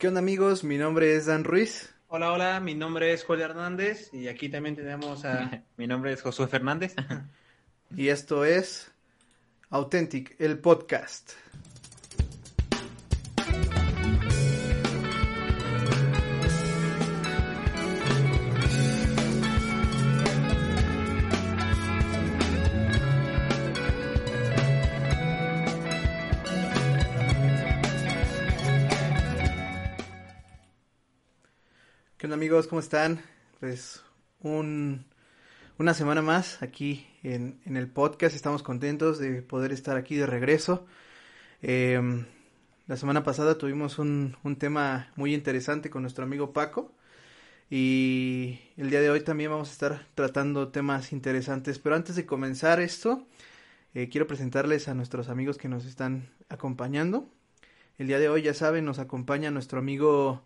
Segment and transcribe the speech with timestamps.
[0.00, 0.64] ¿Qué onda amigos?
[0.64, 1.94] Mi nombre es Dan Ruiz.
[2.08, 5.62] Hola, hola, mi nombre es Julio Hernández y aquí también tenemos a...
[5.76, 6.94] mi nombre es Josué Fernández.
[7.94, 8.90] y esto es
[9.68, 11.32] Authentic, el podcast.
[32.30, 32.68] ¿Qué onda amigos?
[32.68, 33.20] ¿Cómo están?
[33.58, 34.04] Pues
[34.40, 35.04] un,
[35.78, 38.36] una semana más aquí en, el podcast.
[38.36, 40.86] Estamos contentos de poder estar aquí de regreso.
[41.60, 42.26] Em,
[42.86, 46.92] la semana pasada tuvimos un, un, tema muy interesante con nuestro amigo Paco.
[47.68, 51.80] Y el día de hoy también vamos a estar tratando temas interesantes.
[51.80, 53.26] Pero antes de comenzar esto,
[53.92, 57.28] eh, quiero presentarles a nuestros amigos que nos están acompañando.
[57.98, 60.44] El día de hoy, ya saben, nos acompaña nuestro amigo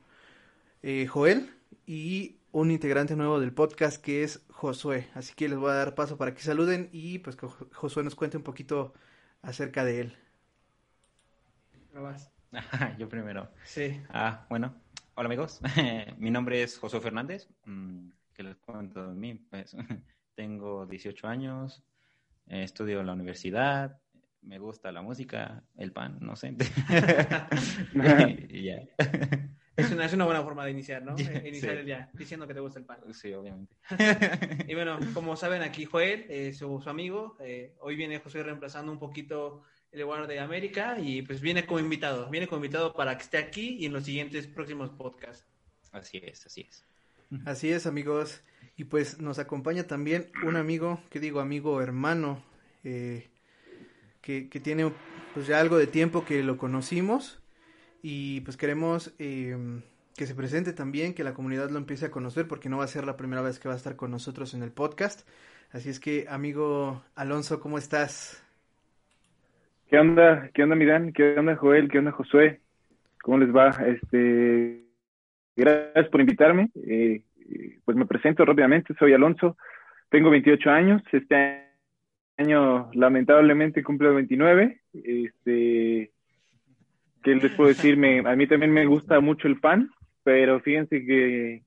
[0.82, 1.50] eh, Joel
[1.86, 5.08] y un integrante nuevo del podcast que es Josué.
[5.14, 8.14] Así que les voy a dar paso para que saluden y pues que Josué nos
[8.14, 8.94] cuente un poquito
[9.42, 10.16] acerca de él.
[12.98, 13.50] Yo primero.
[13.64, 14.00] Sí.
[14.08, 14.74] Ah, bueno.
[15.16, 15.60] Hola amigos,
[16.18, 17.48] mi nombre es Josué Fernández.
[17.66, 19.34] Mm, ¿Qué les cuento de mí?
[19.34, 19.76] Pues
[20.34, 21.84] tengo 18 años,
[22.48, 24.00] estudio en la universidad,
[24.42, 26.56] me gusta la música, el pan, no sé.
[28.48, 28.80] y ya.
[29.76, 31.16] Es una, es una buena forma de iniciar, ¿no?
[31.18, 32.98] Eh, iniciar el día, diciendo que te gusta el pan.
[33.12, 33.74] Sí, obviamente.
[34.68, 37.36] y bueno, como saben, aquí Joel, eh, su, amigo.
[37.40, 41.80] Eh, hoy viene José reemplazando un poquito el lugar de América y pues viene como
[41.80, 42.28] invitado.
[42.30, 45.46] Viene como invitado para que esté aquí y en los siguientes próximos podcasts.
[45.92, 46.84] Así es, así es.
[47.44, 48.42] Así es, amigos.
[48.76, 52.42] Y pues nos acompaña también un amigo, que digo amigo hermano,
[52.82, 53.30] que,
[54.20, 54.92] que tiene
[55.32, 57.43] pues ya algo de tiempo que lo conocimos
[58.06, 59.80] y pues queremos em,
[60.14, 62.88] que se presente también, que la comunidad lo empiece a conocer porque no va a
[62.88, 65.26] ser la primera vez que va a estar con nosotros en el podcast.
[65.72, 68.44] Así es que, amigo Alonso, ¿cómo estás?
[69.88, 70.50] ¿Qué onda?
[70.52, 71.14] ¿Qué onda, Mirán?
[71.14, 71.88] ¿Qué onda, Joel?
[71.88, 72.60] ¿Qué onda, Josué?
[73.22, 73.70] ¿Cómo les va?
[73.70, 74.84] Este,
[75.56, 76.68] gracias por invitarme.
[76.86, 77.22] Eh,
[77.86, 79.56] pues me presento rápidamente, soy Alonso,
[80.10, 81.70] tengo 28 años, este
[82.36, 84.82] año lamentablemente cumplo 29.
[84.92, 86.10] Este,
[87.24, 87.94] ¿qué les puedo decir?
[88.26, 89.90] a mí también me gusta mucho el pan,
[90.22, 91.62] pero fíjense que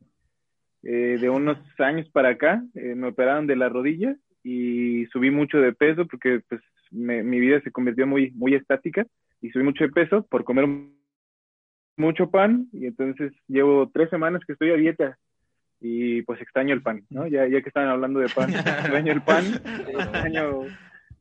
[0.84, 5.58] eh, de unos años para acá eh, me operaron de la rodilla y subí mucho
[5.58, 9.06] de peso porque pues mi vida se convirtió muy, muy estática
[9.42, 10.68] y subí mucho de peso por comer
[11.98, 15.18] mucho pan y entonces llevo tres semanas que estoy a dieta
[15.80, 17.28] y pues extraño el pan, ¿no?
[17.28, 20.62] Ya, ya que estaban hablando de pan, extraño el pan, extraño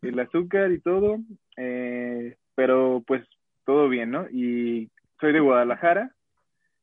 [0.03, 1.19] el azúcar y todo,
[1.57, 3.23] eh, pero pues
[3.67, 4.27] todo bien, ¿no?
[4.31, 4.89] Y
[5.21, 6.13] soy de Guadalajara,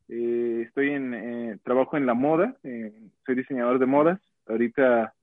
[0.09, 2.93] eh, estoy en, eh, trabajo en la moda, eh,
[3.25, 5.13] soy diseñador de modas, ahorita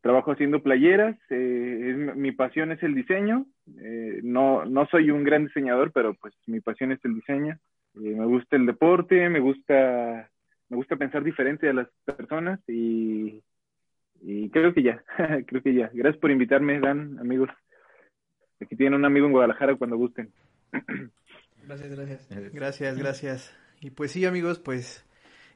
[0.00, 3.46] trabajo haciendo playeras, mi pasión es el diseño,
[4.22, 7.58] no, no soy un gran diseñador, pero pues mi pasión es el diseño,
[7.94, 10.30] me gusta el deporte, me gusta,
[10.68, 13.42] me gusta pensar diferente a las personas y,
[14.22, 15.02] y creo que ya,
[15.46, 15.90] creo que ya.
[15.92, 17.50] Gracias por invitarme, Dan, amigos.
[18.60, 20.32] Aquí tienen un amigo en Guadalajara cuando gusten.
[21.64, 22.52] Gracias, gracias.
[22.52, 23.52] Gracias, gracias.
[23.80, 25.04] Y pues sí, amigos, pues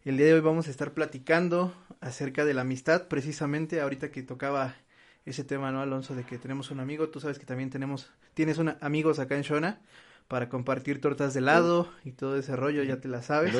[0.05, 4.23] el día de hoy vamos a estar platicando acerca de la amistad, precisamente ahorita que
[4.23, 4.77] tocaba
[5.25, 6.15] ese tema, ¿no, Alonso?
[6.15, 9.43] De que tenemos un amigo, tú sabes que también tenemos, tienes una, amigos acá en
[9.43, 9.81] Shona
[10.29, 13.55] para compartir tortas de helado y todo ese rollo, ya te la sabes.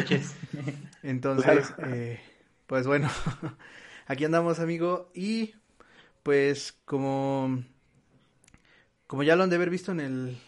[1.03, 2.21] Entonces, eh,
[2.67, 3.09] pues bueno,
[4.07, 5.55] aquí andamos, amigo, y
[6.23, 7.63] pues como,
[9.07, 10.39] como ya lo han de haber visto en el,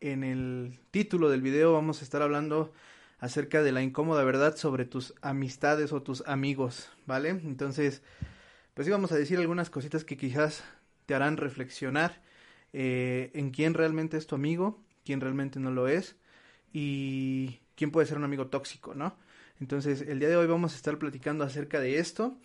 [0.00, 2.72] en el título del video vamos a estar hablando
[3.18, 7.30] acerca de la incómoda verdad sobre tus amistades o tus amigos, ¿vale?
[7.30, 8.02] Entonces,
[8.74, 10.62] pues sí vamos a decir algunas cositas que quizás
[11.06, 12.22] te harán reflexionar
[12.72, 16.16] eh, en quién realmente es tu amigo, quién realmente no lo es
[16.72, 19.16] y quién puede ser un amigo tóxico, ¿no?
[19.60, 22.36] Entonces, el día de hoy vamos a estar platicando acerca de esto.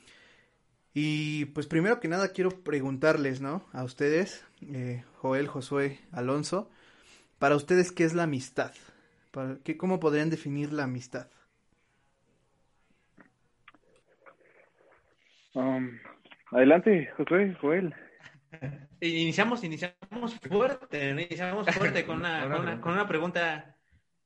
[0.96, 3.66] Y pues primero que nada quiero preguntarles, ¿no?
[3.72, 6.70] A ustedes, eh, Joel, Josué, Alonso,
[7.44, 8.72] para ustedes, ¿qué es la amistad?
[9.32, 11.28] ¿Para qué, ¿Cómo podrían definir la amistad?
[15.54, 16.00] Um,
[16.52, 17.94] adelante, José, Joel.
[19.02, 23.76] Iniciamos, iniciamos fuerte, iniciamos fuerte con una, con una, pregunta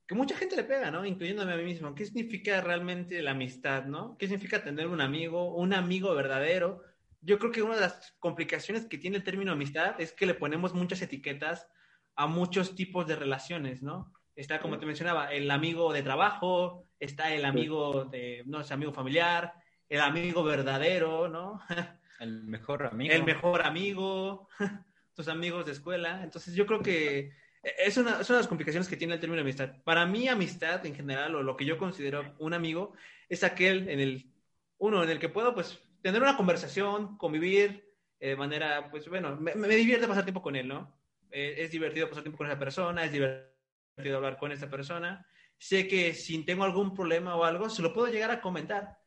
[0.06, 1.04] que mucha gente le pega, ¿no?
[1.04, 1.96] Incluyéndome a mí mismo.
[1.96, 4.16] ¿Qué significa realmente la amistad, no?
[4.20, 6.84] ¿Qué significa tener un amigo, un amigo verdadero?
[7.22, 10.36] Yo creo que una de las complicaciones que tiene el término amistad es que le
[10.36, 11.68] ponemos muchas etiquetas
[12.18, 14.12] a muchos tipos de relaciones, ¿no?
[14.36, 18.92] Está, como te mencionaba, el amigo de trabajo, está el amigo de, no sé, amigo
[18.92, 19.54] familiar,
[19.88, 21.62] el amigo verdadero, ¿no?
[22.20, 23.14] El mejor amigo.
[23.14, 24.50] El mejor amigo,
[25.14, 26.24] tus amigos de escuela.
[26.24, 27.32] Entonces yo creo que
[27.62, 29.76] es una, es una de las complicaciones que tiene el término amistad.
[29.84, 32.94] Para mí, amistad en general, o lo que yo considero un amigo,
[33.30, 34.32] es aquel en el,
[34.80, 37.86] uno, en el que puedo, pues, tener una conversación, convivir
[38.20, 40.98] eh, de manera, pues, bueno, me, me, divierte pasar tiempo con él, ¿no?
[41.32, 45.26] Eh, es divertido pasar tiempo con esa persona, es divertido hablar con esa persona.
[45.58, 48.98] Sé que si tengo algún problema o algo, se lo puedo llegar a comentar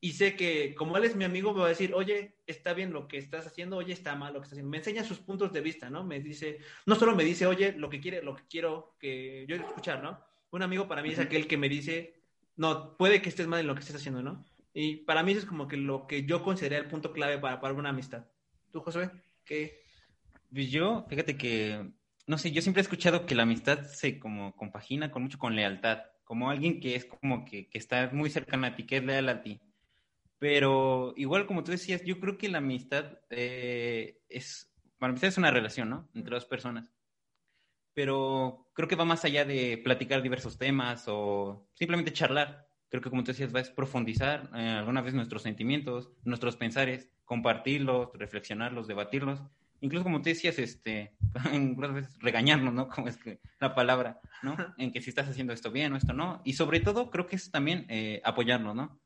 [0.00, 2.92] y sé que como él es mi amigo, me va a decir, oye, está bien
[2.92, 4.70] lo que estás haciendo, oye, está mal lo que estás haciendo.
[4.70, 6.04] Me enseña sus puntos de vista, ¿no?
[6.04, 9.56] Me dice, no solo me dice, oye, lo que quiere, lo que quiero que yo
[9.56, 10.20] escuchar, ¿no?
[10.50, 12.20] Un amigo para mí es aquel que me dice,
[12.56, 14.44] no, puede que estés mal en lo que estés haciendo, ¿no?
[14.74, 17.60] Y para mí eso es como que lo que yo considero el punto clave para,
[17.60, 18.26] para una amistad.
[18.70, 19.10] ¿Tú, Josué?
[19.44, 19.85] ¿Qué?
[20.52, 21.92] Pues yo, fíjate que,
[22.26, 25.56] no sé, yo siempre he escuchado que la amistad se como compagina con mucho con
[25.56, 29.04] lealtad, como alguien que es como que, que está muy cercano a ti, que es
[29.04, 29.60] leal a ti
[30.38, 35.38] pero igual como tú decías, yo creo que la amistad eh, es, para amistad es
[35.38, 36.08] una relación, ¿no?
[36.14, 36.92] Entre dos personas.
[37.94, 42.68] Pero creo que va más allá de platicar diversos temas o simplemente charlar.
[42.90, 47.08] Creo que como tú decías, va a profundizar eh, alguna vez nuestros sentimientos, nuestros pensares,
[47.24, 49.40] compartirlos, reflexionarlos, debatirlos.
[49.80, 51.12] Incluso como tú decías, este,
[51.52, 52.88] algunas veces regañarnos, ¿no?
[52.88, 54.56] Como es que la palabra, ¿no?
[54.78, 56.40] En que si estás haciendo esto bien o esto no.
[56.44, 59.00] Y sobre todo creo que es también eh, apoyarnos, ¿no?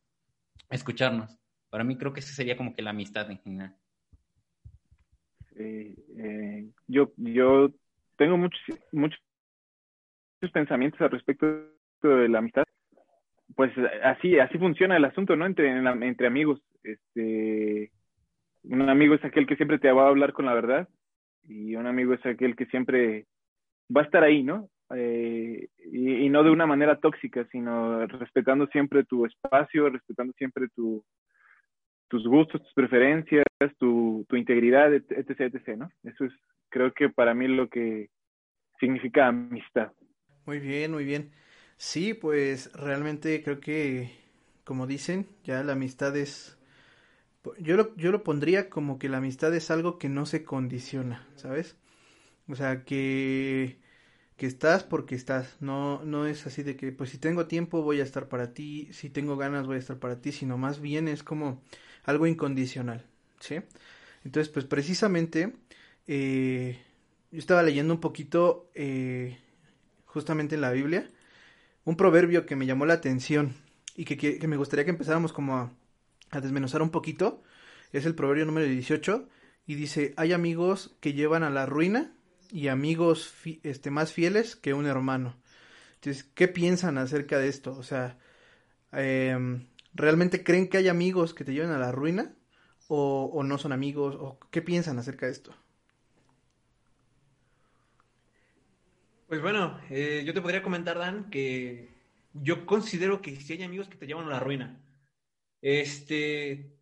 [0.71, 1.39] escucharnos.
[1.69, 3.77] Para mí creo que esa sería como que la amistad en general.
[5.57, 7.71] Eh, yo, yo
[8.17, 8.61] tengo muchos,
[8.93, 9.21] muchos
[10.53, 11.47] pensamientos al respecto
[12.03, 12.65] de la amistad.
[13.55, 13.73] Pues
[14.05, 15.47] así, así funciona el asunto, ¿no?
[15.47, 16.61] Entre, entre amigos.
[16.83, 17.91] Este,
[18.65, 20.89] un amigo es aquel que siempre te va a hablar con la verdad
[21.45, 23.27] y un amigo es aquel que siempre
[23.95, 24.69] va a estar ahí, ¿no?
[24.95, 31.05] Eh, y, no de una manera tóxica, sino respetando siempre tu espacio, respetando siempre tu,
[32.09, 33.45] tus gustos, tus preferencias,
[33.79, 35.91] tu, tu integridad, etc, etc, ¿no?
[36.03, 36.33] Eso es,
[36.69, 38.11] creo que para mí lo que
[38.81, 39.93] significa amistad.
[40.47, 41.31] Muy bien, muy bien.
[41.77, 44.11] Sí, pues realmente creo que,
[44.65, 46.60] como dicen, ya la amistad es...
[47.59, 51.27] Yo lo, yo lo pondría como que la amistad es algo que no se condiciona,
[51.37, 51.77] ¿sabes?
[52.49, 53.79] O sea, que
[54.41, 58.01] que estás porque estás, no, no es así de que pues si tengo tiempo voy
[58.01, 61.09] a estar para ti, si tengo ganas voy a estar para ti, sino más bien
[61.09, 61.63] es como
[62.05, 63.05] algo incondicional,
[63.39, 63.57] ¿sí?
[64.25, 65.53] Entonces pues precisamente
[66.07, 66.79] eh,
[67.31, 69.37] yo estaba leyendo un poquito eh,
[70.07, 71.11] justamente en la Biblia
[71.85, 73.53] un proverbio que me llamó la atención
[73.95, 75.71] y que, que, me gustaría que empezáramos como a,
[76.31, 77.43] a desmenuzar un poquito,
[77.93, 79.29] es el proverbio número 18
[79.67, 82.13] y dice, hay amigos que llevan a la ruina
[82.51, 83.33] y amigos
[83.63, 85.37] este, más fieles que un hermano.
[85.95, 87.77] Entonces, ¿qué piensan acerca de esto?
[87.77, 88.19] O sea,
[88.93, 92.35] em, ¿realmente creen que hay amigos que te lleven a la ruina?
[92.89, 94.17] ¿O, no son amigos?
[94.19, 95.55] ¿O qué piensan acerca de esto?
[99.29, 101.89] Pues bueno, eh, yo te podría comentar, Dan, que
[102.33, 104.81] yo considero que si hay amigos que te llevan a la ruina.
[105.63, 106.73] Este,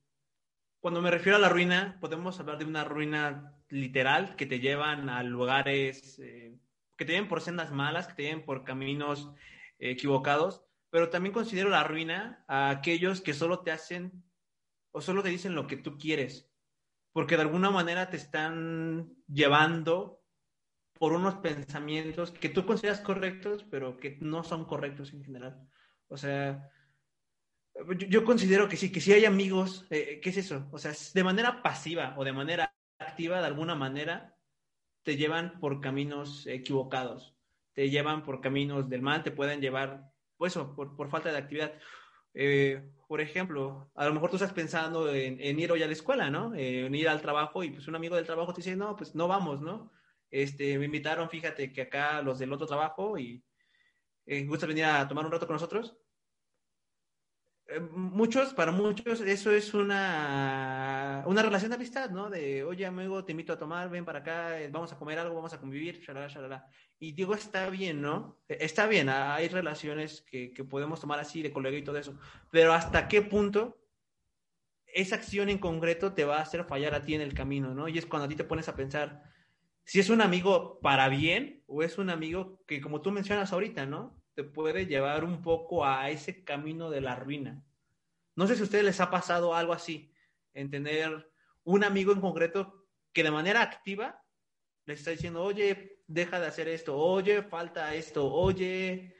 [0.80, 5.08] cuando me refiero a la ruina, podemos hablar de una ruina literal que te llevan
[5.08, 6.58] a lugares eh,
[6.96, 9.32] que te lleven por sendas malas, que te lleven por caminos
[9.78, 14.24] eh, equivocados, pero también considero la ruina a aquellos que solo te hacen
[14.90, 16.50] o solo te dicen lo que tú quieres,
[17.12, 20.22] porque de alguna manera te están llevando
[20.94, 25.68] por unos pensamientos que tú consideras correctos, pero que no son correctos en general.
[26.08, 26.68] O sea,
[28.08, 30.68] yo, considero que sí, que si hay amigos, eh, ¿qué es eso?
[30.72, 34.36] O sea, de manera pasiva o de manera activa, de alguna manera,
[35.02, 37.36] te llevan por caminos equivocados,
[37.72, 41.38] te llevan por caminos del mal, te pueden llevar, pues eso, por, por falta de
[41.38, 41.74] actividad.
[42.34, 46.30] Eh, por ejemplo, a lo mejor tú estás pensando en, ir hoy a la escuela,
[46.30, 46.54] ¿no?
[46.54, 49.14] Eh, en ir al trabajo y pues un amigo del trabajo te dice, no, pues
[49.14, 49.90] no vamos, ¿no?
[50.30, 53.42] Este, me invitaron, fíjate que acá los del otro trabajo y
[54.26, 55.96] eh, ¿gustas venir a tomar un rato con nosotros?
[57.70, 62.30] Eh, muchos, para muchos, eso es una, una relación de amistad, ¿no?
[62.30, 65.34] De, oye, amigo, te invito a tomar, ven para acá, eh, vamos a comer algo,
[65.34, 66.66] vamos a convivir, shalala, shalala.
[66.98, 68.40] Y digo, está bien, ¿no?
[68.48, 72.18] E, está bien, hay relaciones que, que podemos tomar así de colega y todo eso,
[72.50, 73.76] pero ¿hasta qué punto
[74.86, 77.86] esa acción en concreto te va a hacer fallar a ti en el camino, ¿no?
[77.88, 79.22] Y es cuando a ti te pones a pensar
[79.84, 83.86] si es un amigo para bien o es un amigo que, como tú mencionas ahorita,
[83.86, 84.17] ¿no?
[84.38, 87.60] Te puede llevar un poco a ese camino de la ruina.
[88.36, 90.12] No sé si a ustedes les ha pasado algo así,
[90.54, 91.28] en tener
[91.64, 94.22] un amigo en concreto que de manera activa
[94.86, 99.16] les está diciendo, oye, deja de hacer esto, oye, falta esto, oye,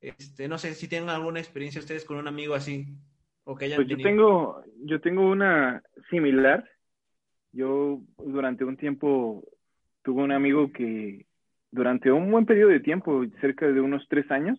[0.00, 2.96] este, no sé si tienen alguna experiencia ustedes con un amigo así,
[3.42, 4.08] o que hayan Pues yo tenido.
[4.08, 6.64] tengo, yo tengo una similar.
[7.50, 9.42] Yo durante un tiempo
[10.02, 11.26] tuve un amigo que
[11.70, 14.58] durante un buen periodo de tiempo, cerca de unos tres años,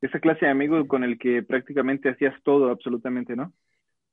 [0.00, 3.52] esa clase de amigo con el que prácticamente hacías todo, absolutamente, ¿no?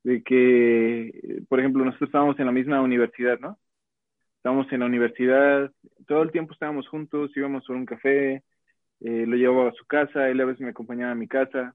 [0.02, 3.58] De que, por ejemplo, nosotros estábamos en la misma universidad, ¿no?
[4.36, 5.72] Estábamos en la universidad,
[6.06, 8.42] todo el tiempo estábamos juntos, íbamos por un café,
[9.00, 11.74] eh, lo llevaba a su casa, él a veces me acompañaba a mi casa,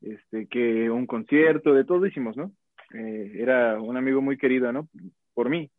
[0.00, 2.52] este, que un concierto, de todo hicimos, ¿no?
[2.94, 4.88] Eh, era un amigo muy querido, ¿no?
[5.34, 5.70] Por mí.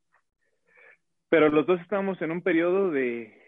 [1.30, 3.41] Pero los dos estábamos en un periodo de,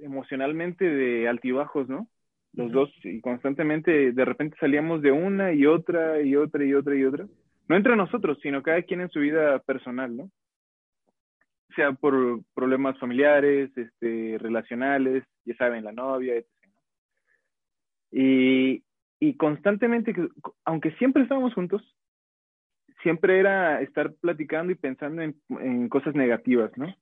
[0.00, 2.08] emocionalmente, de altibajos, ¿no?
[2.52, 6.96] Los dos, y constantemente, de repente salíamos de una y otra y otra y otra
[6.96, 7.26] y otra.
[7.68, 10.30] No entre nosotros, sino cada quien en su vida personal, ¿no?
[11.76, 16.48] Sea por problemas familiares, este, relacionales, ya saben, la novia, etc.
[18.10, 18.82] Y,
[19.20, 20.28] y constantemente, que-
[20.64, 21.82] aunque siempre estábamos juntos,
[23.02, 26.92] siempre era estar platicando y pensando en, en cosas negativas, ¿no?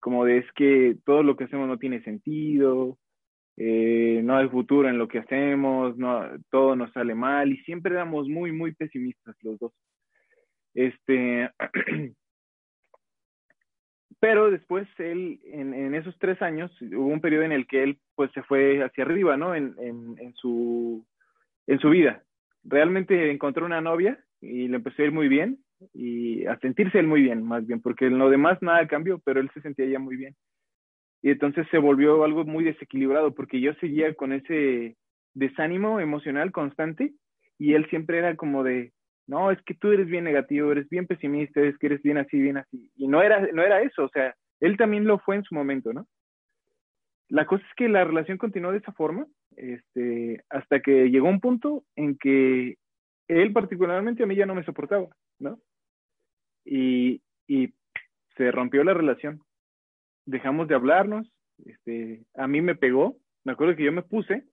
[0.00, 2.98] Como de es que todo lo que hacemos no tiene sentido,
[3.56, 7.92] eh, no hay futuro en lo que hacemos, no, todo nos sale mal y siempre
[7.92, 9.72] éramos muy, muy pesimistas los dos.
[10.74, 11.50] Este,
[14.20, 18.30] pero después él, en, esos tres años, hubo un periodo en el que él pues
[18.32, 19.56] se fue hacia arriba, ¿no?
[19.56, 21.04] En, en, en su,
[21.66, 22.22] en su vida.
[22.62, 25.58] Realmente encontró una novia y le empezó a ir muy bien
[25.92, 29.40] y a sentirse él muy bien, más bien, porque en lo demás nada cambió, pero
[29.40, 30.34] él se sentía ya muy bien.
[31.22, 34.96] Y entonces se volvió algo muy desequilibrado porque yo seguía con ese
[35.34, 37.12] desánimo emocional constante
[37.58, 38.92] y él siempre era como de,
[39.26, 42.40] no, es que tú eres bien negativo, eres bien pesimista, es que eres bien así,
[42.40, 42.90] bien así.
[42.96, 45.92] Y no era, no era eso, o sea, él también lo fue en su momento,
[45.92, 46.06] ¿no?
[47.28, 51.40] La cosa es que la relación continuó de esa forma, este, hasta que llegó un
[51.40, 52.76] punto en que
[53.28, 55.08] él particularmente a mí ya no me soportaba,
[55.38, 55.60] ¿no?
[56.70, 57.72] Y, y
[58.36, 59.40] se rompió la relación.
[60.26, 61.32] Dejamos de hablarnos,
[61.64, 64.44] este, a mí me pegó, me acuerdo que yo me puse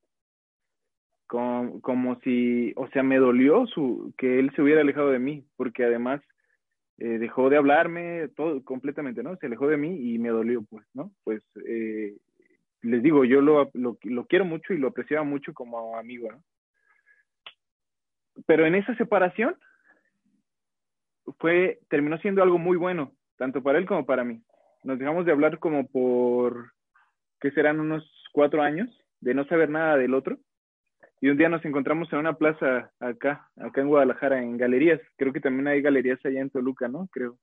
[1.28, 5.46] como, como si, o sea, me dolió su, que él se hubiera alejado de mí,
[5.58, 6.22] porque además
[6.98, 9.36] eh, dejó de hablarme todo completamente, ¿no?
[9.38, 11.12] Se alejó de mí y me dolió, pues, ¿no?
[11.24, 12.16] Pues eh,
[12.82, 16.42] les digo, yo lo, lo, lo, quiero mucho y lo apreciaba mucho como amigo, ¿no?
[18.46, 19.56] Pero en esa separación
[21.40, 24.42] fue, terminó siendo algo muy bueno, tanto para él como para mí.
[24.84, 26.72] Nos dejamos de hablar como por,
[27.40, 28.90] que serán unos cuatro años,
[29.22, 30.38] de no saber nada del otro.
[31.22, 35.02] Y un día nos encontramos en una plaza acá, acá en Guadalajara, en galerías.
[35.18, 37.08] Creo que también hay galerías allá en Toluca, ¿no?
[37.12, 37.38] Creo.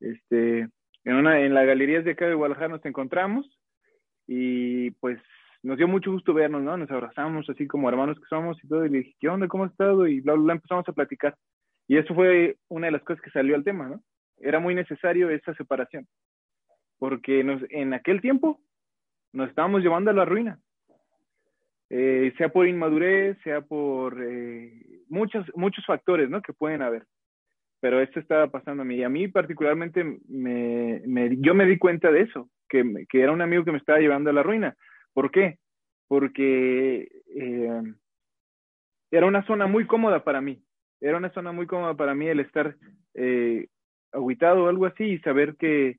[0.00, 0.68] Este,
[1.04, 3.46] en una, en las galerías de acá de Guadalajara nos encontramos
[4.26, 5.20] y pues
[5.62, 6.76] nos dio mucho gusto vernos, ¿no?
[6.76, 9.48] Nos abrazamos así como hermanos que somos y todo, y le dije, ¿qué onda?
[9.48, 10.06] ¿Cómo has estado?
[10.06, 11.36] Y bla, bla, bla, empezamos a platicar.
[11.92, 14.02] Y eso fue una de las cosas que salió al tema, ¿no?
[14.38, 16.08] Era muy necesario esa separación,
[16.98, 18.62] porque nos, en aquel tiempo
[19.34, 20.58] nos estábamos llevando a la ruina,
[21.90, 26.40] eh, sea por inmadurez, sea por eh, muchos, muchos factores, ¿no?
[26.40, 27.04] Que pueden haber.
[27.80, 28.96] Pero esto estaba pasando a mí.
[28.96, 33.32] Y a mí particularmente, me, me, yo me di cuenta de eso, que, que, era
[33.32, 34.74] un amigo que me estaba llevando a la ruina.
[35.12, 35.58] ¿Por qué?
[36.08, 37.06] Porque
[37.36, 37.82] eh,
[39.10, 40.64] era una zona muy cómoda para mí.
[41.02, 42.76] Era una zona muy cómoda para mí el estar
[43.14, 43.66] eh,
[44.12, 45.98] aguitado o algo así y saber que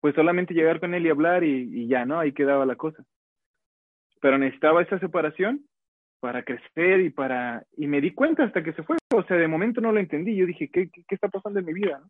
[0.00, 2.18] pues solamente llegar con él y hablar y, ya, ¿no?
[2.18, 3.04] Ahí quedaba la cosa.
[4.22, 5.66] Pero necesitaba esa separación
[6.20, 7.64] para crecer y para...
[7.76, 8.96] Y me di cuenta hasta que se fue.
[9.14, 10.34] O sea, de momento no lo entendí.
[10.34, 11.98] Yo dije, ¿qué, qué, qué está pasando en mi vida?
[11.98, 12.08] ¿no?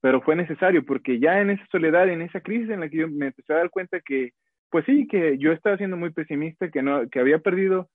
[0.00, 3.08] Pero fue necesario porque ya en esa soledad, en esa crisis en la que yo
[3.08, 4.32] me empecé a dar cuenta que
[4.70, 7.88] pues sí, que yo estaba siendo muy pesimista, que, no, que había perdido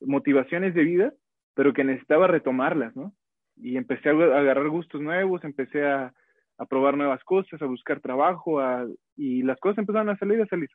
[0.00, 1.12] motivaciones de vida,
[1.58, 3.12] pero que necesitaba retomarlas, ¿no?
[3.56, 6.14] Y empecé a agarrar gustos nuevos, empecé a,
[6.70, 8.86] probar nuevas cosas, a buscar trabajo, a,
[9.16, 10.68] y las cosas empezaron a salir, a salir.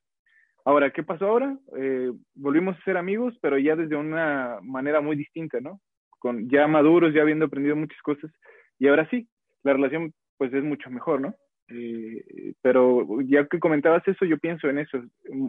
[0.66, 1.58] Ahora, ¿qué pasó ahora?
[1.78, 5.80] Eh, volvimos a ser amigos, pero ya desde una manera muy distinta, ¿no?
[6.20, 8.30] Con, ya maduros, ya habiendo aprendido muchas cosas,
[8.78, 9.26] y ahora sí,
[9.64, 11.34] la relación pues es mucho mejor, ¿no?
[11.70, 15.02] Eh, pero ya que comentabas eso, yo pienso en eso.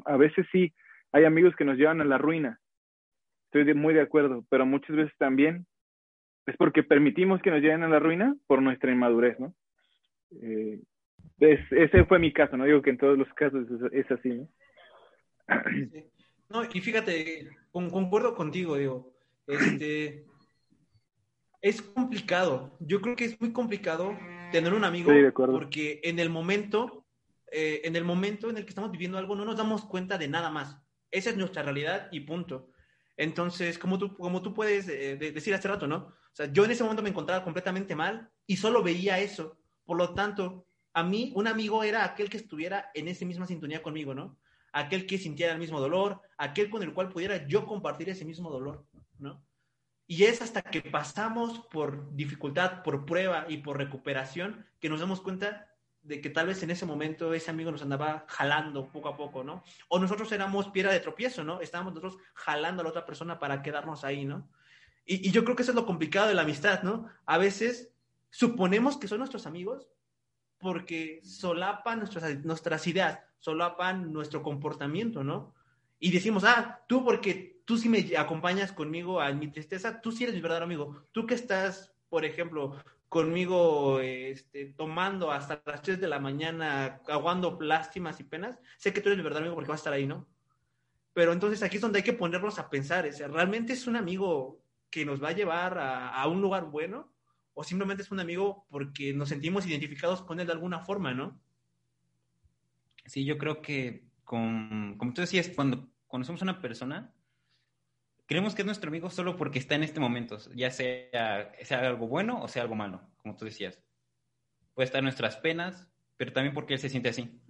[0.04, 0.72] A veces sí
[1.10, 2.60] hay amigos que nos llevan a la ruina.
[3.54, 5.64] Estoy de, muy de acuerdo, pero muchas veces también
[6.44, 9.54] es porque permitimos que nos lleven a la ruina por nuestra inmadurez, ¿no?
[10.42, 10.80] Eh,
[11.38, 14.30] es, ese fue mi caso, no digo que en todos los casos es, es así,
[14.30, 14.48] ¿no?
[15.92, 16.04] Sí.
[16.50, 19.14] No, y fíjate, con, concuerdo contigo, digo,
[19.46, 20.26] este,
[21.62, 22.76] es complicado.
[22.80, 24.18] Yo creo que es muy complicado
[24.50, 27.06] tener un amigo sí, porque en el momento
[27.52, 30.26] eh, en el momento en el que estamos viviendo algo no nos damos cuenta de
[30.26, 30.76] nada más.
[31.12, 32.73] Esa es nuestra realidad y punto.
[33.16, 35.96] Entonces, como tú, como tú puedes eh, decir hace rato, ¿no?
[35.96, 39.56] O sea, yo en ese momento me encontraba completamente mal y solo veía eso.
[39.84, 43.82] Por lo tanto, a mí un amigo era aquel que estuviera en esa misma sintonía
[43.82, 44.38] conmigo, ¿no?
[44.72, 48.50] Aquel que sintiera el mismo dolor, aquel con el cual pudiera yo compartir ese mismo
[48.50, 48.84] dolor,
[49.18, 49.44] ¿no?
[50.06, 55.20] Y es hasta que pasamos por dificultad, por prueba y por recuperación que nos damos
[55.20, 55.73] cuenta
[56.04, 59.42] de que tal vez en ese momento ese amigo nos andaba jalando poco a poco,
[59.42, 59.64] ¿no?
[59.88, 61.60] O nosotros éramos piedra de tropiezo, ¿no?
[61.60, 64.48] Estábamos nosotros jalando a la otra persona para quedarnos ahí, ¿no?
[65.06, 67.08] Y, yo creo que eso es lo complicado de la amistad, ¿no?
[67.24, 67.92] A veces
[68.30, 69.88] suponemos que son nuestros amigos
[70.58, 75.54] porque solapan nuestras, nuestras ideas, solapan nuestro comportamiento, ¿no?
[75.98, 80.24] Y decimos, ah, tú porque tú sí me acompañas conmigo a mi tristeza, tú sí
[80.24, 81.02] eres mi verdadero amigo.
[81.12, 82.76] Tú que estás, por ejemplo,
[83.14, 89.00] conmigo este, tomando hasta las 3 de la mañana, aguando lástimas y penas, sé que
[89.00, 90.26] tú eres mi verdadero amigo porque vas a estar ahí, ¿no?
[91.12, 94.60] Pero entonces aquí es donde hay que ponernos a pensar, ¿es, ¿realmente es un amigo
[94.90, 97.14] que nos va a llevar a, un lugar bueno?
[97.52, 101.40] ¿O simplemente es un amigo porque nos sentimos identificados con él de alguna forma, ¿no?
[103.06, 107.14] Sí, yo creo que, con, como tú decías, cuando conocemos a una persona,
[108.26, 112.08] creemos que es nuestro amigo solo porque está en este momento, ya sea, sea algo
[112.08, 113.80] bueno o sea algo malo, como tú decías.
[114.74, 117.40] Puede estar en nuestras penas, pero también porque él se siente así.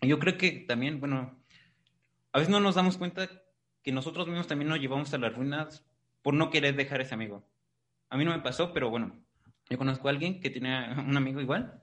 [0.00, 1.38] Y yo creo que también, bueno,
[2.32, 3.28] a veces no nos damos cuenta
[3.82, 5.84] que nosotros mismos también nos llevamos a las ruinas
[6.22, 7.46] por no querer dejar ese amigo.
[8.08, 9.22] A mí no me pasó, pero bueno,
[9.68, 11.80] yo conozco a alguien que tiene un amigo igual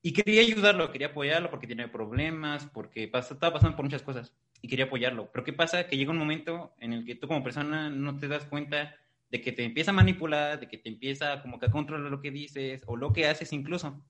[0.00, 4.68] y quería ayudarlo, quería apoyarlo porque tiene problemas, porque estaba pasando por muchas cosas y
[4.68, 5.30] quería apoyarlo.
[5.32, 5.86] Pero ¿qué pasa?
[5.86, 8.96] Que llega un momento en el que tú como persona no te das cuenta
[9.30, 12.20] de que te empieza a manipular, de que te empieza como que a controlar lo
[12.20, 14.02] que dices o lo que haces incluso.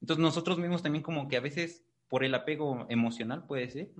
[0.00, 3.90] Entonces nosotros mismos también como que a veces por el apego emocional puede ser,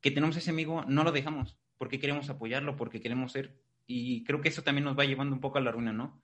[0.00, 3.56] que tenemos ese amigo, no lo dejamos porque queremos apoyarlo, porque queremos ser.
[3.86, 6.22] Y creo que eso también nos va llevando un poco a la ruina, ¿no?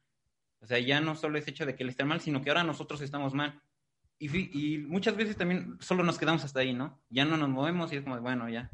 [0.61, 2.63] O sea, ya no solo es hecho de que él esté mal, sino que ahora
[2.63, 3.63] nosotros estamos mal.
[4.19, 6.99] Y, muchas veces también solo nos quedamos hasta ahí, ¿no?
[7.11, 8.71] Ya no nos movemos y es como, bueno, ya.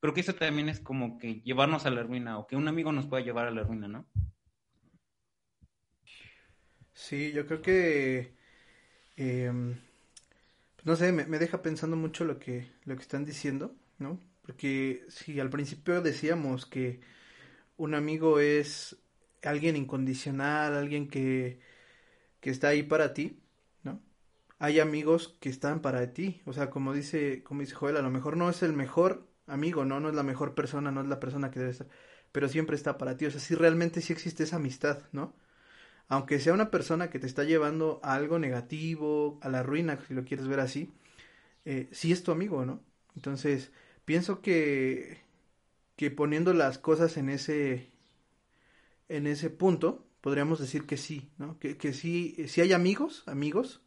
[0.00, 2.92] Creo que eso también es como que llevarnos a la ruina o que un amigo
[2.92, 4.06] nos pueda llevar a la ruina, ¿no?
[6.92, 8.34] Sí, yo creo que,
[9.16, 9.76] em,
[10.84, 14.20] no sé, me, me, deja pensando mucho lo que, lo que están diciendo, ¿no?
[14.42, 17.00] Porque si al principio decíamos que
[17.76, 18.98] un amigo es
[19.42, 21.60] alguien incondicional, alguien que,
[22.40, 23.40] que está ahí para ti,
[24.58, 26.42] hay amigos que están para ti.
[26.46, 29.84] O sea, como dice, como dice Joel, a lo mejor no es el mejor amigo,
[29.84, 30.00] ¿no?
[30.00, 31.88] No es la mejor persona, no es la persona que debe estar,
[32.32, 33.26] pero siempre está para ti.
[33.26, 35.34] O sea, sí realmente sí existe esa amistad, ¿no?
[36.08, 40.14] Aunque sea una persona que te está llevando a algo negativo, a la ruina, si
[40.14, 40.92] lo quieres ver así,
[41.64, 42.82] eh, sí es tu amigo, ¿no?
[43.16, 43.72] Entonces,
[44.04, 45.22] pienso que,
[45.96, 47.92] que poniendo las cosas en ese,
[49.08, 51.58] en ese punto, podríamos decir que sí, ¿no?
[51.58, 53.82] Que, que sí, si hay amigos, amigos,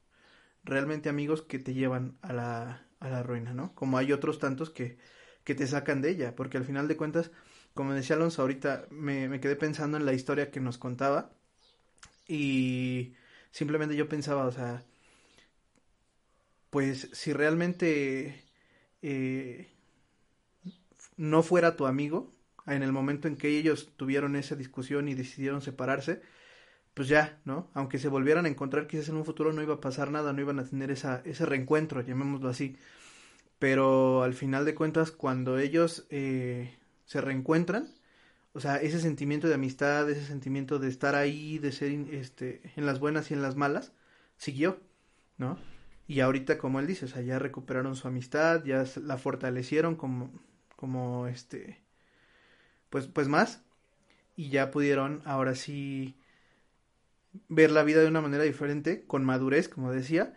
[0.64, 3.74] realmente amigos que te llevan a la, a la ruina, ¿no?
[3.76, 4.98] Como hay otros tantos que,
[5.44, 7.32] que te sacan de ella, porque al final de cuentas,
[7.74, 11.32] como decía Alonso ahorita, me, me quedé pensando en la historia que nos contaba
[12.28, 13.14] y
[13.52, 14.84] simplemente yo pensaba, o sea,
[16.70, 18.44] pues si realmente
[19.02, 19.68] eh,
[21.18, 22.34] no fuera tu amigo,
[22.68, 26.22] en el momento en que ellos tuvieron esa discusión y decidieron separarse,
[26.94, 27.70] pues ya, ¿no?
[27.74, 30.42] Aunque se volvieran a encontrar, quizás en un futuro no iba a pasar nada, no
[30.42, 32.78] iban a tener esa, ese reencuentro, llamémoslo así.
[33.60, 37.88] Pero al final de cuentas, cuando ellos eh, se reencuentran,
[38.54, 42.86] o sea, ese sentimiento de amistad, ese sentimiento de estar ahí, de ser este, en
[42.86, 43.94] las buenas y en las malas,
[44.38, 44.80] siguió,
[45.38, 45.58] ¿no?
[46.08, 50.32] Y ahorita, como él dice, o sea, ya recuperaron su amistad, ya la fortalecieron como,
[50.76, 51.82] como este,
[52.90, 53.64] pues, pues más,
[54.36, 56.18] y ya pudieron ahora sí
[57.48, 60.34] ver la vida de una manera diferente, con madurez, como decía,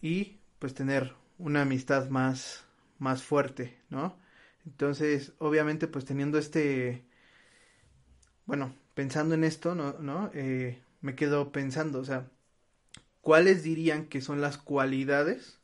[0.00, 2.64] y pues tener una amistad más,
[2.98, 4.16] más fuerte, ¿no?
[4.64, 7.04] Entonces, obviamente, pues teniendo este,
[8.46, 9.94] bueno, pensando en esto, ¿no?
[10.00, 10.30] ¿no?
[10.34, 12.28] Eh, me quedo pensando, o sea,
[13.20, 15.60] ¿cuáles dirían que son las cualidades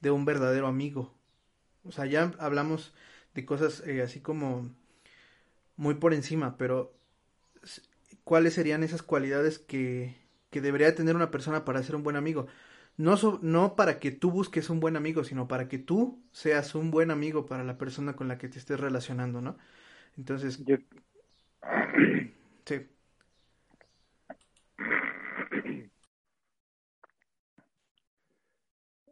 [0.00, 1.14] de un verdadero amigo?
[1.84, 2.94] O sea, ya hablamos
[3.34, 4.70] de cosas eh, así como
[5.76, 6.92] muy por encima, pero
[8.30, 10.14] cuáles serían esas cualidades que,
[10.50, 12.46] que debería tener una persona para ser un buen amigo.
[12.96, 16.92] No, no para que tú busques un buen amigo, sino para que tú seas un
[16.92, 19.58] buen amigo para la persona con la que te estés relacionando, ¿no?
[20.16, 20.60] Entonces...
[22.66, 22.88] Sí.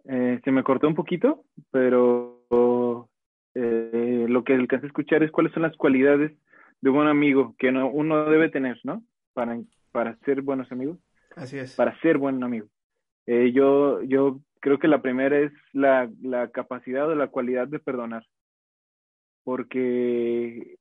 [0.04, 2.46] Eh, se me cortó un poquito, pero
[3.54, 6.32] eh, lo que alcancé a escuchar es cuáles son las cualidades
[6.80, 9.02] de buen amigo que uno debe tener, ¿no?
[9.32, 9.58] Para,
[9.92, 10.98] para ser buenos amigos.
[11.36, 11.74] Así es.
[11.74, 12.68] Para ser buen amigo.
[13.26, 17.78] Eh, yo, yo creo que la primera es la, la capacidad o la cualidad de
[17.78, 18.26] perdonar.
[19.44, 20.78] Porque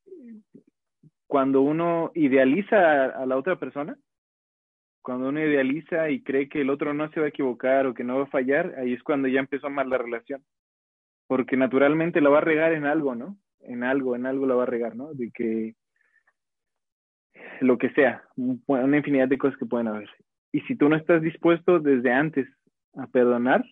[1.28, 3.98] cuando uno idealiza a, la otra persona,
[5.02, 8.04] cuando uno idealiza y cree que el otro no se va a equivocar o que
[8.04, 10.44] no va a fallar, ahí es cuando ya empezó a amar la relación.
[11.28, 13.38] Porque naturalmente la va a regar en algo, ¿no?
[13.60, 15.14] En algo, en algo la va a regar, ¿no?
[15.14, 15.76] De que
[17.62, 20.10] lo que sea, una infinidad de cosas que pueden haber.
[20.52, 22.48] Y si tú no estás dispuesto desde antes
[22.96, 23.64] a perdonar,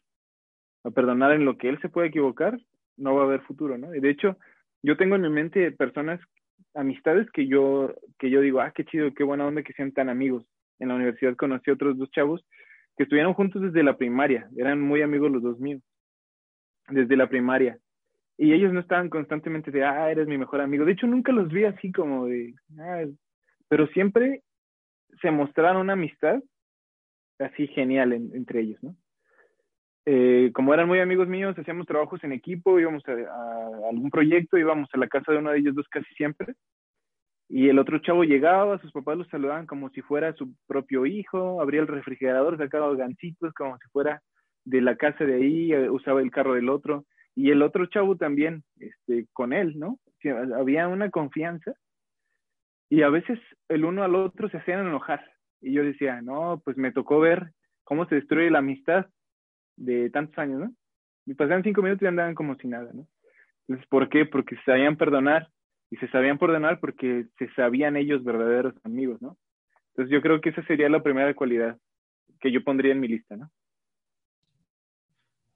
[0.84, 2.60] a perdonar en lo que él se puede equivocar,
[2.98, 3.94] no va a haber futuro, ¿no?
[3.96, 4.38] Y de hecho,
[4.84, 6.20] yo tengo en mi mente personas,
[6.74, 10.10] amistades que yo, que yo digo, ah, qué chido, qué buena onda que sean tan
[10.10, 10.46] amigos.
[10.80, 12.46] En la universidad conocí a otros dos chavos
[12.98, 15.82] que estuvieron juntos desde la primaria, eran muy amigos los dos míos,
[16.90, 17.78] desde la primaria.
[18.38, 20.86] Y ellos no estaban constantemente de, ah, eres mi mejor amigo.
[20.86, 23.06] De hecho, nunca los vi así como de, ah,
[23.68, 24.44] pero siempre
[25.22, 26.42] se mostraron una amistad
[27.40, 28.96] así genial entre ellos, ¿no?
[30.08, 34.88] Eh, como eran muy amigos míos, hacíamos trabajos en equipo, íbamos a, algún proyecto, íbamos
[34.94, 36.54] a la casa de uno de ellos dos casi siempre.
[37.50, 41.62] Y el otro chavo llegaba, sus papás los saludaban como si fuera su propio hijo,
[41.62, 44.22] abría el refrigerador, sacaba gancitos como si fuera
[44.64, 47.06] de la casa de ahí, eh, usaba el carro del otro.
[47.36, 50.00] Y el otro chavo también, este, con él, ¿no?
[50.56, 51.74] había una confianza.
[52.90, 55.24] Y a veces el uno al otro se hacían enojar.
[55.62, 57.52] Y yo decía, no, pues me tocó ver
[57.84, 59.08] cómo se destruye la amistad
[59.76, 60.76] de tantos años, ¿no?
[61.26, 63.08] Y pasaban cinco minutos y andaban como si nada, ¿no?
[63.68, 64.26] Entonces, ¿por qué?
[64.26, 65.50] Porque se sabían perdonar
[65.90, 69.38] y se sabían perdonar porque se sabían ellos verdaderos amigos, ¿no?
[69.90, 71.78] Entonces yo creo que esa sería la primera cualidad
[72.40, 73.50] que yo pondría en mi lista, ¿no?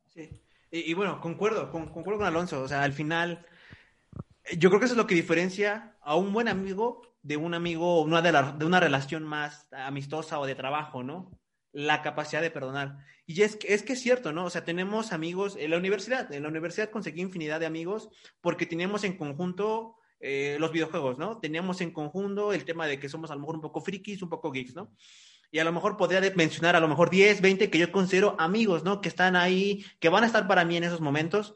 [0.05, 0.29] Sí.
[0.71, 2.61] Y, bueno, concuerdo, concuerdo con Alonso.
[2.61, 3.45] O sea, al final,
[4.57, 8.01] yo creo que eso es lo que diferencia a un buen amigo de un amigo,
[8.01, 11.39] una de, de una relación más amistosa o de trabajo, ¿no?
[11.71, 12.97] la capacidad de perdonar.
[13.25, 14.45] Y es que, es que es cierto, ¿no?
[14.45, 16.31] O sea, tenemos amigos en la universidad.
[16.33, 18.09] En la universidad conseguí infinidad de amigos
[18.41, 21.39] porque teníamos en conjunto eh, los videojuegos, ¿no?
[21.39, 24.29] Teníamos en conjunto el tema de que somos a lo mejor un poco frikis, un
[24.29, 24.93] poco geeks, ¿no?
[25.51, 28.83] Y a lo mejor podría mencionar a lo mejor 10, 20 que yo considero amigos,
[28.83, 29.01] ¿no?
[29.01, 31.55] Que están ahí, que van a estar para mí en esos momentos.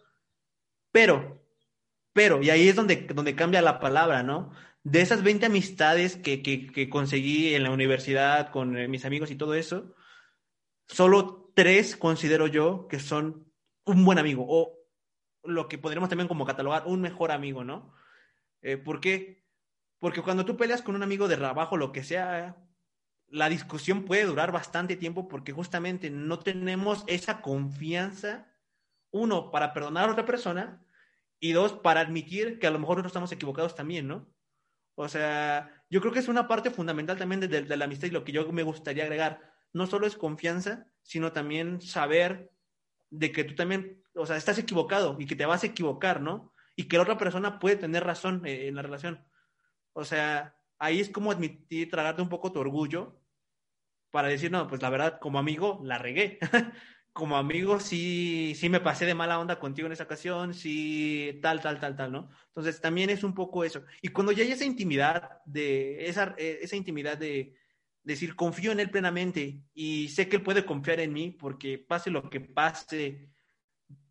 [0.91, 1.43] Pero,
[2.11, 4.51] pero, y ahí es donde, donde cambia la palabra, ¿no?
[4.83, 9.31] De esas 20 amistades que, que, que conseguí en la universidad con eh, mis amigos
[9.31, 9.95] y todo eso,
[10.87, 13.51] solo tres considero yo que son
[13.85, 14.83] un buen amigo o
[15.43, 17.93] lo que podríamos también como catalogar un mejor amigo, ¿no?
[18.61, 19.43] Eh, ¿Por qué?
[19.99, 22.57] Porque cuando tú peleas con un amigo de trabajo, lo que sea,
[23.27, 28.53] la discusión puede durar bastante tiempo porque justamente no tenemos esa confianza,
[29.11, 30.85] uno, para perdonar a otra persona
[31.39, 34.32] y dos, para admitir que a lo mejor nosotros estamos equivocados también, ¿no?
[34.95, 38.23] O sea, yo creo que es una parte fundamental también de, la amistad y lo
[38.23, 39.41] que yo me gustaría agregar
[39.73, 42.51] no solo es confianza, sino también saber
[43.09, 46.53] de que tú también, o sea, estás equivocado y que te vas a equivocar, ¿no?
[46.75, 49.25] Y que la otra persona puede tener razón eh, en la relación.
[49.93, 53.19] O sea, ahí es como admitir, tragarte un poco tu orgullo
[54.11, 56.37] para decir, no, pues la verdad, como amigo, la regué.
[57.13, 61.61] como amigo, sí, sí me pasé de mala onda contigo en esa ocasión, sí, tal,
[61.61, 62.29] tal, tal, tal, ¿no?
[62.47, 63.83] Entonces, también es un poco eso.
[64.01, 67.55] Y cuando ya hay esa intimidad de, esa, eh, esa intimidad de,
[68.03, 72.11] decir, confío en él plenamente y sé que él puede confiar en mí porque pase
[72.11, 73.29] lo que pase,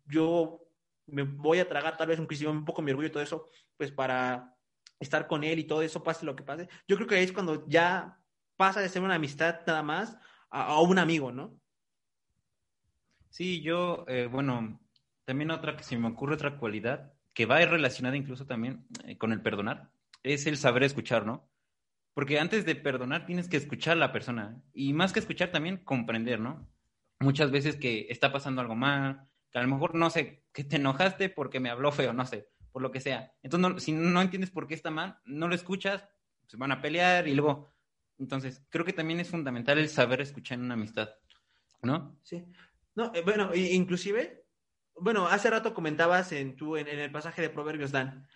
[0.05, 0.67] yo
[1.05, 3.91] me voy a tragar tal vez un, un poco mi orgullo y todo eso, pues
[3.91, 4.55] para
[4.99, 6.67] estar con él y todo eso, pase lo que pase.
[6.87, 8.19] Yo creo que ahí es cuando ya
[8.55, 10.17] pasa de ser una amistad nada más
[10.49, 11.59] a, un amigo, ¿no?
[13.33, 14.79] Sí, yo, eh, bueno,
[15.25, 19.31] también otra que se me ocurre otra cualidad que va relacionada incluso también eh, con
[19.31, 19.89] el perdonar,
[20.21, 21.49] es el saber escuchar, ¿no?
[22.13, 24.61] Porque antes de perdonar tienes que escuchar a la persona.
[24.71, 26.69] Y más que escuchar también comprender, ¿no?
[27.21, 30.75] Muchas veces que está pasando algo mal, que a lo mejor, no sé, que te
[30.75, 33.33] enojaste porque me habló feo, no sé, por lo que sea.
[33.41, 36.07] Entonces, si no entiendes por qué está mal, no lo escuchas,
[36.45, 37.73] se van a pelear y luego...
[38.19, 41.09] Entonces, creo que también es fundamental el saber escuchar en una amistad,
[41.81, 42.15] ¿no?
[42.21, 42.45] Sí.
[42.95, 44.45] No, eh, bueno, inclusive,
[44.95, 48.27] bueno, hace rato comentabas en, tu, en el pasaje de Proverbios, Dan,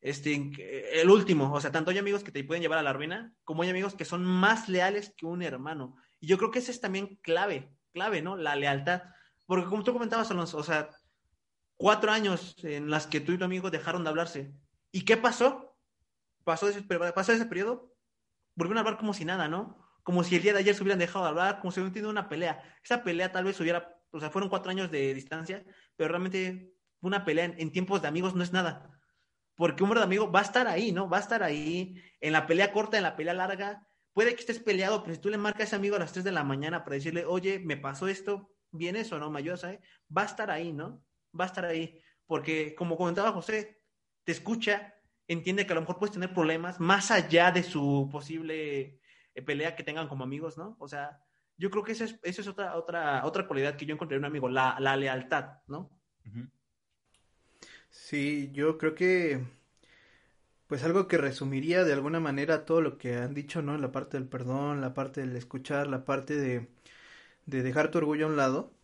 [0.00, 3.34] este, el último, o sea, tanto hay amigos que te pueden llevar a la ruina,
[3.44, 5.96] como hay amigos que son más leales que un hermano.
[6.20, 8.36] Y yo creo que ese es también clave, clave, ¿no?
[8.36, 9.02] La lealtad.
[9.46, 10.90] Porque como tú comentabas, Alonso, o sea,
[11.76, 14.52] cuatro años en las que tú y tu amigo dejaron de hablarse.
[14.92, 15.76] ¿Y qué pasó?
[16.44, 17.92] Pasó ese, pasó ese periodo,
[18.54, 19.84] volvieron a hablar como si nada, ¿no?
[20.04, 22.10] Como si el día de ayer se hubieran dejado de hablar, como si hubieran tenido
[22.10, 22.62] una pelea.
[22.84, 25.64] Esa pelea tal vez hubiera o sea, fueron cuatro años de distancia,
[25.96, 28.90] pero realmente una pelea en, tiempos de amigos no es nada.
[29.54, 31.08] Porque un verdadero amigo va a estar ahí, ¿no?
[31.08, 33.86] Va a estar ahí en la pelea corta, en la pelea larga.
[34.12, 36.24] Puede que estés peleado, pero si tú le marcas a ese amigo a las 3
[36.24, 39.30] de la mañana para decirle, oye, me pasó esto, ¿vienes o no?
[39.30, 39.78] ¿Me ayudas ahí?
[40.14, 41.02] Va a estar ahí, ¿no?
[41.38, 42.00] Va a estar ahí.
[42.26, 43.82] Porque, como comentaba José,
[44.24, 44.94] te escucha,
[45.28, 49.00] entiende que a lo mejor puedes tener problemas más allá de su posible
[49.34, 50.76] eh, pelea que tengan como amigos, ¿no?
[50.80, 51.20] O sea,
[51.58, 54.22] yo creo que esa es, eso es otra, otra, otra cualidad que yo encontré en
[54.24, 55.90] un amigo, la, la lealtad, ¿no?
[57.90, 59.40] Sí, yo creo que
[60.66, 63.78] pues algo que resumiría de alguna manera todo lo que han dicho, ¿no?
[63.78, 66.68] La parte del perdón, la parte del escuchar, la parte de,
[67.46, 68.74] de dejar tu orgullo a un lado,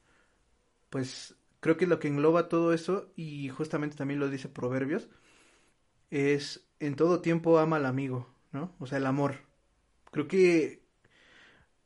[0.90, 5.08] pues creo que lo que engloba todo eso, y justamente también lo dice Proverbios,
[6.10, 8.74] es en todo tiempo ama al amigo, ¿no?
[8.78, 9.36] O sea, el amor.
[10.12, 10.81] Creo que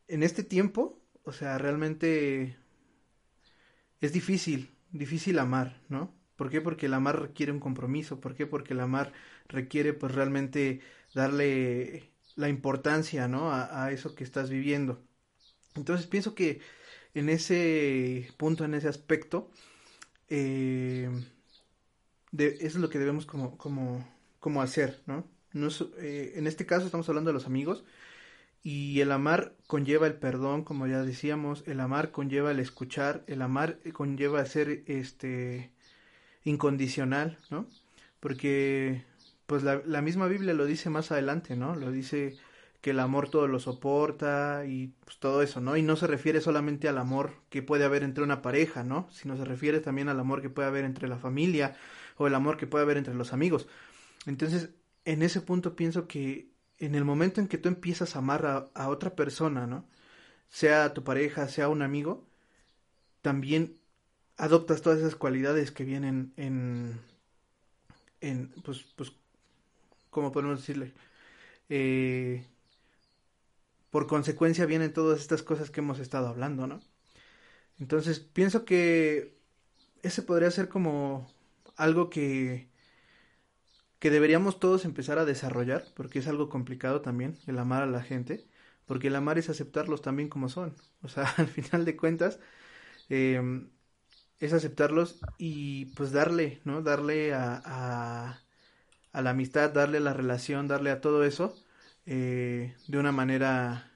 [0.09, 2.57] en este tiempo, o sea, realmente
[4.01, 6.15] es difícil, difícil amar, ¿no?
[6.37, 6.61] ¿Por qué?
[6.61, 8.21] Porque el amar requiere un compromiso.
[8.21, 8.47] ¿Por qué?
[8.47, 9.13] Porque el amar
[9.49, 10.81] requiere pues realmente
[11.15, 13.51] darle la importancia, ¿no?
[13.53, 15.03] A, eso que estás viviendo.
[15.75, 16.61] Entonces pienso que
[17.15, 19.51] en ese punto, en ese aspecto,
[20.29, 21.11] eh,
[22.33, 24.07] eso es lo que debemos como, como,
[24.39, 25.27] como hacer, ¿no?
[25.99, 27.85] Eh, en este caso estamos hablando de los amigos
[28.67, 33.43] y el amar conlleva el perdón, como ya decíamos, el amar conlleva el escuchar, el
[33.43, 35.71] amar conlleva ser este
[36.43, 37.69] incondicional, ¿no?
[38.19, 39.05] Porque
[39.47, 41.77] pues la, la, misma Biblia lo dice más adelante, ¿no?
[41.77, 42.37] Lo dice
[42.81, 45.77] que el amor todo lo soporta y pues, todo eso, ¿no?
[45.77, 49.09] Y no se refiere solamente al amor que puede haber entre una pareja, ¿no?
[49.13, 51.77] Sino se refiere también al amor que puede haber entre la familia
[52.17, 53.69] o el amor que puede haber entre los amigos.
[54.27, 54.71] Entonces,
[55.05, 58.89] en ese punto pienso que en el momento en que tú empiezas a amar a,
[58.89, 59.87] otra persona, ¿no?
[60.49, 62.27] Sea tu pareja, sea un amigo,
[63.23, 63.79] también
[64.37, 67.01] adoptas todas esas cualidades que vienen en,
[68.21, 69.13] en pues, pues,
[70.11, 70.93] ¿cómo podemos decirle?
[71.69, 72.45] Eh,
[73.91, 76.81] por consecuencia vienen todas estas cosas que hemos estado hablando, ¿no?
[77.79, 79.37] Entonces pienso que
[80.03, 81.29] ese podría ser como
[81.77, 82.69] algo que
[83.99, 88.03] que deberíamos todos empezar a desarrollar, porque es algo complicado también el amar a la
[88.03, 88.47] gente,
[88.87, 90.77] porque el amar es aceptarlos también como son.
[91.03, 92.41] O sea, al final de cuentas,
[93.11, 93.41] eh,
[94.41, 96.83] es aceptarlos y pues darle, ¿no?
[96.83, 98.43] Darle a, a,
[99.13, 101.57] a la amistad, darle a la relación, darle a todo eso
[102.07, 103.91] eh, de una manera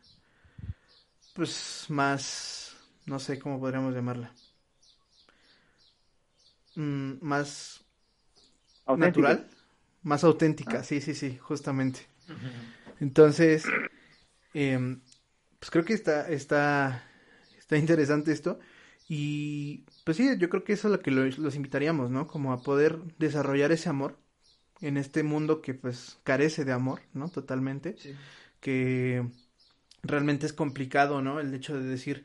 [1.34, 4.32] pues más, no sé cómo podríamos llamarla,
[6.76, 7.84] mm, más
[8.94, 9.48] natural,
[10.02, 10.84] más auténtica, ah.
[10.84, 12.00] sí, sí, sí, justamente.
[13.00, 13.64] Entonces,
[14.54, 15.00] em,
[15.58, 17.04] pues creo que está, está,
[17.58, 18.58] está interesante esto.
[19.08, 22.28] Y pues sí, yo creo que eso es lo que los, invitaríamos, ¿no?
[22.28, 24.18] Como a poder desarrollar ese amor
[24.80, 27.28] en este mundo que pues carece de amor, ¿no?
[27.28, 27.96] Totalmente.
[28.60, 29.26] Que
[30.04, 31.40] realmente es complicado, ¿no?
[31.40, 32.24] El hecho de decir,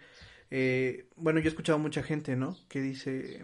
[0.52, 2.56] eh, bueno, yo he escuchado mucha gente, ¿no?
[2.70, 3.44] Que dice,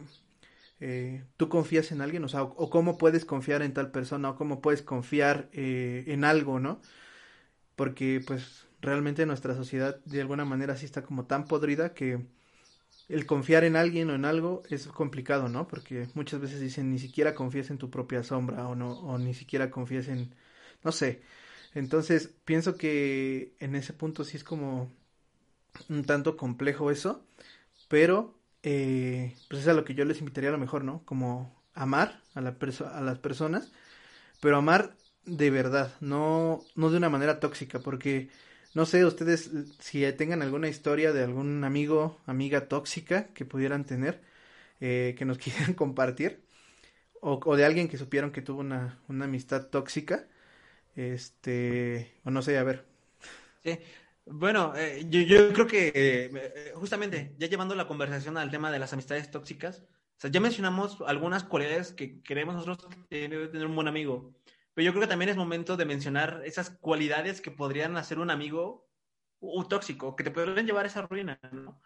[0.81, 2.23] eh, ¿tú confías en alguien?
[2.23, 6.25] O sea, o, cómo puedes confiar en tal persona, o cómo puedes confiar eh, en
[6.25, 6.81] algo, ¿no?
[7.75, 12.25] Porque pues realmente nuestra sociedad de alguna manera sí está como tan podrida que
[13.09, 15.67] el confiar en alguien o en algo es complicado, ¿no?
[15.67, 19.33] Porque muchas veces dicen ni siquiera confías en tu propia sombra o no, o ni
[19.33, 20.33] siquiera confías en,
[20.83, 21.21] no sé.
[21.75, 24.91] Entonces pienso que en ese punto sí es como
[25.89, 27.25] un tanto complejo eso,
[27.87, 31.03] pero eh, pues es a lo que yo les invitaría a lo mejor, ¿no?
[31.05, 32.55] Como amar a, la
[32.93, 33.71] a las personas,
[34.41, 34.95] pero amar
[35.25, 38.29] de verdad, no, no de una manera tóxica, porque
[38.73, 44.21] no sé, ustedes si tengan alguna historia de algún amigo, amiga tóxica que pudieran tener,
[44.81, 46.41] eh, que nos quieran compartir,
[47.21, 50.27] o, de alguien que supieron que tuvo una, una amistad tóxica,
[50.95, 52.85] este, o no sé, a ver.
[53.63, 53.79] Sí,
[54.25, 58.93] bueno, eh, yo, creo que eh, justamente ya llevando la conversación al tema de las
[58.93, 59.83] amistades tóxicas,
[60.23, 64.35] ya mencionamos algunas cualidades que queremos nosotros tener un buen amigo.
[64.73, 68.29] Pero yo creo que también es momento de mencionar esas cualidades que podrían hacer un
[68.29, 68.91] amigo
[69.41, 71.81] un tóxico, que te podrían llevar a esa ruina, ¿no?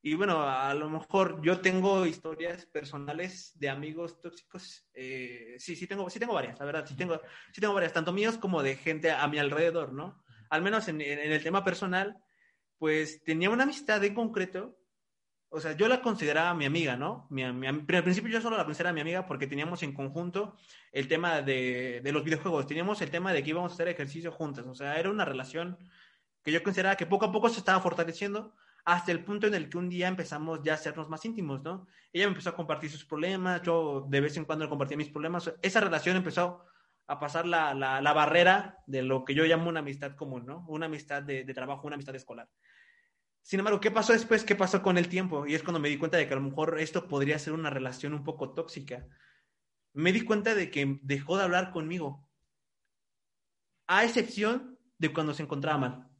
[0.00, 4.86] Y bueno, a lo mejor yo tengo historias personales de amigos tóxicos.
[4.92, 7.20] Eh, sí, sí tengo, sí tengo varias, la verdad, sí tengo,
[7.52, 10.22] sí tengo varias, tanto míos como de gente a mi alrededor, ¿no?
[10.50, 12.16] Al menos en, el tema personal,
[12.78, 14.76] pues tenía una amistad en concreto
[15.56, 17.28] o sea, yo la consideraba mi amiga, ¿no?
[17.30, 20.56] Mi, mi, al principio yo solo la consideraba mi amiga porque teníamos en conjunto
[20.90, 24.32] el tema de, de, los videojuegos, teníamos el tema de que íbamos a hacer ejercicio
[24.32, 25.78] juntas, o sea, era una relación
[26.42, 28.52] que yo consideraba que poco a poco se estaba fortaleciendo
[28.84, 31.86] hasta el punto en el que un día empezamos ya a hacernos más íntimos, ¿no?
[32.12, 35.08] Ella me empezó a compartir sus problemas, yo de vez en cuando le compartía mis
[35.08, 35.52] problemas.
[35.62, 36.64] Esa relación empezó
[37.06, 40.64] a pasar la, la, barrera de lo que yo llamo una amistad común, ¿no?
[40.68, 42.48] Una amistad de, de, trabajo, una amistad escolar.
[43.42, 44.44] Sin embargo, ¿qué pasó después?
[44.44, 45.46] ¿Qué pasó con el tiempo?
[45.46, 47.68] Y es cuando me di cuenta de que a lo mejor esto podría ser una
[47.68, 49.06] relación un poco tóxica.
[49.92, 52.26] Me di cuenta de que dejó de hablar conmigo,
[53.86, 56.14] a excepción de cuando se encontraba mal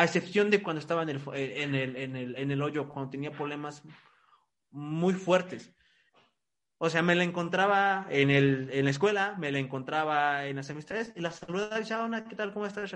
[0.00, 3.10] a excepción de cuando estaba en el, en el, en el, en el hoyo, cuando
[3.10, 3.82] tenía problemas
[4.70, 5.74] muy fuertes.
[6.82, 10.70] O sea, me la encontraba en, el, en la escuela, me la encontraba en las
[10.70, 12.54] amistades y la saludaba y decía, ¿qué tal?
[12.54, 12.90] ¿Cómo estás?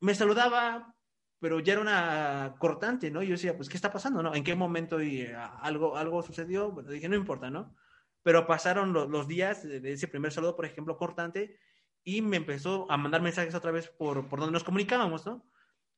[0.00, 0.94] Me saludaba,
[1.40, 3.22] pero ya era una cortante, ¿no?
[3.22, 4.34] Yo decía, pues, ¿qué está pasando, no?
[4.34, 6.70] ¿En qué momento y, eh, algo, algo sucedió?
[6.70, 7.74] Bueno, dije, no importa, ¿no?
[8.22, 11.58] Pero pasaron los, días de ese primer saludo, por ejemplo, cortante,
[12.04, 15.48] y me empezó a mandar mensajes otra vez por, por donde nos comunicábamos, ¿no?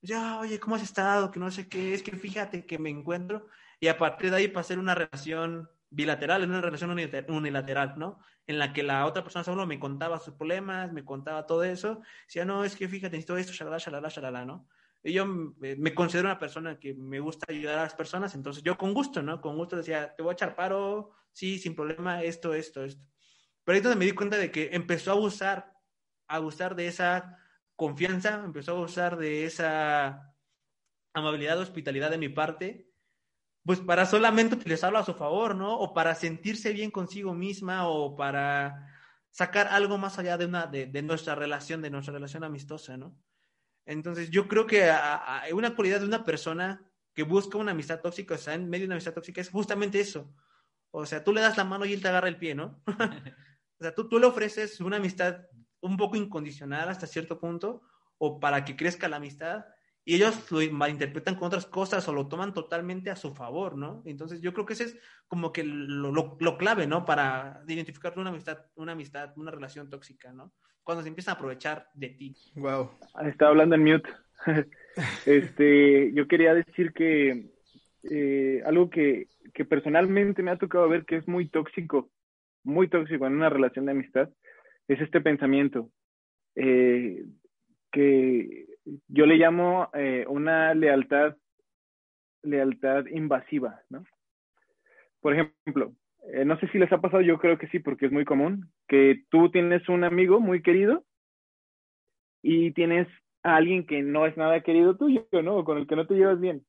[0.01, 1.31] ya, oye, ¿cómo has estado?
[1.31, 3.49] Que no sé qué, es que fíjate que me encuentro.
[3.81, 8.19] Y a partir de ahí pasé una relación bilateral, en una relación unilateral, ¿no?
[8.47, 12.03] En la que la otra persona solo me contaba sus problemas, me contaba todo eso.
[12.27, 14.69] Decía, no, es que fíjate, necesito esto, shalala, shalala, shalala, ¿no?
[15.03, 18.77] Y yo me considero una persona que me gusta ayudar a las personas, entonces yo
[18.77, 19.41] con gusto, ¿no?
[19.41, 23.07] Con gusto decía, te voy a echar paro, sí, sin problema, esto, esto, esto.
[23.63, 25.73] Pero entonces me di cuenta de que empezó a abusar,
[26.27, 27.39] a abusar de esa
[27.77, 30.35] confianza, empezó a usar de esa
[31.13, 32.86] amabilidad, hospitalidad de mi parte,
[33.67, 35.77] pues para solamente utilizarlo a su favor, ¿no?
[35.77, 38.95] O para sentirse bien consigo misma o para
[39.31, 43.19] sacar algo más allá de, una, de, nuestra relación, de nuestra relación amistosa, ¿no?
[43.85, 44.89] Entonces yo creo que
[45.53, 48.87] una cualidad de una persona que busca una amistad tóxica, o sea, en medio de
[48.87, 50.33] una amistad tóxica, es justamente eso.
[50.93, 52.83] O sea, tú le das la mano y él te agarra el pie, ¿no?
[52.87, 55.41] o sea, tú, tú le ofreces una amistad
[55.81, 57.83] un poco incondicional hasta cierto punto
[58.19, 59.67] o para que crezca la amistad
[60.09, 64.05] y ellos lo malinterpretan con otras cosas o lo toman totalmente a su favor, ¿no?
[64.07, 67.05] Entonces yo creo que ese es como que lo, lo, clave, ¿no?
[67.05, 70.53] Para identificar una amistad, una amistad, una relación tóxica, ¿no?
[70.85, 72.37] Cuando se empiezan a aprovechar de ti.
[72.55, 72.93] Wow.
[73.25, 74.09] Estaba hablando en mute.
[75.27, 77.51] este, yo quería decir que
[78.09, 82.13] eh, algo que, que personalmente me ha tocado ver que es muy tóxico,
[82.63, 84.31] muy tóxico en una relación de amistad,
[84.87, 85.91] es este pensamiento
[86.55, 87.25] eh,
[87.91, 88.76] que
[89.09, 91.37] yo le llamo eh, una lealtad,
[92.43, 94.05] lealtad invasiva, ¿no?
[95.21, 95.93] Por ejemplo,
[96.33, 98.71] eh, no sé si les ha pasado, yo creo que sí, porque es muy común,
[98.89, 101.05] que tú tienes un amigo muy querido
[102.43, 103.09] y tienes
[103.43, 105.65] a alguien que no es nada querido tuyo, ¿no?
[105.65, 106.65] Con el que no te llevas bien.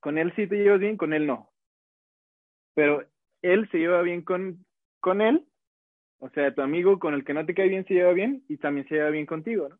[0.00, 1.50] Con él sí te llevas bien, con él no.
[2.74, 3.04] Pero
[3.42, 4.64] él se lleva bien con,
[5.00, 5.46] con él
[6.24, 8.56] o sea, tu amigo con el que no te cae bien se lleva bien y
[8.56, 9.78] también se lleva bien contigo, ¿no?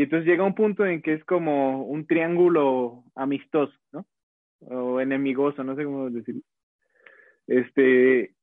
[0.00, 4.06] Y entonces llega un punto en que es como un triángulo amistoso, ¿no?
[4.60, 6.40] O enemigoso, no sé cómo decirlo.
[7.46, 8.34] Este,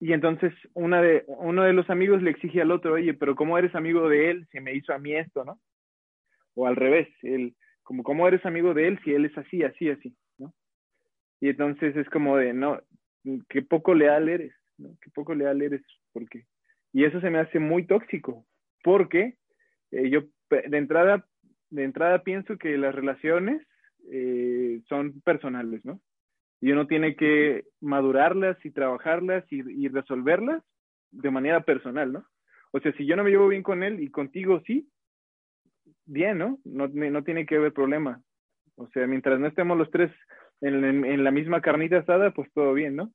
[0.00, 3.56] y entonces una de, uno de los amigos le exige al otro, oye, pero ¿cómo
[3.56, 5.60] eres amigo de él si me hizo a mí esto, no?
[6.56, 9.88] O al revés, él, como ¿cómo eres amigo de él si él es así, así,
[9.88, 10.52] así, ¿no?
[11.40, 12.80] Y entonces es como de, no,
[13.48, 14.88] qué poco leal eres, ¿no?
[15.00, 16.44] Qué poco leal eres, porque...
[16.92, 18.44] Y eso se me hace muy tóxico,
[18.82, 19.36] porque
[19.90, 21.26] eh, yo de entrada,
[21.70, 23.66] de entrada pienso que las relaciones
[24.10, 26.00] eh, son personales, ¿no?
[26.60, 30.62] Y uno tiene que madurarlas y trabajarlas y, resolverlas
[31.10, 32.26] de manera personal, ¿no?
[32.72, 34.88] O sea, si yo no me llevo bien con él y contigo sí,
[36.06, 36.58] bien, ¿no?
[36.64, 38.22] No, no tiene que haber problema.
[38.76, 40.10] O sea, mientras no estemos los tres
[40.60, 43.12] en, en, la misma carnita asada, pues todo bien, ¿no?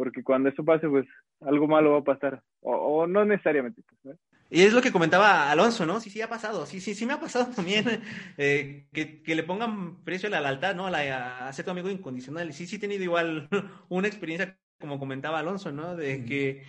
[0.00, 1.06] porque cuando eso pase, pues
[1.42, 3.82] algo malo va a pasar, o, no necesariamente.
[4.02, 4.16] Pues,
[4.50, 6.00] y es lo que comentaba Alonso, ¿no?
[6.00, 8.02] Sí, sí ha pasado, sí, sí, sí me ha pasado también
[8.36, 10.86] eh, que, que, le pongan precio a la lealtad, ¿no?
[10.86, 12.50] A, la, a ser tu amigo incondicional.
[12.50, 13.48] Y sí, sí he tenido igual
[13.88, 15.94] una experiencia, como comentaba Alonso, ¿no?
[15.94, 16.64] De que,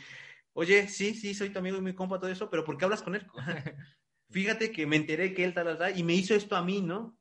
[0.54, 3.02] oye, sí, sí, soy tu amigo y mi compa, todo eso, pero ¿por qué hablas
[3.02, 3.26] con él?
[4.30, 6.82] Fíjate que me enteré que él tal, tal, tal, y me hizo esto a mí,
[6.82, 7.17] ¿no?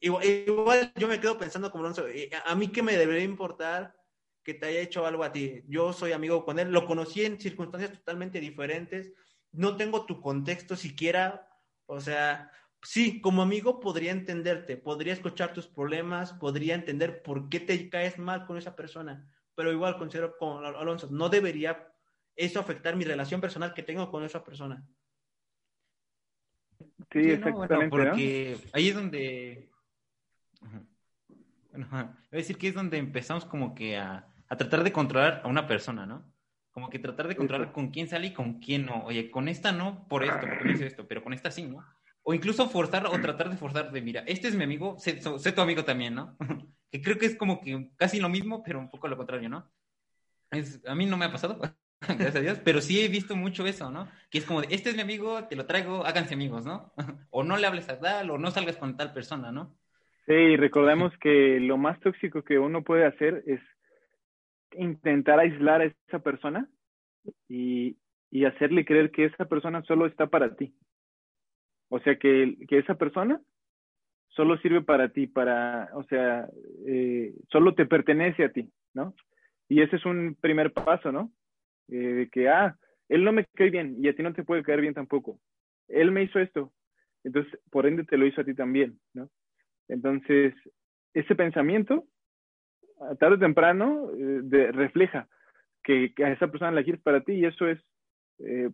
[0.00, 3.95] Igual, yo me quedo pensando como Alonso, eh, a mí qué me debería importar
[4.46, 5.64] que te haya hecho algo a ti.
[5.66, 9.12] Yo soy amigo con él, lo conocí en circunstancias totalmente diferentes,
[9.50, 11.50] no tengo tu contexto siquiera,
[11.86, 17.58] o sea, sí, como amigo podría entenderte, podría escuchar tus problemas, podría entender por qué
[17.58, 21.92] te caes mal con esa persona, pero igual considero con Alonso, no debería
[22.36, 24.86] eso afectar mi relación personal que tengo con esa persona.
[27.10, 27.88] Sí, exactamente.
[27.88, 29.70] porque ahí es donde...
[31.72, 35.40] Bueno, voy a decir que es donde empezamos como que a, a tratar de controlar
[35.44, 36.24] a una persona, ¿no?
[36.70, 39.04] Como que tratar de controlar con quién sale y con quién no.
[39.04, 41.84] Oye, con esta no, por esto, porque me hizo esto, pero con esta sí, ¿no?
[42.28, 45.60] o incluso forzar o tratar de forzar de, mira, este es mi amigo, sé, tu
[45.60, 46.36] amigo también, ¿no?
[46.90, 49.70] que creo que es como que casi lo mismo, pero un poco lo contrario, ¿no?
[50.50, 51.60] Es, a mí no me ha pasado,
[52.00, 54.08] gracias a Dios, pero sí he visto mucho eso, ¿no?
[54.28, 56.92] Que es como de, este es mi amigo, te lo traigo, háganse amigos, ¿no?
[57.30, 59.76] o no le hables a tal, o no salgas con tal persona, ¿no?
[60.26, 63.60] Sí, recordemos que lo más tóxico que uno puede hacer es
[64.78, 66.68] intentar aislar a esa persona
[67.48, 67.96] y,
[68.30, 70.74] y hacerle creer que esa persona solo está para ti.
[71.88, 73.40] O sea, que, que esa persona
[74.28, 76.48] solo sirve para ti, para, o sea,
[76.86, 79.14] eh, solo te pertenece a ti, ¿no?
[79.68, 81.32] Y ese es un primer paso, ¿no?
[81.88, 82.76] Eh, de que, ah,
[83.08, 85.38] él no me cae bien y a ti no te puede caer bien tampoco.
[85.88, 86.72] Él me hizo esto,
[87.26, 89.28] entonces, por ende, te lo hizo a ti también, ¿no?
[89.88, 90.54] Entonces,
[91.12, 92.04] ese pensamiento,
[93.18, 95.28] tarde o temprano, eh, de, refleja
[95.82, 97.78] que, a esa persona la quieres para ti y eso es,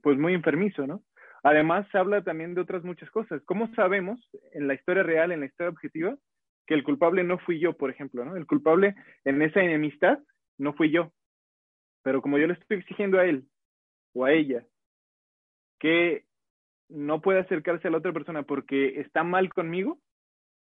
[0.02, 1.04] pues, muy enfermizo, ¿no?
[1.42, 3.42] Además, se habla también de otras muchas cosas.
[3.44, 4.20] ¿Cómo sabemos
[4.52, 6.16] en la historia real, en la historia objetiva,
[6.66, 8.24] que el culpable no fui yo, por ejemplo?
[8.24, 8.36] ¿no?
[8.36, 8.94] El culpable
[9.24, 10.20] en esa enemistad
[10.58, 11.12] no fui yo.
[12.02, 13.44] Pero como yo le estoy exigiendo a él
[14.14, 14.64] o a ella
[15.80, 16.24] que
[16.88, 19.98] no puede acercarse a la otra persona porque está mal conmigo,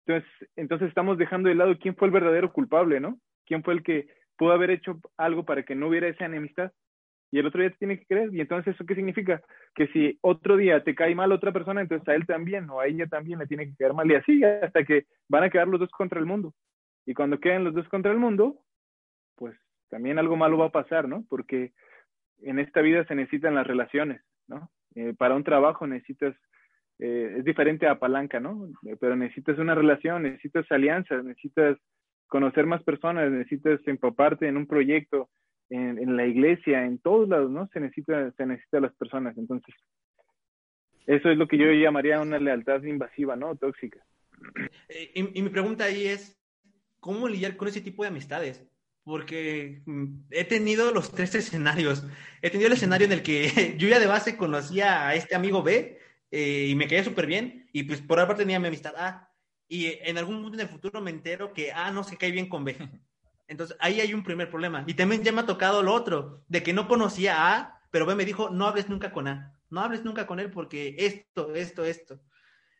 [0.05, 3.19] entonces, entonces estamos dejando de lado quién fue el verdadero culpable, ¿no?
[3.47, 6.71] ¿Quién fue el que pudo haber hecho algo para que no hubiera esa enemistad?
[7.31, 8.33] y el otro día te tiene que creer.
[8.33, 9.41] Y entonces, ¿eso qué significa?
[9.75, 12.87] Que si otro día te cae mal otra persona, entonces a él también o a
[12.87, 14.09] ella también le tiene que caer mal.
[14.09, 16.53] Y así hasta que van a quedar los dos contra el mundo.
[17.05, 18.59] Y cuando queden los dos contra el mundo,
[19.35, 19.57] pues
[19.89, 21.25] también algo malo va a pasar, ¿no?
[21.29, 21.73] Porque
[22.41, 24.69] en esta vida se necesitan las relaciones, ¿no?
[24.95, 26.35] Eh, para un trabajo necesitas,
[26.99, 28.67] eh, es diferente a palanca, ¿no?
[28.85, 31.77] Eh, pero necesitas una relación, necesitas alianzas, necesitas
[32.27, 35.29] conocer más personas, necesitas empaparte en un proyecto,
[35.69, 37.67] en, la iglesia, en todos lados, ¿no?
[37.73, 39.37] Se necesita, se necesita las personas.
[39.37, 39.75] Entonces,
[41.05, 43.55] eso es lo que yo llamaría una lealtad invasiva, ¿no?
[43.55, 43.99] Tóxica.
[44.89, 46.39] Eh, y, mi pregunta ahí es,
[46.99, 48.65] ¿cómo lidiar con ese tipo de amistades?
[49.03, 52.07] Porque mm, he tenido los tres escenarios.
[52.41, 55.63] He tenido el escenario en el que yo ya de base conocía a este amigo
[55.63, 55.99] B
[56.31, 59.26] eh, y me caía súper bien y pues por ahora tenía mi amistad A.
[59.67, 62.47] Y en algún momento en el futuro me entero que A no se cae bien
[62.47, 62.77] con B.
[63.47, 64.83] Entonces ahí hay un primer problema.
[64.87, 68.05] Y también ya me ha tocado lo otro, de que no conocía a A, pero
[68.05, 71.55] B me dijo, no hables nunca con A, no hables nunca con él porque esto,
[71.55, 72.19] esto, esto.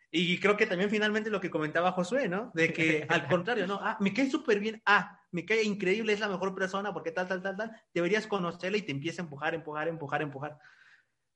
[0.10, 2.52] Y creo que también finalmente lo que comentaba Josué, ¿no?
[2.54, 3.80] De que al contrario, ¿no?
[3.82, 7.28] Ah, me cae súper bien, ah, me cae increíble, es la mejor persona porque tal,
[7.28, 7.72] tal, tal, tal.
[7.94, 10.58] Deberías conocerla y te empieza a empujar, empujar, empujar, empujar.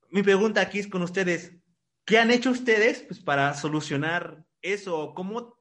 [0.10, 1.54] Mi pregunta aquí es con ustedes,
[2.06, 5.14] ¿qué han hecho ustedes pues, para solucionar eso?
[5.14, 5.57] ¿Cómo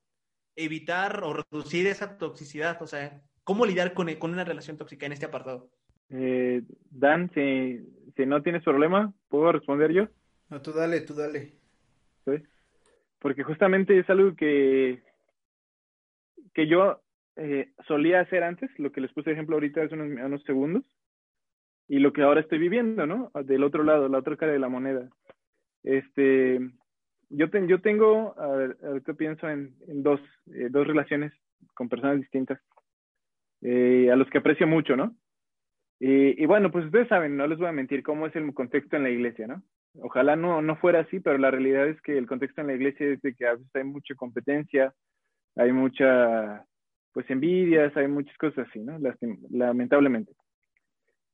[0.57, 2.81] evitar o reducir esa toxicidad?
[2.83, 5.71] O sea, ¿Cómo lidiar con, con una relación tóxica en este apartado?
[6.11, 7.81] Eh, Dan, si,
[8.17, 10.07] si no tienes problema, ¿puedo responder yo?
[10.49, 11.55] No, tú dale, tú dale.
[12.25, 12.33] ¿Sí?
[13.19, 15.03] Porque justamente es algo que,
[16.55, 17.03] que yo
[17.35, 20.85] eh, solía hacer antes, lo que les puse ejemplo ahorita hace unos, unos segundos,
[21.89, 23.33] y lo que ahora estoy viviendo, ¿no?
[23.35, 25.11] Del otro lado, la otra cara de la moneda.
[25.83, 26.61] Este,
[27.31, 30.21] yo, yo tengo, a ver, ahorita pienso en, dos,
[30.53, 31.33] eh, dos relaciones
[31.75, 32.61] con personas distintas.
[33.63, 35.15] Eh, a los que aprecio mucho, ¿no?
[36.03, 39.03] Y, bueno, pues ustedes saben, no les voy a mentir cómo es el contexto en
[39.03, 39.63] la iglesia, ¿no?
[40.01, 43.07] Ojalá no, no fuera así, pero la realidad es que el contexto en la iglesia
[43.07, 44.95] es de que hay mucha competencia,
[45.57, 46.65] hay mucha,
[47.13, 48.99] pues envidias, hay muchas cosas así, ¿no?
[49.51, 50.33] Lamentablemente.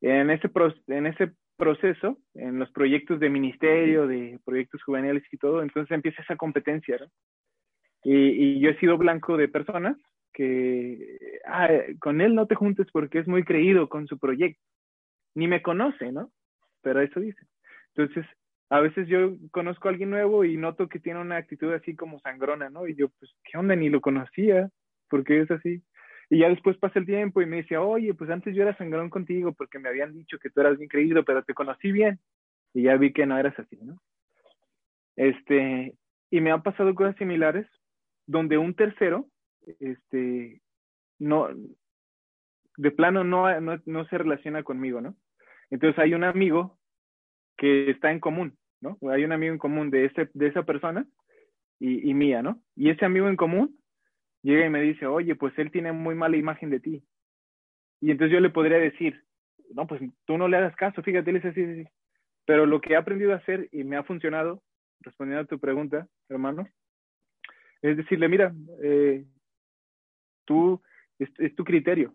[0.00, 0.50] En ese,
[0.88, 6.22] en ese proceso, en los proyectos de ministerio, de proyectos juveniles y todo, entonces empieza
[6.22, 7.06] esa competencia, ¿no?
[8.04, 9.96] Y, y yo he sido blanco de personas
[10.36, 14.62] que ah, con él no te juntes porque es muy creído con su proyecto.
[15.34, 16.30] Ni me conoce, ¿no?
[16.82, 17.40] Pero eso dice.
[17.94, 18.26] Entonces,
[18.68, 22.20] a veces yo conozco a alguien nuevo y noto que tiene una actitud así como
[22.20, 22.86] sangrona, ¿no?
[22.86, 23.74] Y yo, pues, ¿qué onda?
[23.76, 24.68] Ni lo conocía,
[25.08, 25.82] porque es así.
[26.28, 29.10] Y ya después pasa el tiempo y me dice, oye, pues antes yo era sangrón
[29.10, 32.18] contigo porque me habían dicho que tú eras bien creído, pero te conocí bien.
[32.74, 34.00] Y ya vi que no eras así, ¿no?
[35.14, 35.94] Este,
[36.30, 37.66] y me han pasado cosas similares
[38.26, 39.26] donde un tercero
[39.80, 40.60] este,
[41.18, 41.48] no,
[42.76, 45.16] de plano no, no, se relaciona conmigo, ¿no?
[45.70, 46.78] Entonces hay un amigo
[47.56, 48.98] que está en común, ¿no?
[49.10, 51.06] Hay un amigo en común de, ese, de esa persona
[51.78, 52.60] y, y mía, ¿no?
[52.74, 53.78] Y ese amigo en común
[54.46, 57.02] llega y me dice, oye, pues él tiene muy mala imagen de ti.
[58.00, 59.24] Y entonces yo le podría decir,
[59.74, 61.84] no, pues tú no le hagas caso, fíjate, él es así, así.
[62.44, 64.62] Pero lo que he aprendido a hacer y me ha funcionado,
[65.00, 66.68] respondiendo a tu pregunta, hermano,
[67.82, 69.24] es decirle, mira, eh,
[70.44, 70.80] tú,
[71.18, 72.14] es, tu criterio,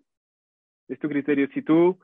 [0.87, 1.49] es tu criterio.
[1.53, 1.99] Si tú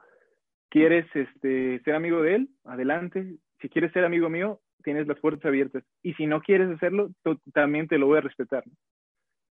[0.70, 3.38] quieres este, ser amigo de él, adelante.
[3.62, 5.84] Si quieres ser amigo mío, tienes las puertas abiertas.
[6.04, 7.12] Y si no quieres hacerlo,
[7.54, 8.64] también te lo voy a respetar.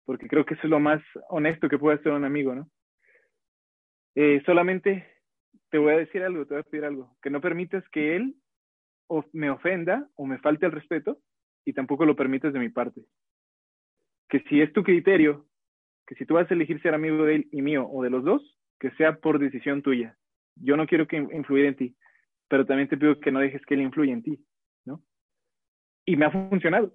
[0.05, 2.69] Porque creo que eso es lo más honesto que puede hacer un amigo, ¿no?
[4.15, 5.07] Eh, solamente
[5.69, 8.35] te voy a decir algo, te voy a pedir algo, que no permitas que él
[9.31, 11.19] me ofenda o me falte el respeto
[11.65, 13.01] y tampoco lo permitas de mi parte.
[14.29, 15.45] Que si es tu criterio,
[16.07, 18.23] que si tú vas a elegir ser amigo de él y mío o de los
[18.23, 20.17] dos, que sea por decisión tuya.
[20.55, 21.95] Yo no quiero que influya en ti,
[22.47, 24.45] pero también te pido que no dejes que él influya en ti,
[24.85, 25.01] ¿no?
[26.05, 26.93] Y me ha funcionado.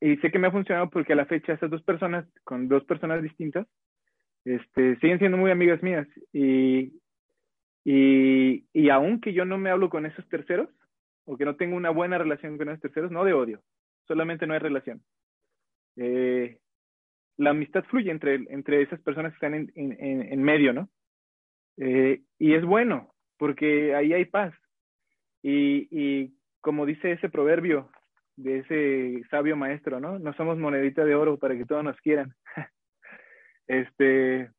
[0.00, 2.84] Y sé que me ha funcionado porque a la fecha esas dos personas, con dos
[2.84, 3.66] personas distintas,
[4.44, 6.08] este, siguen siendo muy amigas mías.
[6.32, 6.94] Y,
[7.84, 10.68] y, y aunque yo no me hablo con esos terceros,
[11.26, 13.60] o que no tengo una buena relación con esos terceros, no de odio,
[14.08, 15.02] solamente no hay relación.
[15.96, 16.58] Eh,
[17.36, 20.88] la amistad fluye entre, entre esas personas que están en, en, en medio, ¿no?
[21.76, 24.54] Eh, y es bueno, porque ahí hay paz.
[25.42, 27.90] Y, y como dice ese proverbio
[28.42, 30.18] de ese sabio maestro, ¿no?
[30.18, 32.34] No somos monedita de oro para que todos nos quieran.
[33.66, 34.50] este,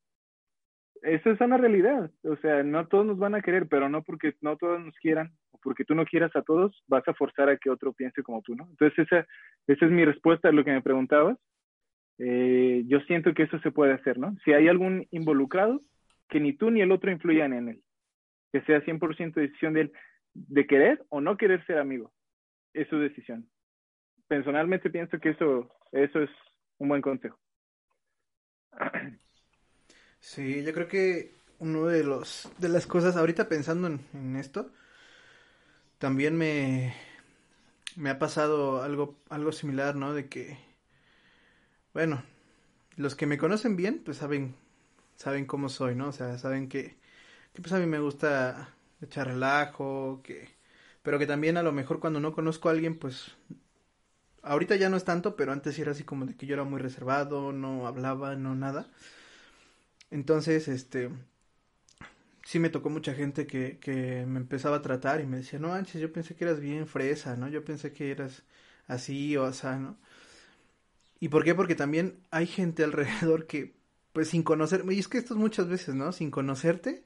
[1.01, 2.11] eso es una realidad.
[2.23, 5.32] O sea, no todos nos van a querer, pero no porque no todos nos quieran
[5.61, 8.55] porque tú no quieras a todos, vas a forzar a que otro piense como tú,
[8.55, 8.67] ¿no?
[8.69, 9.27] Entonces, esa,
[9.67, 11.38] esa es mi respuesta a lo que me preguntabas.
[12.17, 14.36] Eh, yo siento que eso se puede hacer, ¿no?
[14.43, 15.82] Si hay algún involucrado,
[16.29, 17.82] que ni tú ni el otro influyan en él.
[18.51, 19.91] Que sea 100% decisión de él
[20.34, 22.11] de querer o no querer ser amigo.
[22.73, 23.47] Es su decisión.
[24.32, 26.29] Personalmente pienso que eso, eso es
[26.77, 27.38] un buen consejo.
[30.21, 34.71] Sí, yo creo que uno de los de las cosas ahorita pensando en, esto
[35.97, 36.93] también me
[37.95, 40.13] me ha pasado algo algo similar, ¿no?
[40.13, 40.59] De que
[41.91, 42.23] bueno,
[42.97, 44.55] los que me conocen bien pues saben
[45.15, 46.09] saben cómo soy, ¿no?
[46.09, 46.95] O sea, saben que
[47.53, 50.49] que pues a mí me gusta echar relajo, que
[51.01, 53.36] pero que también a lo mejor cuando no conozco a alguien pues
[54.43, 56.79] ahorita ya no es tanto, pero antes era así como de que yo era muy
[56.79, 58.87] reservado, no hablaba, no nada.
[60.11, 61.09] Entonces, este,
[62.43, 65.73] sí me tocó mucha gente que, que me empezaba a tratar y me decía, no,
[65.73, 67.47] Anches, yo pensé que eras bien fresa, ¿no?
[67.47, 68.43] Yo pensé que eras
[68.87, 69.97] así o así, ¿no?
[71.19, 71.55] ¿Y por qué?
[71.55, 73.75] Porque también hay gente alrededor que,
[74.13, 76.11] pues sin conocer, y es que esto es muchas veces, ¿no?
[76.11, 77.05] Sin conocerte,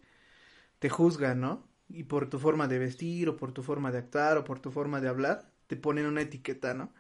[0.79, 1.67] te juzgan, ¿no?
[1.89, 4.71] Y por tu forma de vestir, o por tu forma de actuar, o por tu
[4.71, 6.93] forma de hablar, te ponen una etiqueta, ¿no?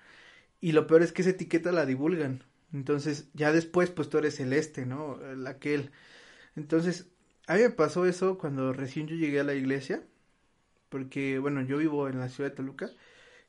[0.61, 2.43] Y lo peor es que esa etiqueta la divulgan.
[2.73, 5.19] Entonces, ya después, pues tú eres el este, ¿no?
[5.21, 5.91] El.
[6.55, 7.07] Entonces,
[7.47, 10.03] a mí me pasó eso cuando recién yo llegué a la iglesia,
[10.89, 12.89] porque, bueno, yo vivo en la ciudad de Toluca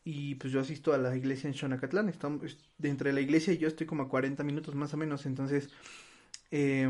[0.04, 2.08] y pues yo asisto a la iglesia en Xonacatlán.
[2.08, 5.26] Estamos, de entre la iglesia y yo estoy como a 40 minutos más o menos,
[5.26, 5.70] entonces,
[6.50, 6.88] eh,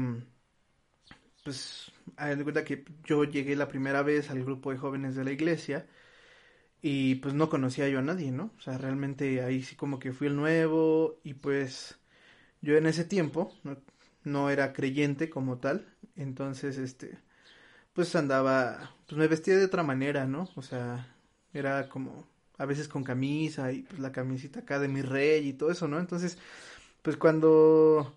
[1.45, 5.33] pues, de cuenta que yo llegué la primera vez al grupo de jóvenes de la
[5.33, 5.87] iglesia
[6.83, 8.53] y pues no conocía yo a nadie, ¿no?
[8.59, 11.99] O sea, realmente ahí sí como que fui el nuevo y pues
[12.63, 13.53] yo en ese tiempo
[14.25, 17.19] no, era creyente como tal, entonces este
[17.95, 20.49] pues andaba, pues me vestía de otra manera, ¿no?
[20.57, 21.17] O sea,
[21.55, 22.27] era como
[22.59, 25.89] a veces con camisa y pues la camisita acá de mi rey y todo eso,
[25.89, 25.99] ¿no?
[25.99, 26.39] Entonces,
[27.03, 28.15] pues cuando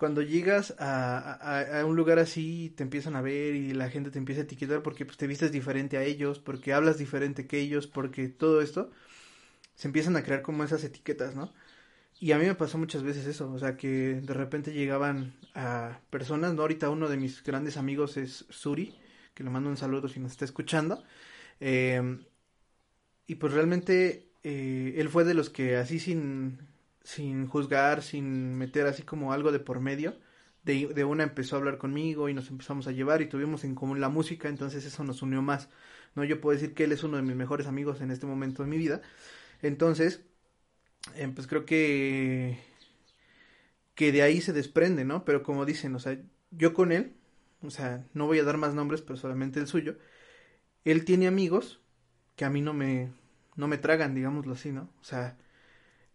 [0.00, 4.18] cuando llegas a, a, un lugar así te empiezan a ver y la gente te
[4.18, 7.86] empieza a etiquetar porque pues, te vistes diferente a ellos, porque hablas diferente que ellos,
[7.86, 8.90] porque todo esto
[9.74, 11.52] se empiezan a crear como esas etiquetas, ¿no?
[12.18, 16.00] Y a mí me pasó muchas veces eso, o sea, que de repente llegaban a
[16.08, 16.62] personas, ¿no?
[16.62, 18.98] Ahorita uno de mis grandes amigos es Suri,
[19.34, 21.04] que le mando un saludo si nos está escuchando.
[21.60, 22.24] Em,
[23.26, 26.69] y pues realmente eh, él fue de los que así sin,
[27.02, 30.18] sin juzgar, sin meter así como algo de por medio,
[30.62, 34.00] de, una empezó a hablar conmigo y nos empezamos a llevar y tuvimos en común
[34.00, 35.68] la música, entonces eso nos unió más.
[36.14, 38.62] No, yo puedo decir que él es uno de mis mejores amigos en este momento
[38.62, 39.00] de mi vida.
[39.62, 40.22] Entonces,
[41.16, 42.58] eh, pues creo que
[44.00, 45.26] que de ahí se desprende, ¿no?
[45.26, 46.18] Pero como dicen, o sea,
[46.52, 47.12] yo con él,
[47.62, 49.98] o sea, no voy a dar más nombres, pero solamente el suyo,
[50.86, 51.82] él tiene amigos
[52.34, 53.12] que a mí no me,
[53.56, 54.90] no me tragan, digámoslo así, ¿no?
[55.02, 55.36] O sea,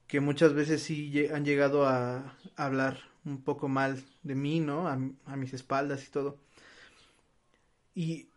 [0.07, 4.87] que muchas veces sí han llegado a, hablar un poco mal de mí, ¿no?
[4.87, 4.97] A,
[5.35, 6.37] mis espaldas y todo.
[7.95, 8.29] Y,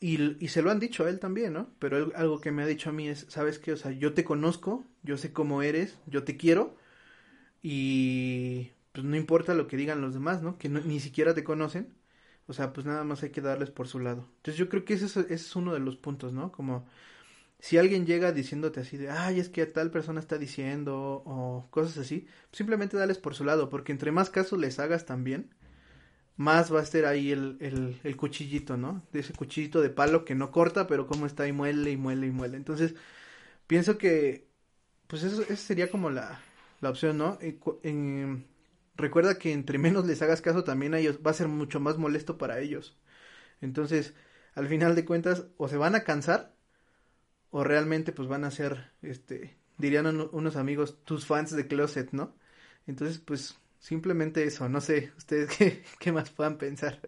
[0.00, 1.70] y, se lo han dicho a él también, ¿no?
[1.78, 3.72] Pero algo que me ha dicho a mí es, ¿sabes qué?
[3.72, 6.76] O sea, yo te conozco, yo sé cómo eres, yo te quiero
[7.62, 10.58] y pues no importa lo que digan los demás, ¿no?
[10.58, 11.94] Que ni siquiera te conocen.
[12.46, 14.28] O sea, pues nada más hay que darles por su lado.
[14.38, 16.52] Entonces yo creo que ese es, ese es uno de los puntos, ¿no?
[16.52, 16.86] Como
[17.62, 21.96] si alguien llega diciéndote así de, ay, es que tal persona está diciendo o cosas
[21.98, 25.54] así, simplemente dales por su lado, porque entre más casos les hagas también,
[26.36, 27.58] más va a estar ahí el,
[28.02, 29.06] el, cuchillito, ¿no?
[29.12, 32.26] De ese cuchillito de palo que no corta, pero como está y muele y muele
[32.26, 32.56] y muele.
[32.56, 32.96] Entonces,
[33.68, 34.48] pienso que,
[35.06, 36.40] pues eso, esa sería como la,
[36.80, 37.38] la opción, ¿no?
[38.96, 41.96] recuerda que entre menos les hagas caso también a ellos, va a ser mucho más
[41.96, 42.98] molesto para ellos.
[43.60, 44.14] Entonces,
[44.54, 46.56] al final de cuentas, o se van a cansar,
[47.52, 52.34] o realmente pues van a ser, este, dirían unos amigos, tus fans de Closet, ¿no?
[52.86, 56.98] Entonces, pues simplemente eso, no sé, ustedes qué, qué más puedan pensar.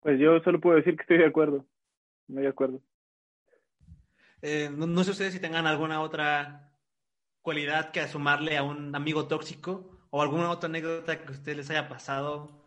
[0.00, 1.64] Pues yo solo puedo decir que estoy de acuerdo,
[2.26, 2.82] muy de acuerdo.
[4.42, 6.72] Eh, no, sé ustedes si tengan alguna otra
[7.42, 11.70] cualidad que asumarle a un amigo tóxico o alguna otra anécdota que a ustedes les
[11.70, 12.60] haya pasado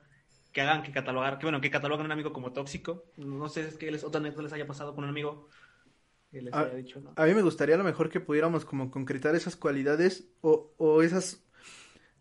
[0.53, 3.03] que hagan que catalogar, que bueno, que cataloguen a un amigo como tóxico.
[3.17, 5.49] No sé si les, otra anécdota les haya pasado con un amigo
[6.35, 7.13] que les a, haya dicho, ¿no?
[7.15, 11.01] A mí me gustaría a lo mejor que pudiéramos como concretar esas cualidades o, o
[11.01, 11.43] esas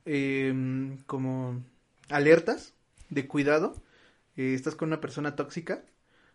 [0.04, 1.62] eh, como
[2.08, 2.74] alertas
[3.10, 3.74] de cuidado.
[4.36, 5.84] Eh, estás con una persona tóxica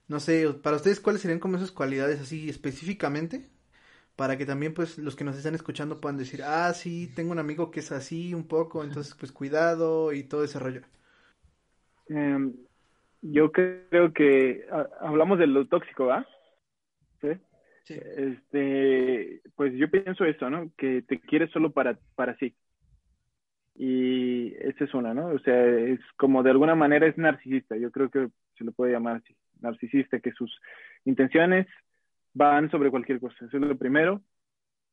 [0.09, 3.47] no sé, para ustedes, ¿cuáles serían como esas cualidades así específicamente?
[4.15, 7.37] Para que también, pues, los que nos están escuchando puedan decir, ah, sí, tengo un
[7.37, 10.81] amigo que es así un poco, entonces, pues, cuidado y todo ese rollo.
[12.07, 12.55] Em,
[13.21, 14.65] yo creo que
[14.99, 16.25] hablamos de lo tóxico, ¿va?
[17.89, 20.71] Este, pues yo pienso eso, ¿no?
[20.77, 22.55] Que te quieres solo para, para sí.
[23.75, 25.27] Y esa es una, ¿no?
[25.27, 28.27] O sea, es como de alguna manera es narcisista, yo creo que
[28.57, 30.51] se lo puede llamar así narcisista, que sus
[31.05, 31.67] intenciones
[32.33, 33.45] van sobre cualquier cosa.
[33.45, 34.21] Eso es lo primero.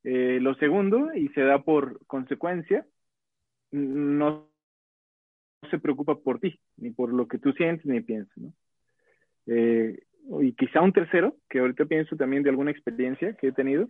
[0.04, 2.86] Eh, lo segundo, y se da por consecuencia,
[3.72, 4.48] no
[5.68, 8.36] se preocupa por ti, ni por lo que tú sientes ni piensas.
[8.36, 8.52] ¿no?
[9.46, 9.98] Eh,
[10.40, 13.88] y quizá un tercero, que ahorita pienso también de alguna experiencia que he tenido,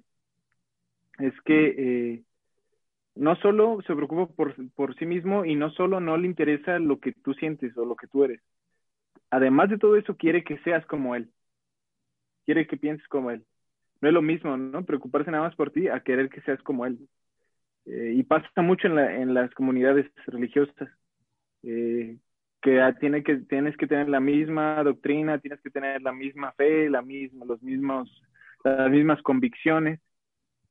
[1.18, 2.22] es que eh,
[3.14, 7.00] no solo se preocupa por, por sí mismo y no solo no le interesa lo
[7.00, 8.40] que tú sientes o lo que tú eres,
[9.30, 11.30] además de todo eso, quiere que seas como él.
[12.44, 13.44] Quiere que pienses como él.
[14.00, 14.84] No es lo mismo, ¿no?
[14.84, 16.98] Preocuparse nada más por ti a querer que seas como él.
[17.86, 20.88] Eh, y pasa mucho en, la, en las comunidades religiosas.
[21.62, 22.18] Eh,
[22.66, 26.90] que, tiene que tienes que tener la misma doctrina, tienes que tener la misma fe,
[26.90, 28.22] la misma, los mismos,
[28.64, 30.00] las mismas convicciones.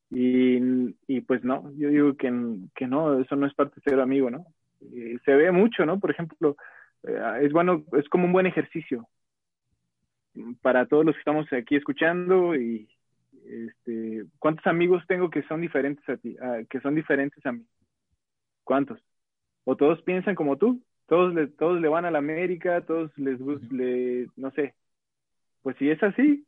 [0.09, 0.59] Y,
[1.07, 2.31] y pues no, yo digo que,
[2.75, 4.45] que no, eso no es parte de ser amigo, ¿no?
[4.93, 5.99] Eh, se ve mucho, ¿no?
[5.99, 6.57] Por ejemplo,
[7.03, 9.07] eh, es bueno, es como un buen ejercicio
[10.61, 12.89] para todos los que estamos aquí escuchando y
[13.45, 16.35] este, ¿cuántos amigos tengo que son diferentes a ti,
[16.69, 17.65] que son diferentes a mí?
[18.65, 18.99] ¿Cuántos?
[19.63, 20.83] ¿O todos piensan como tú?
[21.07, 23.39] Todos le, todos le van a la América, todos les
[23.71, 24.73] le, no sé.
[25.61, 26.45] Pues si es así,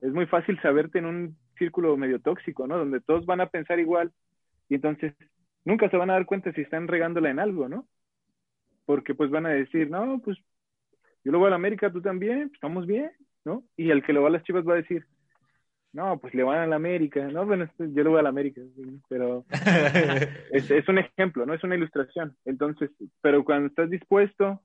[0.00, 2.78] es muy fácil saberte en un círculo medio tóxico, ¿no?
[2.78, 4.12] Donde todos van a pensar igual
[4.68, 5.14] y entonces
[5.64, 7.86] nunca se van a dar cuenta si están regándola en algo, ¿no?
[8.86, 10.38] porque pues van a decir, no, pues
[11.24, 13.10] yo lo voy a la América, tú también, pues, estamos bien,
[13.44, 13.64] ¿no?
[13.76, 15.06] Y el que lo va a las Chivas va a decir,
[15.94, 17.46] no, pues le van a la América, ¿no?
[17.46, 18.60] Bueno, yo lo voy a la América,
[19.08, 19.44] pero
[20.50, 21.54] es, es, un ejemplo, ¿no?
[21.54, 22.36] Es una ilustración.
[22.44, 22.90] Entonces,
[23.20, 24.60] pero cuando estás dispuesto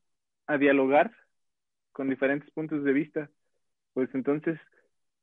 [0.48, 1.12] a dialogar
[1.92, 3.30] con diferentes puntos de vista,
[3.94, 4.60] pues entonces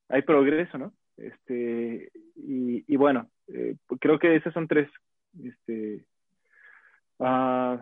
[0.08, 0.94] hay progreso, ¿no?
[1.16, 4.88] Este, y, y bueno, eh, creo que esas son tres,
[5.42, 6.04] este,
[7.18, 7.78] uh,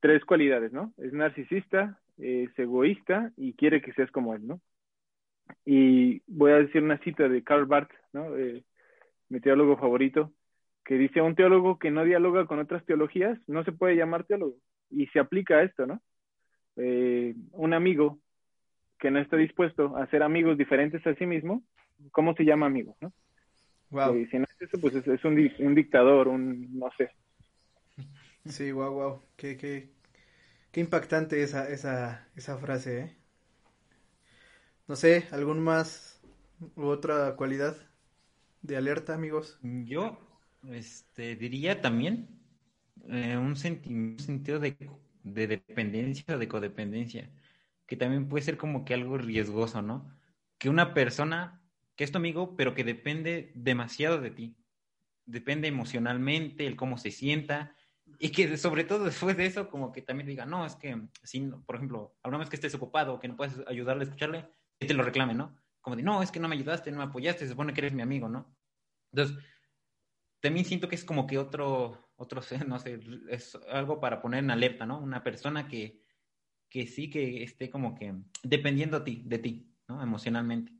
[0.00, 0.94] tres cualidades, ¿no?
[0.96, 4.62] Es narcisista, es egoísta y quiere que seas como él, ¿no?
[5.64, 8.36] Y voy a decir una cita de Karl Barth, ¿no?
[8.36, 8.64] Eh,
[9.28, 10.32] mi teólogo favorito,
[10.84, 14.56] que dice, un teólogo que no dialoga con otras teologías no se puede llamar teólogo.
[14.90, 16.00] Y se aplica a esto, ¿no?
[16.76, 18.18] Eh, un amigo
[18.98, 21.62] que no está dispuesto a ser amigos diferentes a sí mismo,
[22.12, 23.12] ¿cómo se llama amigo, no?
[23.90, 24.14] Wow.
[24.14, 27.10] Eh, si no es eso, pues es, un, un dictador, un, no sé,
[28.46, 29.22] Sí, wow, wow.
[29.36, 29.90] Qué, qué,
[30.72, 33.16] qué impactante esa, esa, esa frase, ¿eh?
[34.90, 36.20] No sé, ¿algún más
[36.74, 37.76] u otra cualidad
[38.60, 39.56] de alerta, amigos?
[39.62, 40.18] Yo
[40.68, 42.40] este, diría también
[43.08, 44.90] eh, un, sentido de,
[45.22, 47.30] de dependencia o de codependencia,
[47.86, 50.12] que también puede ser como que algo riesgoso, ¿no?
[50.58, 51.62] Que una persona
[51.94, 54.56] que es tu amigo, pero que depende demasiado de ti.
[55.24, 57.76] Depende emocionalmente, el cómo se sienta,
[58.18, 61.48] y que sobre todo después de eso, como que también diga, no, es que, si,
[61.64, 64.48] por ejemplo, vez que estés ocupado, que no puedes ayudarle a escucharle,
[64.86, 65.56] te lo reclame, ¿no?
[65.80, 67.92] Como de, no, es que no me ayudaste, no me apoyaste, se supone que eres
[67.92, 68.56] mi amigo, ¿no?
[69.12, 69.36] Entonces,
[70.40, 74.50] también siento que es como que otro, otro, no sé, es algo para poner en
[74.50, 74.98] alerta, ¿no?
[75.00, 76.02] Una persona que,
[76.68, 80.02] que sí que esté como que dependiendo de ti, de ti, ¿no?
[80.02, 80.72] Emocionalmente.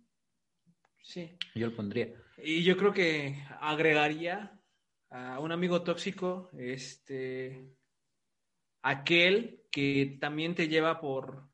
[1.02, 1.36] Sí.
[1.54, 2.14] Yo lo pondría.
[2.38, 4.58] Y yo creo que agregaría
[5.10, 7.74] a un amigo tóxico, este,
[8.82, 11.49] aquel que también te lleva por,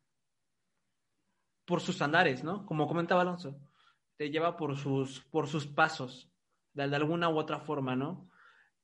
[1.66, 2.64] por sus andares, ¿no?
[2.64, 3.60] Como comentaba Alonso,
[4.16, 6.30] te lleva por sus, por sus pasos.
[6.72, 8.30] de, alguna u otra forma, ¿no?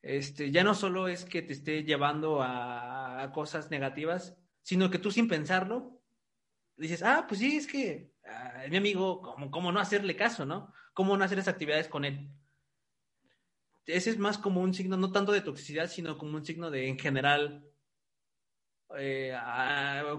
[0.02, 5.10] Este, ya no solo es que te esté llevando a, cosas negativas, sino que tú
[5.12, 6.00] sin pensarlo
[6.76, 10.72] dices, ah, pues sí, es que ah, mi amigo, ¿cómo, ¿cómo no hacerle caso, no?
[10.92, 12.28] ¿Cómo no hacer esas actividades con él?
[13.86, 16.88] Ese es más como un signo, no tanto de toxicidad, sino como un signo de,
[16.88, 17.64] en general,
[18.96, 19.36] eh,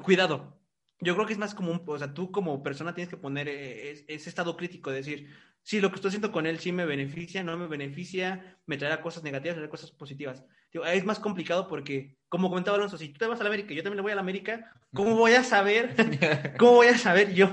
[0.03, 0.62] cuidado.
[1.03, 3.47] Yo creo que es más como un, o sea, tú como persona tienes que poner
[3.47, 5.29] eh, ese estado crítico, de decir,
[5.63, 9.01] sí, lo que estoy haciendo con él sí me beneficia, no me beneficia, me traerá
[9.01, 10.43] cosas negativas, me traerá cosas positivas.
[10.71, 13.75] es más complicado porque, como comentaba Alonso, si tú te vas a la América y
[13.75, 15.95] yo también le voy a la América, ¿cómo voy a saber,
[16.59, 17.51] cómo voy a saber yo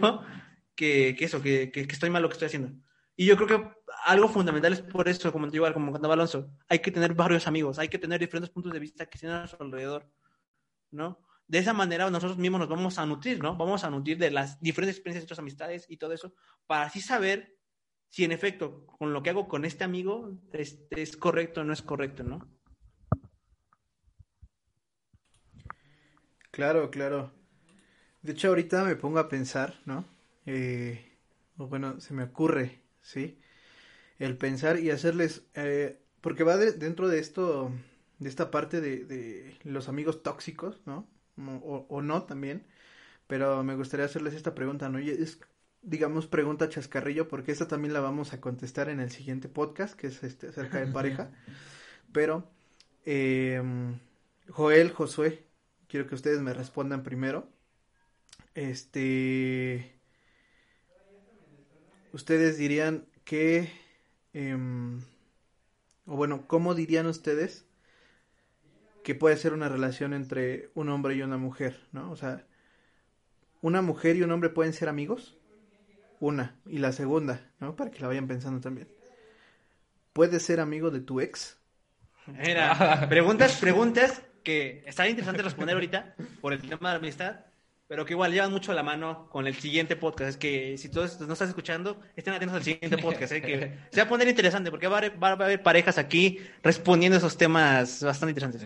[0.74, 2.72] que, que eso, que, que, estoy mal lo que estoy haciendo?
[3.16, 3.68] Y yo creo que
[4.04, 7.78] algo fundamental es por eso, como digo, como contaba Alonso, hay que tener varios amigos,
[7.78, 10.10] hay que tener diferentes puntos de vista que estén a su alrededor,
[10.90, 11.18] ¿no?
[11.50, 13.56] De esa manera nosotros mismos nos vamos a nutrir, ¿no?
[13.56, 16.32] Vamos a nutrir de las diferentes experiencias de nuestras amistades y todo eso,
[16.68, 17.58] para así saber
[18.08, 21.72] si en efecto con lo que hago con este amigo es, es correcto o no
[21.72, 22.48] es correcto, ¿no?
[26.52, 27.32] Claro, claro.
[28.22, 30.04] De hecho, ahorita me pongo a pensar, ¿no?
[30.46, 31.18] Eh,
[31.56, 33.40] bueno, se me ocurre, ¿sí?
[34.20, 37.72] El pensar y hacerles, eh, porque va dentro de esto,
[38.20, 41.08] de esta parte de, de los amigos tóxicos, ¿no?
[41.48, 42.66] O, no también,
[43.26, 45.00] pero me gustaría hacerles esta pregunta, ¿no?
[45.00, 45.40] Y es,
[45.82, 50.08] digamos, pregunta chascarrillo, porque esta también la vamos a contestar en el siguiente podcast, que
[50.08, 51.30] es este acerca de pareja,
[52.12, 52.50] pero
[53.04, 53.98] em,
[54.48, 55.44] Joel, Josué,
[55.88, 57.48] quiero que ustedes me respondan primero.
[58.54, 59.94] Este,
[62.12, 63.70] ustedes dirían que,
[64.32, 65.00] em,
[66.06, 67.64] o bueno, ¿cómo dirían ustedes
[69.02, 72.10] que puede ser una relación entre un hombre y una mujer, ¿no?
[72.10, 72.44] O sea,
[73.62, 75.36] una mujer y un hombre pueden ser amigos.
[76.18, 76.56] Una.
[76.66, 77.76] Y la segunda, ¿no?
[77.76, 78.88] Para que la vayan pensando también.
[80.12, 81.58] ¿Puedes ser amigo de tu ex?
[82.26, 87.40] Mira, preguntas, preguntas que está interesante responder ahorita por el tema de la amistad,
[87.90, 90.30] pero que igual llevan mucho la mano con el siguiente podcast.
[90.30, 93.42] Es que si todos no estás escuchando, estén atentos al siguiente podcast, ¿eh?
[93.42, 98.04] que se va a poner interesante porque va a, haber, parejas aquí respondiendo esos temas
[98.04, 98.64] bastante interesantes.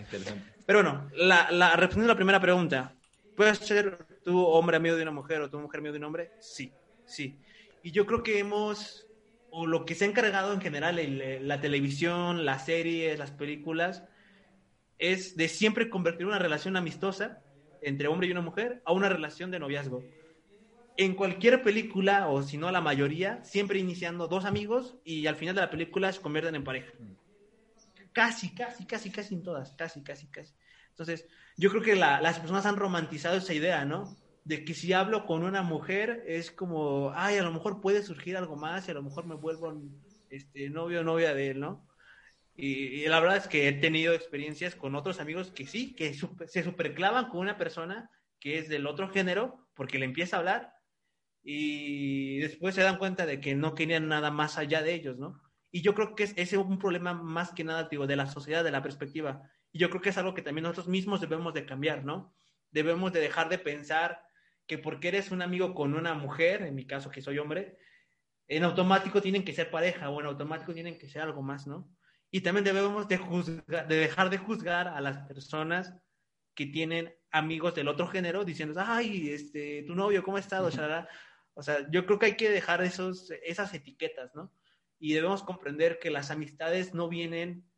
[0.66, 2.92] Pero bueno, la, la, respondiendo a la primera pregunta,
[3.34, 6.32] ¿puedes ser tu hombre amigo de una mujer o tu mujer amigo de un hombre?
[6.40, 6.70] Sí,
[7.06, 7.40] sí.
[7.82, 9.06] Y yo creo que hemos,
[9.48, 11.00] o lo que se ha encargado en general,
[11.48, 14.04] la televisión, las series, las películas,
[14.98, 17.40] es de siempre convertir una relación amistosa
[17.84, 20.02] entre hombre y una mujer a una relación de noviazgo.
[20.96, 25.54] En cualquier película, o si no la mayoría, siempre iniciando dos amigos y al final
[25.54, 26.92] de la película se convierten en pareja.
[28.12, 30.54] Casi, casi, casi, casi en todas, casi, casi, casi.
[30.90, 31.26] Entonces,
[31.56, 34.16] yo creo que las personas han romantizado esa idea, ¿no?
[34.44, 38.36] De que si hablo con una mujer es como, ay, a lo mejor puede surgir
[38.36, 39.74] algo más y a lo mejor me vuelvo
[40.30, 41.84] este, novio o novia de él, ¿no?
[42.56, 46.62] Y, la verdad es que he tenido experiencias con otros amigos que sí, que se
[46.62, 50.74] superclavan con una persona que es del otro género porque le empieza a hablar
[51.42, 55.40] y después se dan cuenta de que no querían nada más allá de ellos, ¿no?
[55.70, 58.26] Y yo creo que es, ese es un problema más que nada, digo, de la
[58.26, 59.42] sociedad, de la perspectiva.
[59.72, 62.32] Y yo creo que es algo que también nosotros mismos debemos de cambiar, ¿no?
[62.70, 64.22] Debemos de dejar de pensar
[64.66, 67.76] que porque eres un amigo con una mujer, en mi caso que soy hombre,
[68.46, 71.90] en automático tienen que ser pareja o en automático tienen que ser algo más, ¿no?
[72.34, 75.94] Y también debemos de, juzgar, de dejar de juzgar a las personas
[76.52, 80.66] que tienen amigos del otro género diciendo, ay, este, tu novio, ¿cómo ha estado?
[81.54, 84.52] O sea, yo creo que hay que dejar esos, esas etiquetas, ¿no?
[84.98, 87.70] Y debemos comprender que las amistades no vienen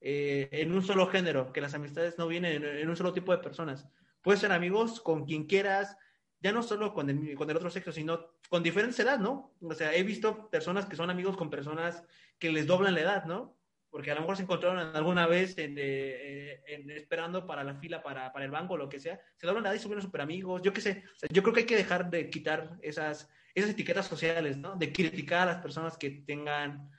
[0.00, 3.38] eh, en un solo género, que las amistades no vienen en, un solo tipo de
[3.38, 3.88] personas.
[4.22, 5.96] Puedes ser amigos con quien quieras,
[6.38, 9.56] ya no solo con el, con el otro sexo, sino con diferentes edades, ¿no?
[9.60, 12.04] O sea, he visto personas que son amigos con personas
[12.38, 13.56] que les doblan la edad, ¿no?
[13.96, 18.30] Porque a lo mejor se encontraron alguna vez en, eh, esperando para la fila para,
[18.30, 20.82] para el banco o lo que sea, se doblan y son super amigos, yo qué
[20.82, 24.76] sé, yo creo que hay que dejar de quitar esas, esas etiquetas sociales, ¿no?
[24.76, 26.90] De criticar a las personas que tengan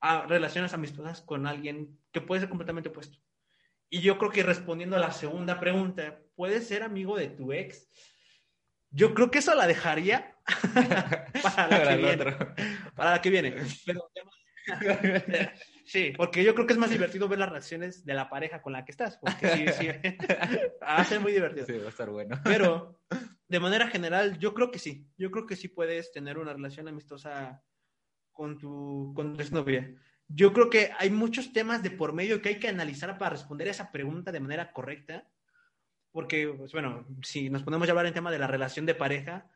[0.00, 3.18] ah, relaciones amistosas con alguien que puede ser completamente opuesto.
[3.90, 7.90] Y yo creo que respondiendo a la segunda pregunta, ¿puedes ser amigo de tu ex?
[8.90, 10.36] Yo creo que eso la dejaría
[11.42, 12.36] para la que viene.
[12.94, 13.56] Para la que viene.
[13.84, 14.08] Pero,
[15.84, 18.72] Sí, porque yo creo que es más divertido ver las reacciones de la pareja con
[18.72, 19.18] la que estás.
[19.18, 19.88] Porque sí, sí,
[20.82, 21.66] va a ser muy divertido.
[21.66, 22.40] Sí, va a estar bueno.
[22.42, 23.00] Pero,
[23.48, 25.06] de manera general, yo creo que sí.
[25.18, 27.62] Yo creo que sí puedes tener una relación amistosa
[28.32, 29.94] con tu, con tu exnovia.
[30.26, 33.68] Yo creo que hay muchos temas de por medio que hay que analizar para responder
[33.68, 35.28] a esa pregunta de manera correcta.
[36.12, 39.50] Porque, pues bueno, si nos ponemos a hablar en tema de la relación de pareja,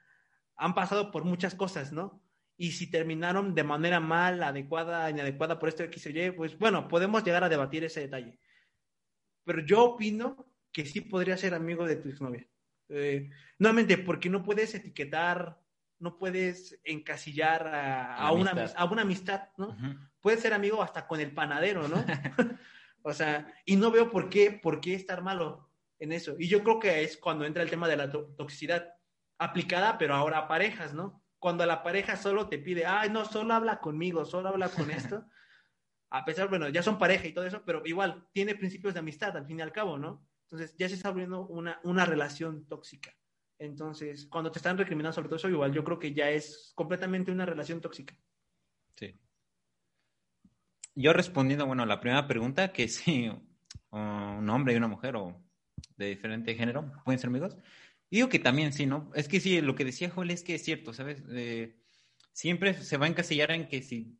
[0.56, 2.22] han pasado por muchas cosas, ¿no?
[2.60, 6.88] Y si terminaron de manera mal, adecuada, inadecuada por esto X o Y, pues bueno,
[6.88, 8.36] podemos llegar a debatir ese detalle.
[9.44, 12.46] Pero yo opino que sí podría ser amigo de tu exnovia.
[12.88, 13.30] Eh,
[13.60, 15.60] nuevamente, porque no puedes etiquetar,
[16.00, 19.76] no puedes encasillar a, una, a una amistad, ¿no?
[20.20, 22.04] Puedes ser amigo hasta con el panadero, ¿no?
[23.02, 26.34] o sea, y no veo por qué, por qué estar malo en eso.
[26.40, 28.94] Y yo creo que es cuando entra el tema de la toxicidad
[29.38, 31.22] aplicada, pero ahora a parejas, ¿no?
[31.38, 35.24] Cuando la pareja solo te pide, ay, no, solo habla conmigo, solo habla con esto.
[36.10, 39.36] a pesar, bueno, ya son pareja y todo eso, pero igual tiene principios de amistad
[39.36, 40.26] al fin y al cabo, ¿no?
[40.44, 43.14] Entonces ya se está abriendo una, una relación tóxica.
[43.58, 47.30] Entonces, cuando te están recriminando sobre todo eso, igual yo creo que ya es completamente
[47.30, 48.16] una relación tóxica.
[48.94, 49.18] Sí.
[50.94, 53.30] Yo respondiendo, bueno, a la primera pregunta, que si
[53.90, 55.42] un hombre y una mujer o
[55.96, 57.56] de diferente género pueden ser amigos,
[58.10, 59.10] digo que también sí, ¿no?
[59.14, 61.22] Es que sí, lo que decía Joel es que es cierto, ¿sabes?
[61.30, 61.76] Eh,
[62.32, 64.18] siempre se va a encasillar en que si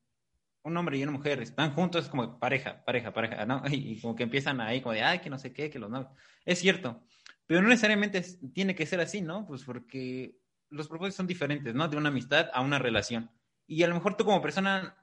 [0.63, 3.63] un hombre y una mujer están juntos, es como pareja, pareja, pareja, ¿no?
[3.71, 6.11] Y, como que empiezan ahí como de, ay, que no sé qué, que los novios.
[6.45, 7.03] Es cierto,
[7.47, 8.23] pero no necesariamente
[8.53, 9.47] tiene que ser así, ¿no?
[9.47, 10.39] Pues porque
[10.71, 11.89] los propósitos son diferentes, ¿no?
[11.89, 13.31] De una amistad a una relación.
[13.67, 14.97] Y a lo mejor tú como persona,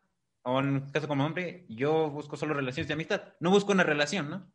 [0.43, 4.29] o en caso como hombre, yo busco solo relaciones de amistad, no busco una relación,
[4.29, 4.51] ¿no?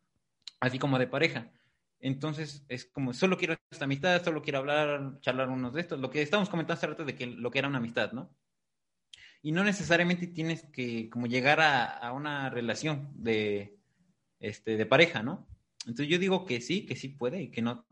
[0.60, 1.50] Así como de pareja.
[2.00, 6.10] Entonces es como, solo quiero esta amistad, solo quiero hablar, charlar unos de estos, lo
[6.10, 8.34] que estábamos comentando hace rato de que lo que era una amistad, ¿no?
[9.42, 13.78] y no necesariamente tienes que como llegar a, una relación de,
[14.38, 15.48] este, de pareja, ¿no?
[15.86, 17.86] Entonces yo digo que sí, que sí puede y que no,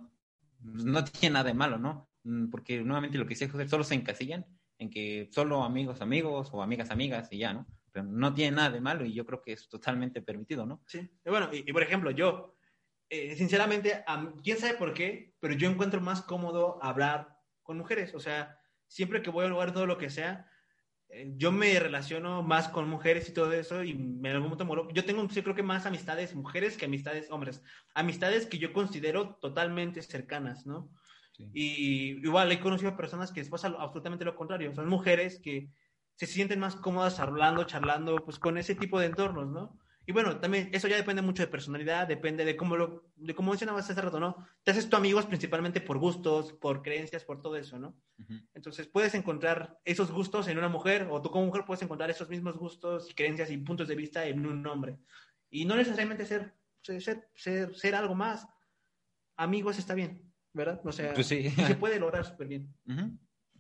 [0.60, 2.10] no tiene nada de malo, ¿no?
[2.24, 4.44] Mm, porque nuevamente lo que decía José, solo se encasillan
[4.78, 7.66] en que solo amigos, amigos o amigas, amigas y ya, ¿no?
[7.90, 10.82] Pero no tiene nada de malo y yo creo que es totalmente permitido, ¿no?
[10.86, 12.57] Sí, y bueno, y, por ejemplo, yo,
[13.10, 14.04] eh, sinceramente,
[14.42, 19.22] quién sabe por qué, pero yo encuentro más cómodo hablar con mujeres, o sea, siempre
[19.22, 20.50] que voy a un lugar, todo lo que sea,
[21.10, 25.04] eh, yo me relaciono más con mujeres y todo eso y en algún momento yo
[25.04, 27.62] tengo yo creo que más amistades mujeres que amistades hombres.
[27.94, 30.90] Amistades que yo considero totalmente cercanas no
[31.54, 35.70] y igual he conocido personas que después absolutamente lo contrario son mujeres que
[36.16, 39.78] se sienten más cómodas hablando charlando pues con ese tipo de entornos no
[40.08, 43.50] y bueno, también eso ya depende mucho de personalidad, depende de cómo lo, de cómo
[43.50, 44.48] mencionabas hace rato, ¿no?
[44.62, 47.94] Te haces tu amigos principalmente por gustos, por creencias, por todo eso, ¿no?
[48.54, 52.30] Entonces puedes encontrar esos gustos en una mujer, o tú como mujer puedes encontrar esos
[52.30, 54.96] mismos gustos, creencias y puntos de vista en un hombre.
[55.50, 58.48] Y no necesariamente ser, ser, ser, ser algo más.
[59.36, 60.80] Amigos está bien, ¿verdad?
[60.84, 61.50] O sea, pues sí.
[61.50, 62.74] se puede lograr súper bien.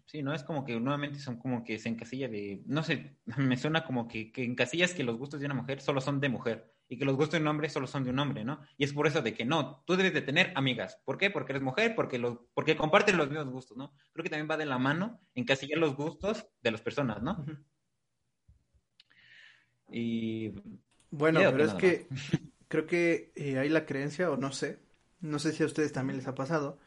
[0.08, 3.58] Sí, no es como que nuevamente son como que se encasilla de, no sé, me
[3.58, 6.74] suena como que, que encasillas que los gustos de una mujer solo son de mujer
[6.88, 8.62] y que los gustos de un hombre solo son de un hombre, ¿no?
[8.78, 10.98] Y es por eso de que no, tú debes de tener amigas.
[11.04, 11.30] ¿Por qué?
[11.30, 13.92] Porque eres mujer, porque, lo, porque comparten los mismos gustos, ¿no?
[14.14, 17.44] Creo que también va de la mano encasillar los gustos de las personas, ¿no?
[19.90, 20.54] Y...
[21.10, 22.06] Bueno, pero es que
[22.68, 24.78] creo que eh, hay la creencia, o no sé,
[25.20, 26.78] no sé si a ustedes también les ha pasado,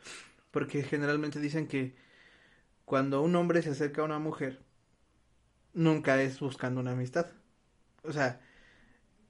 [0.50, 1.96] porque generalmente dicen que
[2.92, 4.60] cuando un hombre se acerca a una mujer,
[5.74, 7.26] nunca es buscando una amistad.
[8.04, 8.42] O sea,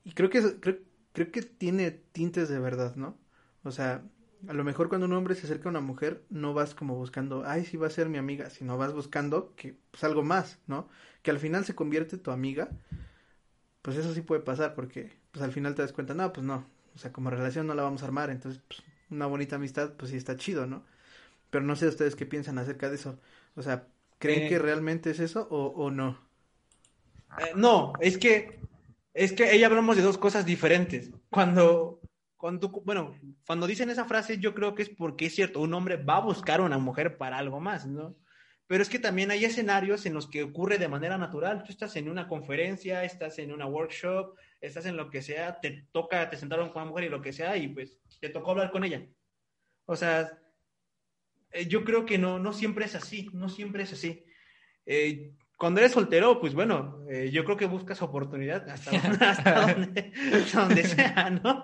[0.03, 0.79] y creo que creo,
[1.13, 3.19] creo que tiene tintes de verdad, ¿no?
[3.61, 4.01] O sea,
[4.47, 7.43] a lo mejor cuando un hombre se acerca a una mujer, no vas como buscando,
[7.45, 10.89] ay, sí va a ser mi amiga, sino vas buscando que, pues algo más, ¿no?
[11.21, 12.71] Que al final se convierte tu amiga,
[13.83, 16.65] pues eso sí puede pasar, porque pues al final te das cuenta, no, pues no,
[16.95, 18.81] o sea, como relación no la vamos a armar, entonces, pues,
[19.11, 20.83] una bonita amistad, pues sí está chido, ¿no?
[21.51, 23.19] Pero no sé ustedes qué piensan acerca de eso.
[23.55, 23.87] O sea,
[24.17, 26.19] ¿creen que eh, realmente es eso o, no?
[27.39, 28.59] Eh, no, es que
[29.13, 31.11] es que ahí hablamos de dos cosas diferentes.
[31.29, 31.99] Cuando,
[32.37, 35.97] cuando, bueno, cuando dicen esa frase, yo creo que es porque es cierto, un hombre
[35.97, 38.15] va a buscar a una mujer para algo más, ¿no?
[38.67, 41.61] Pero es que también hay escenarios en los que ocurre de manera natural.
[41.63, 45.87] Tú estás en una conferencia, estás en una workshop, estás en lo que sea, te
[45.91, 48.71] toca, te sentaron con una mujer y lo que sea, y pues te tocó hablar
[48.71, 49.05] con ella.
[49.85, 50.39] O sea,
[51.51, 54.23] eh, yo creo que no, no siempre es así, no siempre es así.
[54.85, 58.91] Eh, cuando eres soltero, pues bueno, eh, yo creo que buscas oportunidad hasta,
[60.53, 61.63] donde, sea, ¿no?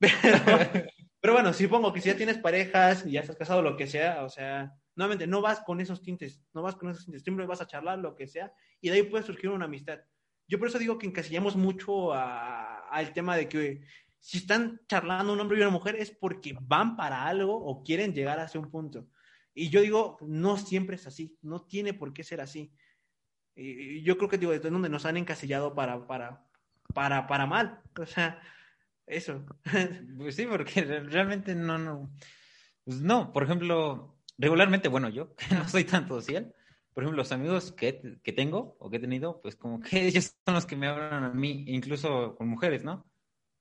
[1.20, 4.24] Pero, bueno, supongo que si ya tienes parejas y ya estás casado, lo que sea,
[4.24, 7.60] o sea, nuevamente, no vas con esos tintes, no vas con esos tintes, siempre vas
[7.60, 10.00] a charlar, lo que sea, y de ahí puede surgir una amistad.
[10.48, 13.82] Yo por eso digo que encasillamos mucho al tema de que
[14.20, 18.14] si están charlando un hombre y una mujer es porque van para algo o quieren
[18.14, 19.08] llegar hacia un punto.
[19.54, 22.72] Y yo digo, no siempre es así, no tiene por qué ser así.
[23.56, 26.46] Y yo creo que digo, es donde nos han encasillado para, para,
[26.94, 27.80] para, para mal.
[27.98, 28.40] O sea,
[29.06, 29.44] eso.
[30.18, 32.10] Pues sí, porque realmente no, no.
[32.84, 36.54] Pues no, por ejemplo, regularmente, bueno, yo no soy tanto social,
[36.92, 40.36] por ejemplo, los amigos que, que tengo o que he tenido, pues como que ellos
[40.44, 43.09] son los que me hablan a mí, incluso con mujeres, ¿no?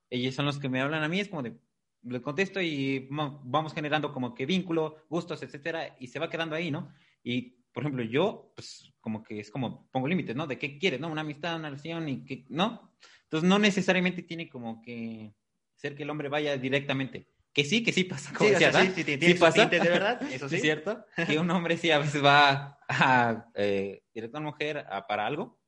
[0.10, 1.58] Ellos son los que me hablan a mí, es como de,
[2.04, 6.72] le contesto y vamos generando como que vínculo, gustos, etcétera, y se va quedando ahí,
[6.72, 6.94] ¿no?
[7.24, 10.48] Y, por ejemplo, yo, pues como que es como, pongo límites, ¿no?
[10.48, 11.10] De qué quieres, ¿no?
[11.10, 12.94] Una amistad, una relación y que, ¿no?
[13.24, 15.34] Entonces no necesariamente tiene como que
[15.76, 17.28] ser que el hombre vaya directamente.
[17.54, 18.34] Que sí, que sí pasa.
[18.34, 19.66] Como sí, sí, sí, sí, pasa.
[19.66, 20.56] de verdad, eso sí.
[20.56, 21.06] ¿Es cierto?
[21.28, 25.60] Que un hombre sí a veces va a, eh, directo a una mujer para algo.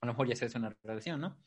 [0.00, 1.38] A lo mejor ya se hace una relación, ¿no?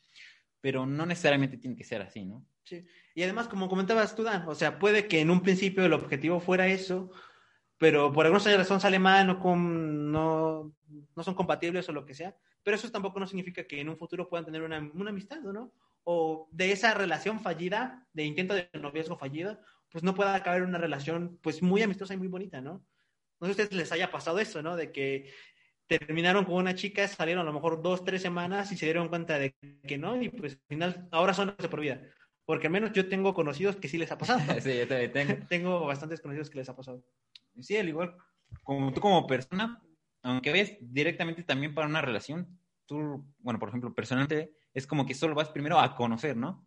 [0.60, 2.44] Pero no necesariamente tiene que ser así, ¿no?
[2.64, 2.84] Sí.
[3.14, 6.40] Y además, como comentabas tú, Dan, o sea, puede que en un principio el objetivo
[6.40, 7.10] fuera eso,
[7.78, 10.74] pero por alguna razón sale mal, no, con, no,
[11.16, 12.36] no son compatibles o lo que sea.
[12.62, 15.72] Pero eso tampoco no significa que en un futuro puedan tener una, una amistad, ¿no?
[16.04, 19.58] O de esa relación fallida, de intento de noviazgo fallido,
[19.90, 22.84] pues no pueda acabar una relación pues muy amistosa y muy bonita, ¿no?
[23.40, 24.76] No sé si a ustedes les haya pasado eso, ¿no?
[24.76, 25.32] De que
[25.98, 29.38] terminaron con una chica, salieron a lo mejor dos, tres semanas y se dieron cuenta
[29.38, 29.54] de
[29.86, 32.00] que no, y pues al final ahora son de por vida.
[32.44, 34.40] Porque al menos yo tengo conocidos que sí les ha pasado.
[34.60, 35.34] sí, yo también tengo.
[35.48, 37.04] tengo bastantes conocidos que les ha pasado.
[37.60, 38.16] Sí, al igual,
[38.62, 39.82] como tú como persona,
[40.22, 45.14] aunque vayas directamente también para una relación, tú, bueno, por ejemplo, personalmente, es como que
[45.14, 46.66] solo vas primero a conocer, ¿no?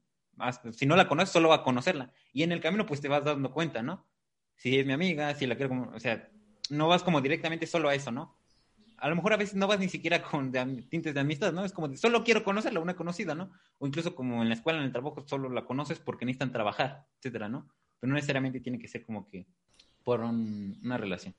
[0.71, 2.11] Si no la conoces, solo a conocerla.
[2.31, 4.07] Y en el camino, pues te vas dando cuenta, ¿no?
[4.55, 6.29] Si es mi amiga, si la quiero como, o sea,
[6.69, 8.37] no vas como directamente solo a eso, ¿no?
[9.03, 10.49] A lo mejor a veces no vas ni siquiera con
[10.89, 11.65] tintes de amistad, ¿no?
[11.65, 13.51] Es como, solo quiero conocerla, una conocida, ¿no?
[13.77, 17.05] O incluso como en la escuela, en el trabajo, solo la conoces porque necesitan trabajar,
[17.17, 17.67] etcétera, ¿no?
[17.99, 19.45] Pero no necesariamente tiene que ser como que
[20.05, 21.35] por una relación.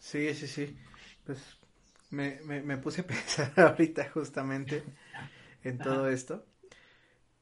[0.00, 0.76] Sí, sí, sí.
[1.24, 1.40] Pues
[2.10, 4.82] me, me, me puse a pensar ahorita justamente
[5.62, 6.44] en todo esto.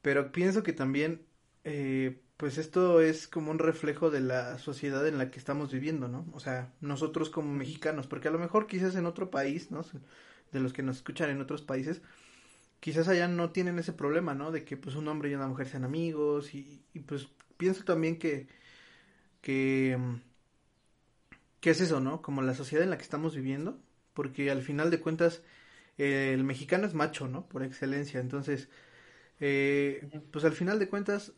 [0.03, 1.25] Pero pienso que también,
[1.63, 6.07] eh, pues esto es como un reflejo de la sociedad en la que estamos viviendo,
[6.07, 6.25] ¿no?
[6.33, 9.83] O sea, nosotros como mexicanos, porque a lo mejor quizás en otro país, ¿no?
[10.51, 12.01] De los que nos escuchan en otros países,
[12.79, 14.51] quizás allá no tienen ese problema, ¿no?
[14.51, 17.27] De que pues un hombre y una mujer sean amigos y, y pues
[17.57, 18.47] pienso también que,
[19.41, 19.97] que,
[21.59, 22.21] ¿qué es eso, no?
[22.21, 23.79] Como la sociedad en la que estamos viviendo,
[24.13, 25.41] porque al final de cuentas
[25.97, 27.47] el mexicano es macho, ¿no?
[27.47, 28.69] Por excelencia, entonces
[29.39, 31.33] eh, pues al final de cuentas,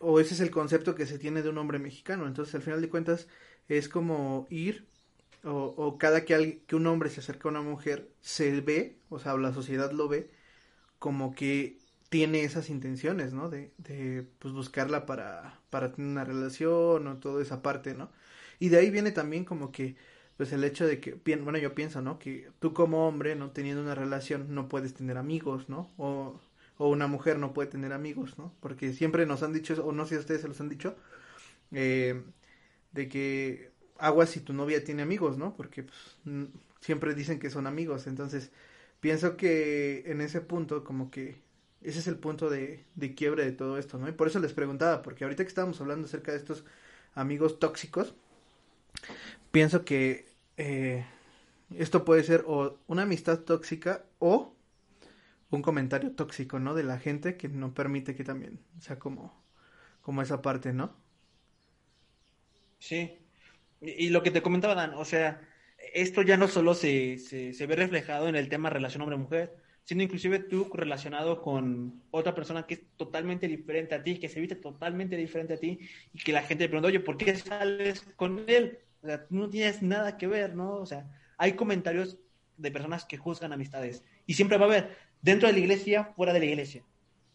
[0.00, 2.80] o ese es el concepto que se tiene de un hombre mexicano, entonces al final
[2.80, 3.28] de cuentas
[3.68, 4.86] es como ir,
[5.44, 9.36] o, cada que, que un hombre se acerca a una mujer, se ve, o sea,
[9.36, 10.30] la sociedad lo ve,
[10.98, 11.78] como que
[12.10, 13.48] tiene esas intenciones, ¿no?
[13.50, 18.10] De, de pues buscarla para, para tener una relación o toda esa parte, ¿no?
[18.58, 19.96] Y de ahí viene también como que,
[20.36, 22.18] pues el hecho de que, bueno, yo pienso, ¿no?
[22.18, 23.50] Que tú como hombre, ¿no?
[23.52, 25.92] Teniendo una relación, no puedes tener amigos, ¿no?
[25.98, 26.40] O
[26.80, 28.54] o una mujer no puede tener amigos, ¿no?
[28.60, 30.96] Porque siempre nos han dicho, o no sé si ustedes se los han dicho,
[31.72, 32.22] eh,
[32.92, 35.54] de que aguas si tu novia tiene amigos, ¿no?
[35.54, 36.16] Porque pues,
[36.80, 38.50] siempre dicen que son amigos, entonces
[39.00, 41.42] pienso que en ese punto como que
[41.82, 44.08] ese es el punto de, de quiebre de todo esto, ¿no?
[44.08, 46.64] Y por eso les preguntaba, porque ahorita que estábamos hablando acerca de estos
[47.14, 48.14] amigos tóxicos,
[49.50, 51.04] pienso que eh,
[51.76, 54.54] esto puede ser o una amistad tóxica o
[55.50, 56.74] un comentario tóxico, ¿no?
[56.74, 59.44] De la gente que no permite que también sea como,
[60.00, 60.96] como esa parte, ¿no?
[62.78, 63.18] Sí.
[63.80, 65.40] Y, lo que te comentaba, Dan, o sea,
[65.94, 70.38] esto ya no solo se, se, ve reflejado en el tema relación hombre-mujer, sino inclusive
[70.38, 75.16] tú relacionado con otra persona que es totalmente diferente a ti, que se viste totalmente
[75.16, 75.78] diferente a ti,
[76.12, 78.78] y que la gente te pregunta, oye, ¿por qué sales con él?
[79.02, 80.74] O sea, no tienes nada que ver, ¿no?
[80.76, 82.18] O sea, hay comentarios
[82.58, 86.32] de personas que juzgan amistades, y siempre va a haber, dentro de la iglesia, fuera
[86.32, 86.82] de la iglesia.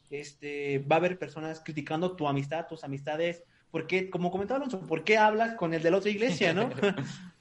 [0.10, 5.04] Este, va a haber personas criticando tu amistad, tus amistades, porque, como comentaba Alonso, ¿por
[5.04, 6.70] qué hablas con el de la otra iglesia, no?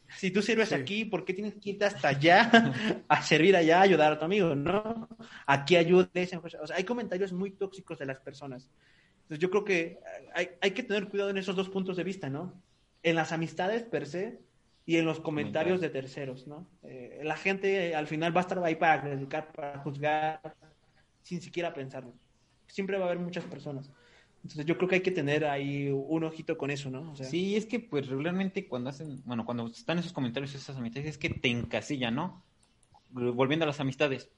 [0.16, 2.72] si tú sirves aquí, ¿por qué tienes que irte hasta allá
[3.08, 5.08] a servir allá, a ayudar a tu amigo, no?
[5.46, 6.08] Aquí ayuda,
[6.42, 8.68] o sea, hay comentarios muy tóxicos de las personas.
[9.22, 10.00] Entonces yo creo que
[10.34, 12.60] hay, hay que tener cuidado en esos dos puntos de vista, ¿no?
[13.02, 14.40] En las amistades per se
[14.86, 16.66] y en los comentarios de terceros, ¿no?
[16.82, 20.40] Eh, la gente al final va a estar ahí para criticar, para juzgar,
[21.22, 22.12] sin siquiera pensarlo.
[22.66, 23.90] Siempre va a haber muchas personas.
[24.42, 27.16] Entonces yo creo que hay que tener ahí un ojito con eso, ¿no?
[27.16, 31.18] sí, es que pues regularmente cuando hacen, bueno, cuando están esos comentarios, esas amistades, es
[31.18, 32.42] que te encasilla, ¿no?
[33.08, 34.28] Volviendo a las amistades.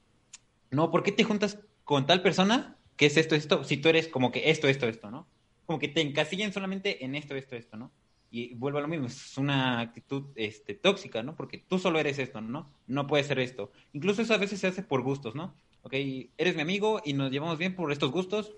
[0.70, 4.06] No, ¿por qué te juntas con tal persona que es esto, esto, si tú eres
[4.06, 5.26] como que esto, esto, esto, ¿no?
[5.66, 7.90] Como que te encasillan solamente en esto, esto, esto, ¿no?
[8.30, 11.36] Y vuelvo a lo mismo, es una actitud este, tóxica, ¿no?
[11.36, 12.70] Porque tú solo eres esto, ¿no?
[12.86, 13.70] No puedes ser esto.
[13.92, 15.54] Incluso eso a veces se hace por gustos, ¿no?
[15.82, 15.94] Ok,
[16.36, 18.52] eres mi amigo y nos llevamos bien por estos gustos,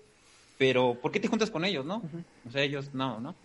[0.57, 2.01] pero ¿por qué te juntas con ellos, no?
[2.47, 3.35] O sea, ellos no, ¿no?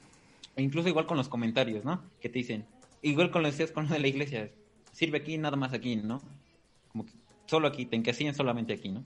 [0.57, 2.03] E incluso igual con los comentarios, ¿no?
[2.21, 2.67] Que te dicen,
[3.03, 4.51] igual con lo decías con lo de la iglesia,
[4.93, 6.23] sirve aquí, nada más aquí, ¿no?
[6.91, 7.13] Como que
[7.47, 9.05] solo aquí, te encasillan solamente aquí, ¿no?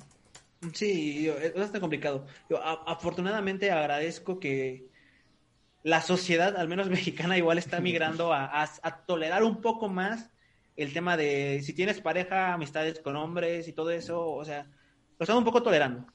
[0.72, 2.26] Sí, es bastante complicado.
[2.50, 4.87] Yo, afortunadamente agradezco que
[5.82, 8.68] la sociedad, al menos mexicana, igual está migrando a,
[9.06, 10.30] tolerar un poco más
[10.76, 14.64] el tema de si tienes pareja, amistades con hombres y todo eso, o sea,
[15.18, 16.06] lo están un poco tolerando.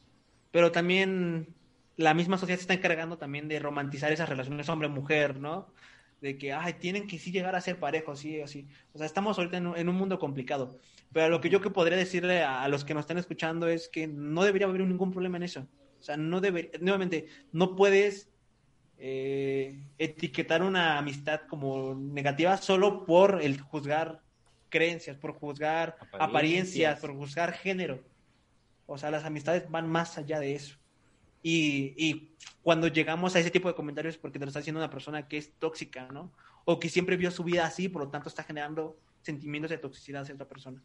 [0.51, 1.53] Pero también
[1.97, 5.73] la misma sociedad se está encargando también de romantizar esas relaciones hombre-mujer, ¿no?
[6.21, 8.67] De que, ay, tienen que sí llegar a ser parejos, sí o sí.
[8.93, 10.79] O sea, estamos ahorita en un, mundo complicado.
[11.11, 14.07] Pero lo que yo que podría decirle a, los que nos están escuchando es que
[14.07, 15.67] no debería haber ningún problema en eso.
[15.99, 18.32] O sea, no debería, nuevamente, no puedes
[19.05, 24.21] eh, etiquetar una amistad como negativa solo por el juzgar
[24.69, 28.01] creencias, por juzgar apariencias por juzgar género.
[28.85, 30.77] O sea, las amistades van más allá de eso.
[31.41, 32.31] Y,
[32.61, 35.35] cuando llegamos a ese tipo de comentarios porque te lo está haciendo una persona que
[35.35, 36.31] es tóxica, ¿no?
[36.63, 40.21] O que siempre vio su vida así, por lo tanto está generando sentimientos de toxicidad
[40.21, 40.81] hacia otra persona.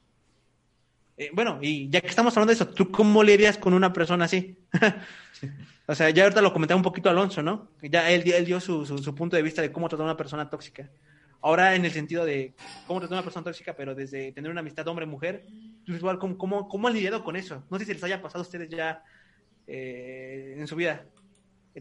[1.18, 4.26] Eh, bueno, y ya que estamos hablando de eso, ¿tú cómo lidias con una persona
[4.26, 4.56] así?
[5.86, 7.72] o sea, ya ahorita lo comentaba un poquito Alonso, ¿no?
[7.82, 10.88] Ya él, dio su, su, punto de vista de cómo tratar a una persona tóxica.
[11.40, 12.54] Ahora en el sentido de
[12.86, 15.44] cómo tratar a una persona tóxica, pero desde tener una amistad hombre-mujer,
[15.86, 17.64] igual, ¿cómo, cómo, ¿cómo han lidiado con eso?
[17.68, 19.02] No sé si les haya pasado a ustedes ya
[19.66, 21.04] eh, en su vida.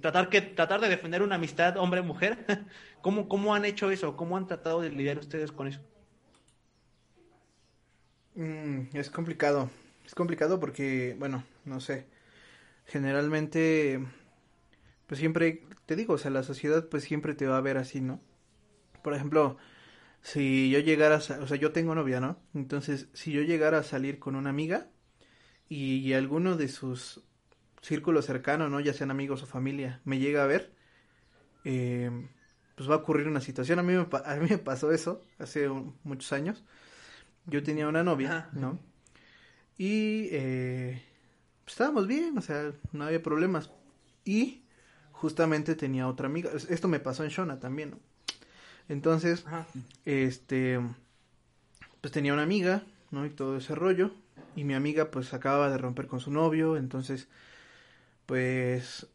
[0.01, 2.43] Tratar, que, tratar de defender una amistad hombre-mujer.
[3.01, 4.17] ¿Cómo, ¿Cómo han hecho eso?
[4.17, 5.81] ¿Cómo han tratado de lidiar ustedes con eso?
[8.37, 9.69] Mm, es complicado.
[10.05, 12.07] Es complicado porque, bueno, no sé.
[12.87, 14.01] Generalmente,
[15.07, 18.01] pues siempre, te digo, o sea, la sociedad pues siempre te va a ver así,
[18.01, 18.19] ¿no?
[19.03, 19.57] Por ejemplo,
[20.23, 22.39] si yo llegara, a, o sea, yo tengo novia, ¿no?
[22.55, 24.87] Entonces, si yo llegara a salir con una amiga
[25.69, 27.23] y alguno de sus
[27.81, 28.79] círculo cercano, ¿no?
[28.81, 30.73] Ya sean amigos o familia, me llega a ver,
[31.65, 32.11] eh,
[32.75, 33.79] pues va a ocurrir una situación.
[33.79, 35.69] A mí, me, a mí me pasó eso hace
[36.03, 36.63] muchos años.
[37.47, 38.77] Yo tenía una novia, ¿no?
[39.77, 41.01] Y eh,
[41.63, 43.71] pues estábamos bien, o sea, no había problemas.
[44.25, 44.61] Y
[45.11, 46.51] justamente tenía otra amiga.
[46.69, 47.99] Esto me pasó en Shona también, ¿no?
[48.89, 49.45] Entonces,
[50.05, 50.79] este,
[52.01, 53.25] pues tenía una amiga, ¿no?
[53.25, 54.11] Y todo ese rollo.
[54.55, 57.27] Y mi amiga pues acababa de romper con su novio, entonces
[58.25, 59.07] pues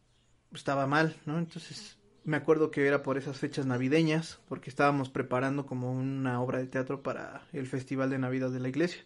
[0.53, 1.37] estaba mal, ¿no?
[1.37, 6.59] Entonces me acuerdo que era por esas fechas navideñas, porque estábamos preparando como una obra
[6.59, 9.03] de teatro para el festival de Navidad de la iglesia.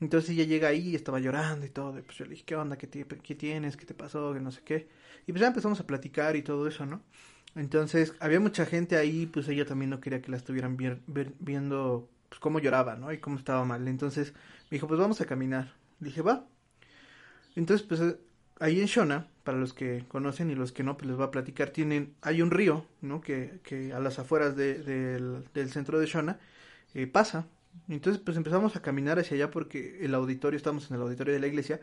[0.00, 2.56] Entonces ella llega ahí y estaba llorando y todo, y pues yo le dije, ¿qué
[2.56, 2.76] onda?
[2.76, 3.76] ¿Qué, ¿Qué tienes?
[3.76, 4.34] ¿Qué te pasó?
[4.34, 4.88] Que no sé qué.
[5.26, 7.02] Y pues ya empezamos a platicar y todo eso, ¿no?
[7.54, 12.40] Entonces había mucha gente ahí, pues ella también no quería que la estuvieran viendo pues
[12.40, 13.12] cómo lloraba, ¿no?
[13.12, 13.86] Y cómo estaba mal.
[13.88, 14.32] Entonces
[14.70, 15.74] me dijo, pues vamos a caminar.
[16.00, 16.46] dije, va.
[17.54, 18.00] Entonces pues
[18.58, 21.30] ahí en Shona, para los que conocen y los que no, pues les voy a
[21.30, 23.20] platicar, tienen, hay un río, ¿no?
[23.20, 26.38] Que, que a las afueras del, centro de Shona
[26.94, 27.46] eh, pasa.
[27.88, 31.40] Entonces, pues empezamos a caminar hacia allá porque el auditorio, estamos en el auditorio de
[31.40, 31.80] la iglesia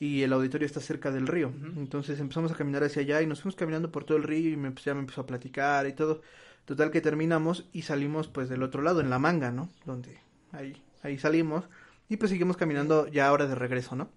[0.00, 1.52] y el auditorio está cerca del río.
[1.76, 4.56] Entonces empezamos a caminar hacia allá y nos fuimos caminando por todo el río y
[4.56, 6.22] me, pues, ya me empezó a platicar y todo.
[6.64, 9.68] Total que terminamos y salimos pues del otro lado, en la manga, ¿no?
[9.84, 10.18] Donde
[10.52, 11.64] ahí, ahí salimos
[12.08, 14.10] y pues seguimos caminando ya ahora de regreso, ¿no?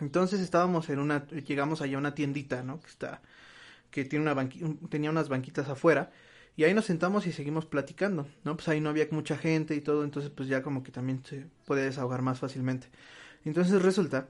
[0.00, 2.80] Entonces estábamos en una, llegamos allá a una tiendita, ¿no?
[2.80, 3.20] Que está,
[3.90, 4.48] que tiene una
[4.88, 6.12] tenía unas banquitas afuera
[6.56, 8.56] y ahí nos sentamos y seguimos platicando, ¿no?
[8.56, 11.46] Pues ahí no había mucha gente y todo, entonces pues ya como que también se
[11.66, 12.88] puede desahogar más fácilmente.
[13.44, 14.28] Entonces resulta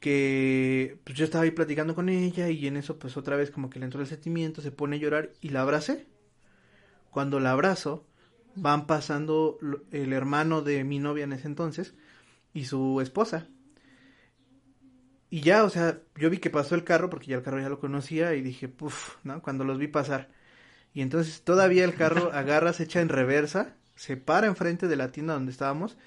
[0.00, 3.70] que pues yo estaba ahí platicando con ella y en eso pues otra vez como
[3.70, 6.06] que le entró el sentimiento, se pone a llorar y la abracé.
[7.10, 8.06] Cuando la abrazo,
[8.54, 9.58] van pasando
[9.90, 11.94] el hermano de mi novia en ese entonces
[12.52, 13.48] y su esposa
[15.30, 17.68] y ya, o sea, yo vi que pasó el carro, porque ya el carro ya
[17.68, 19.42] lo conocía, y dije, puff, ¿no?
[19.42, 20.30] Cuando los vi pasar.
[20.94, 25.12] Y entonces todavía el carro agarra, se echa en reversa, se para enfrente de la
[25.12, 25.98] tienda donde estábamos,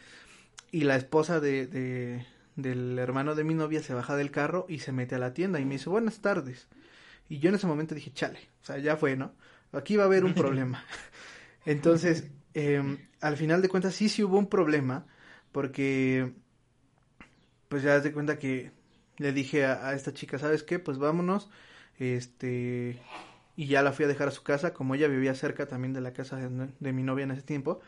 [0.72, 2.26] y la esposa de, de,
[2.56, 5.60] del hermano de mi novia se baja del carro y se mete a la tienda
[5.60, 6.68] y me dice, buenas tardes.
[7.30, 9.34] Y yo en ese momento dije, chale, o sea, ya fue, ¿no?
[9.72, 10.84] Aquí va a haber un problema.
[11.65, 15.06] Entonces, eh, al final de cuentas, sí, sí hubo un problema,
[15.52, 16.34] porque,
[17.69, 18.72] pues ya de cuenta que
[19.22, 20.80] le dije a, esta chica, ¿sabes qué?
[20.80, 21.49] Pues vámonos.
[21.99, 22.99] Este,
[23.56, 26.02] y ya la fui a dejar a su casa, como ella vivía cerca también de
[26.02, 27.80] la casa de, mi novia en ese tiempo,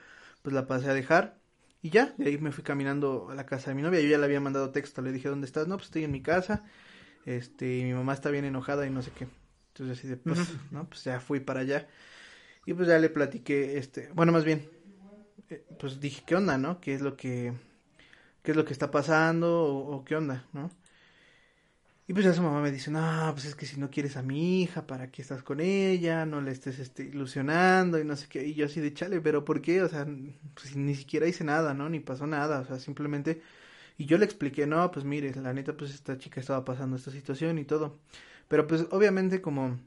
[0.43, 1.39] pues la pasé a dejar.
[1.81, 3.99] Y ya, de ahí me fui caminando a la casa de mi novia.
[3.99, 5.68] Yo ya le había mandado texto, le dije, ¿dónde estás?
[5.68, 6.64] No, pues estoy en mi casa.
[7.26, 9.27] Este, y mi mamá está bien enojada y no sé qué.
[9.69, 10.39] Entonces así de, pues,
[10.72, 10.88] ¿no?
[10.88, 11.88] Pues ya fui para allá.
[12.65, 14.69] Y pues ya le platiqué, este, bueno, más bien,
[15.49, 16.80] eh, pues dije, ¿qué onda, no?
[16.80, 17.53] ¿Qué es lo que,
[18.43, 20.69] qué es lo que está pasando o qué onda, no?
[22.08, 24.24] Y pues ya su mamá me dice, no, pues es que si no quieres a
[24.24, 26.26] mi hija, ¿para qué estás con ella?
[26.26, 28.46] No le estés este, ilusionando y no sé qué.
[28.46, 29.82] Y yo así de chale, pero ¿por qué?
[29.82, 30.06] O sea,
[30.54, 31.88] pues ni siquiera hice nada, ¿no?
[31.90, 33.42] Ni pasó nada, o sea, simplemente...
[33.98, 37.12] Y yo le expliqué, no, pues mire, la neta, pues esta chica estaba pasando esta
[37.12, 38.00] situación y todo.
[38.50, 39.80] Pero pues obviamente como...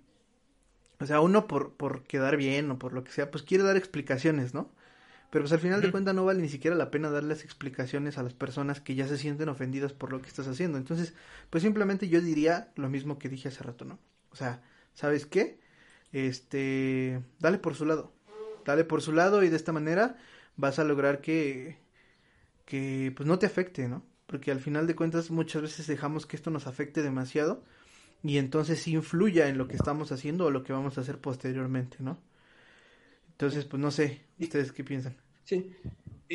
[1.01, 3.77] O sea, uno por, por quedar bien o por lo que sea, pues quiere dar
[3.77, 4.71] explicaciones, ¿no?
[5.31, 8.23] Pero pues al final de cuentas no vale ni siquiera la pena darles explicaciones a
[8.23, 10.79] las personas que ya se sienten ofendidas por lo que estás haciendo.
[10.79, 11.15] Entonces,
[11.51, 13.99] pues simplemente yo diría lo mismo que dije hace rato, ¿no?
[14.31, 14.63] O sea,
[14.95, 15.59] ¿sabes qué?
[16.13, 18.13] Este, dale por su lado.
[18.65, 20.17] Dale por su lado y de esta manera
[20.57, 21.79] vas a lograr que
[22.67, 24.05] que pues no te afecte, ¿no?
[24.27, 27.63] Porque al final de cuentas muchas veces dejamos que esto nos afecte demasiado
[28.23, 31.99] y entonces influya en lo que estamos haciendo o lo que vamos a hacer posteriormente,
[32.01, 32.19] ¿no?
[33.37, 35.15] Entonces, pues no sé, ¿ustedes qué piensan?
[35.45, 35.71] Sí.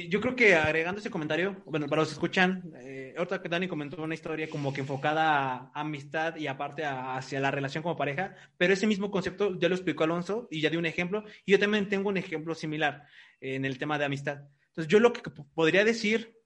[0.07, 3.67] Yo creo que agregando ese comentario, bueno, para los que escuchan, eh, ahorita que Dani
[3.67, 8.35] comentó una historia como que enfocada a amistad y aparte hacia la relación como pareja,
[8.55, 11.59] pero ese mismo concepto ya lo explicó Alonso y ya dio un ejemplo, y yo
[11.59, 13.07] también tengo un ejemplo similar
[13.39, 14.43] en el tema de amistad.
[14.67, 16.37] Entonces, yo lo que podría decir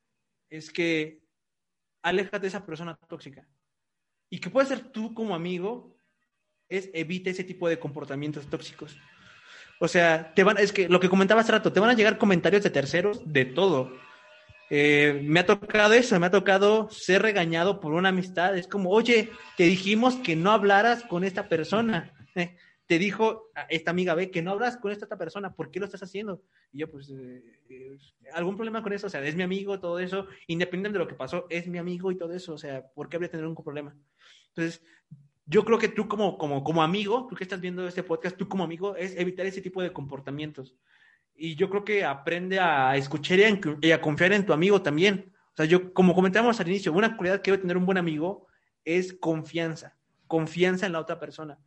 [0.49, 1.19] es que
[2.01, 3.45] aléjate de esa persona tóxica.
[4.29, 5.97] Y que puede ser tú como amigo,
[6.69, 8.97] es evite ese tipo de comportamientos tóxicos.
[9.79, 12.17] O sea, te van, es que lo que comentaba hace rato, te van a llegar
[12.17, 13.91] comentarios de terceros de todo.
[14.69, 18.57] Eh, me ha tocado eso, me ha tocado ser regañado por una amistad.
[18.57, 22.13] Es como, oye, te dijimos que no hablaras con esta persona.
[22.35, 22.57] Eh,
[22.87, 25.85] te dijo esta amiga B que no hablas con esta otra persona, ¿por qué lo
[25.85, 26.43] estás haciendo?
[26.71, 27.97] Y yo, pues, eh,
[28.33, 31.15] algún problema con eso, o sea, es mi amigo, todo eso, independientemente de lo que
[31.15, 33.95] pasó, es mi amigo y todo eso, o sea, ¿por qué habría tener un problema?
[34.49, 34.83] Entonces,
[35.45, 38.49] yo creo que tú como, como, como amigo, tú que estás viendo este podcast, tú
[38.49, 40.75] como amigo, es evitar ese tipo de comportamientos.
[41.35, 43.39] Y yo creo que aprende a escuchar
[43.81, 45.33] y a, confiar en tu amigo también.
[45.53, 48.47] O sea, yo, como comentábamos al inicio, una cualidad que debe tener un buen amigo
[48.83, 49.97] es confianza,
[50.27, 51.59] confianza en la otra persona.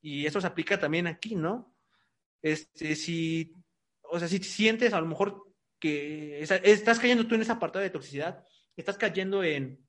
[0.00, 1.74] Y eso se aplica también aquí, ¿no?
[2.40, 3.54] Este, si,
[4.02, 5.46] o sea, si sientes a lo mejor
[5.78, 8.44] que estás cayendo tú en esa apartado de toxicidad,
[8.76, 9.85] estás cayendo en,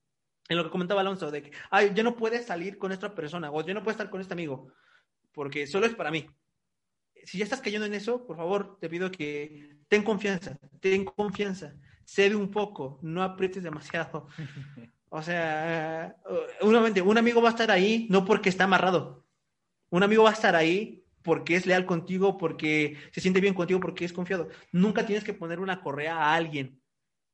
[0.50, 3.52] en lo que comentaba Alonso, de que, ay, ya no puedes salir con esta persona,
[3.52, 4.70] o ya no puedes estar con este amigo,
[5.34, 6.28] porque solo es para mí.
[7.24, 11.76] Si ya estás cayendo en eso, por favor, te pido que ten confianza, ten confianza,
[12.06, 14.28] cede un poco, no aprietes demasiado.
[15.10, 16.18] O sea,
[16.62, 19.26] nuevamente, un amigo va a estar ahí no porque está amarrado.
[19.90, 23.80] Un amigo va a estar ahí porque es leal contigo, porque se siente bien contigo,
[23.80, 24.50] porque es confiado.
[24.74, 26.82] Nunca tienes que poner una correa a alguien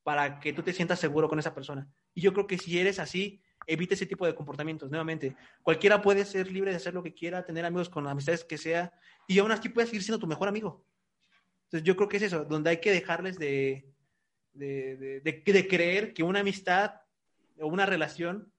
[0.04, 1.88] para que tú te sientas seguro con esa persona.
[2.14, 4.90] Y yo creo que si eres así, evite ese tipo de comportamientos.
[4.90, 8.58] Nuevamente, cualquiera puede ser libre de hacer lo que quiera, tener amigos con amistades que
[8.58, 8.92] sea,
[9.28, 10.86] y aún así puedes seguir siendo tu mejor amigo.
[11.66, 13.90] Entonces yo creo que es eso, donde hay que dejarles de,
[14.54, 17.02] de, de, creer que una amistad
[17.60, 18.52] o una relación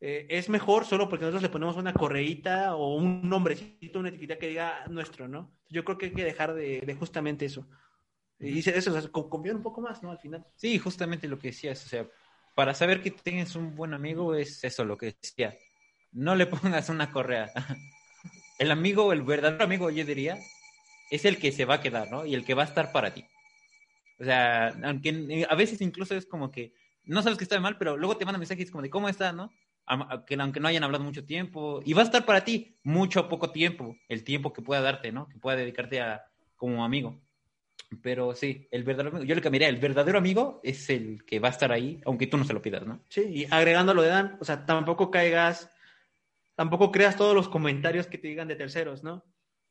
[0.00, 4.38] eh, es mejor solo porque nosotros le ponemos una correíta o un nombrecito, una etiqueta
[4.38, 5.54] que diga nuestro, ¿no?
[5.68, 7.68] Yo creo que hay que dejar de, justamente eso.
[8.42, 10.10] Y dice eso, o sea, confiar un poco más, ¿no?
[10.10, 10.44] Al final.
[10.56, 12.06] Sí, justamente lo que decías, o sea,
[12.54, 15.56] para saber que tienes un buen amigo es eso lo que decía.
[16.10, 17.50] No le pongas una correa.
[18.58, 20.38] El amigo, el verdadero amigo, yo diría,
[21.10, 22.26] es el que se va a quedar, ¿no?
[22.26, 23.24] Y el que va a estar para ti.
[24.18, 26.74] O sea, aunque a veces incluso es como que
[27.04, 29.50] no sabes que está mal, pero luego te manda mensajes como de cómo está, ¿no?
[30.26, 33.28] Que aunque no hayan hablado mucho tiempo, y va a estar para ti mucho o
[33.28, 35.28] poco tiempo, el tiempo que pueda darte, ¿no?
[35.28, 36.24] Que pueda dedicarte a
[36.56, 37.20] como amigo.
[38.00, 41.48] Pero sí, el verdadero amigo, yo le cambiaría, el verdadero amigo es el que va
[41.48, 43.04] a estar ahí, aunque tú no se lo pidas, ¿no?
[43.08, 45.70] Sí, y agregando lo de Dan, o sea, tampoco caigas,
[46.54, 49.24] tampoco creas todos los comentarios que te digan de terceros, ¿no?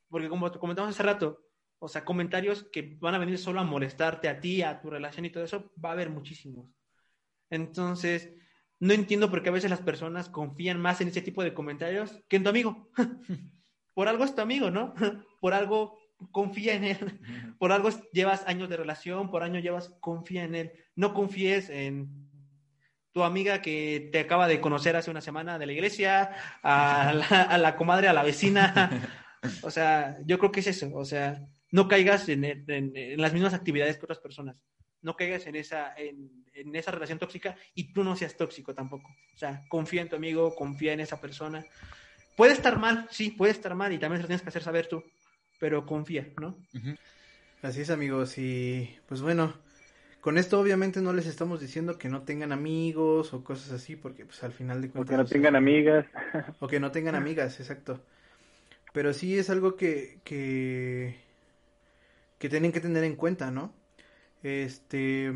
[0.09, 1.47] Porque como comentamos hace rato,
[1.79, 5.25] o sea, comentarios que van a venir solo a molestarte a ti, a tu relación
[5.25, 6.69] y todo eso, va a haber muchísimos.
[7.49, 8.29] Entonces,
[8.79, 12.19] no entiendo por qué a veces las personas confían más en ese tipo de comentarios
[12.27, 12.91] que en tu amigo.
[13.93, 14.93] por algo es tu amigo, ¿no?
[15.41, 16.00] por algo
[16.31, 17.19] confía en él.
[17.57, 20.71] Por algo llevas años de relación, por años llevas, confía en él.
[20.95, 22.29] No confíes en
[23.11, 26.31] tu amiga que te acaba de conocer hace una semana de la iglesia,
[26.63, 27.13] a
[27.57, 28.89] la, comadre, a la vecina.
[29.63, 30.91] O sea, yo creo que es eso.
[30.93, 32.63] O sea, no caigas en,
[33.17, 34.55] las mismas actividades que otras personas.
[35.01, 39.09] No caigas en esa, en, en, esa relación tóxica y tú no seas tóxico tampoco.
[39.33, 41.65] O sea, confía en tu amigo, confía en esa persona.
[42.37, 44.85] Puede estar mal, sí, puede estar mal y también se lo tienes que hacer saber
[44.85, 45.03] tú
[45.61, 46.57] pero confía, ¿no?
[47.61, 49.53] Así es, amigos, y pues bueno,
[50.19, 54.25] con esto obviamente no les estamos diciendo que no tengan amigos o cosas así, porque
[54.25, 55.13] pues al final de cuentas...
[55.13, 56.07] O que no tengan amigas.
[56.59, 58.03] O que no tengan amigas, exacto.
[58.91, 61.15] Pero sí es algo que, que,
[62.39, 63.71] que tienen que tener en cuenta, ¿no?
[64.41, 65.31] Este,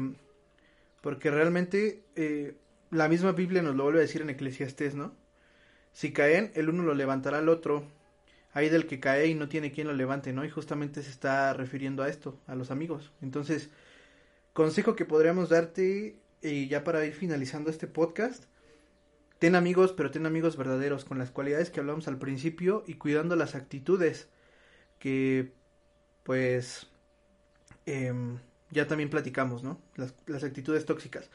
[1.02, 2.56] porque realmente eh,
[2.89, 5.14] la misma Biblia nos lo vuelve a decir en Eclesiastés, ¿no?
[5.93, 7.85] Si caen, el uno lo levantará al otro.
[8.56, 10.45] Hay del que cae y no tiene quien lo levante, ¿no?
[10.45, 13.11] Y justamente se está refiriendo a esto, a los amigos.
[13.22, 13.69] Entonces,
[14.53, 18.45] consejo que podríamos darte, y ya para ir finalizando este podcast,
[19.40, 23.36] ten amigos, pero ten amigos verdaderos, con las cualidades que hablamos al principio y cuidando
[23.36, 24.30] las actitudes
[24.99, 25.52] que,
[26.23, 26.88] pues,
[27.86, 28.40] em,
[28.72, 29.82] ya también platicamos, ¿no?
[29.98, 31.30] Las, las actitudes tóxicas.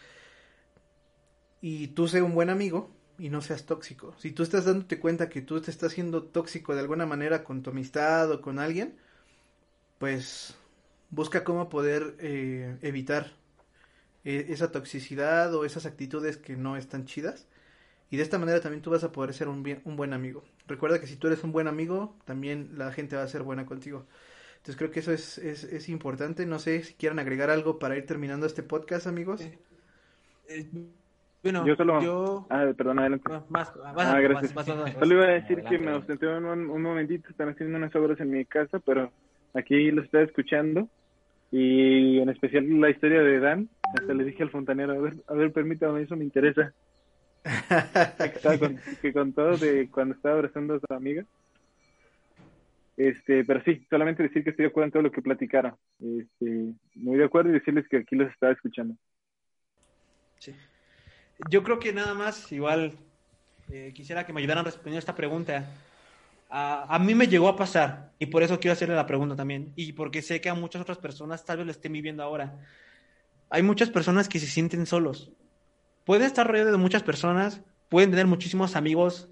[1.60, 2.90] Y tú sé un buen amigo,
[3.20, 4.14] y no seas tóxico.
[4.18, 7.62] Si tú estás dándote cuenta que tú te estás siendo tóxico de alguna manera con
[7.62, 8.96] tu amistad o con alguien,
[9.98, 10.56] pues
[11.10, 13.32] busca cómo poder eh, evitar
[14.24, 17.46] eh, esa toxicidad o esas actitudes que no están chidas.
[18.10, 20.42] Y de esta manera también tú vas a poder ser un, bien, un buen amigo.
[20.66, 23.66] Recuerda que si tú eres un buen amigo, también la gente va a ser buena
[23.66, 24.06] contigo.
[24.56, 26.46] Entonces creo que eso es, es, es importante.
[26.46, 29.42] No sé si quieran agregar algo para ir terminando este podcast, amigos.
[30.48, 30.68] Eh,
[31.42, 32.02] bueno, yo solo.
[32.02, 32.46] Yo...
[32.50, 33.30] Ah, perdón, adelante.
[33.48, 34.52] Más, ah, gracias.
[34.52, 38.30] Solo iba a decir que me ausenté un, un, momentito, están haciendo unas obras en
[38.30, 39.10] mi casa, pero
[39.54, 40.88] aquí lo estoy escuchando.
[41.50, 43.68] Y en especial la historia de Dan.
[43.98, 46.72] Hasta le dije al fontanero, a ver, a ver, permítame, eso me interesa.
[48.42, 51.24] que, con, que contó de cuando estaba abrazando a su amiga.
[52.96, 55.74] Este, pero sí, solamente decir que estoy de acuerdo en todo lo que platicaron.
[56.00, 58.94] Este, muy de acuerdo y decirles que aquí los estaba escuchando.
[60.38, 60.54] Sí
[61.48, 62.94] yo creo que nada más, igual,
[63.70, 65.70] eh, quisiera que me ayudaran respondiendo esta pregunta.
[66.48, 69.72] A, a, mí me llegó a pasar, y por eso quiero hacerle la pregunta también,
[69.76, 72.58] y porque sé que a muchas otras personas tal vez lo estén viviendo ahora.
[73.48, 75.30] Hay muchas personas que se sienten solos.
[76.04, 79.28] Pueden estar rodeados de muchas personas, pueden tener muchísimos amigos,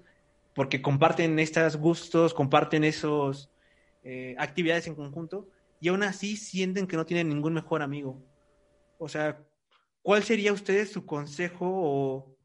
[0.53, 3.49] porque comparten estos gustos, comparten esos
[4.03, 5.47] eh, actividades en conjunto,
[5.81, 8.21] y aún así sienten que no tienen ningún mejor amigo.
[8.97, 9.39] O sea,
[10.01, 12.37] ¿cuál sería ustedes su consejo o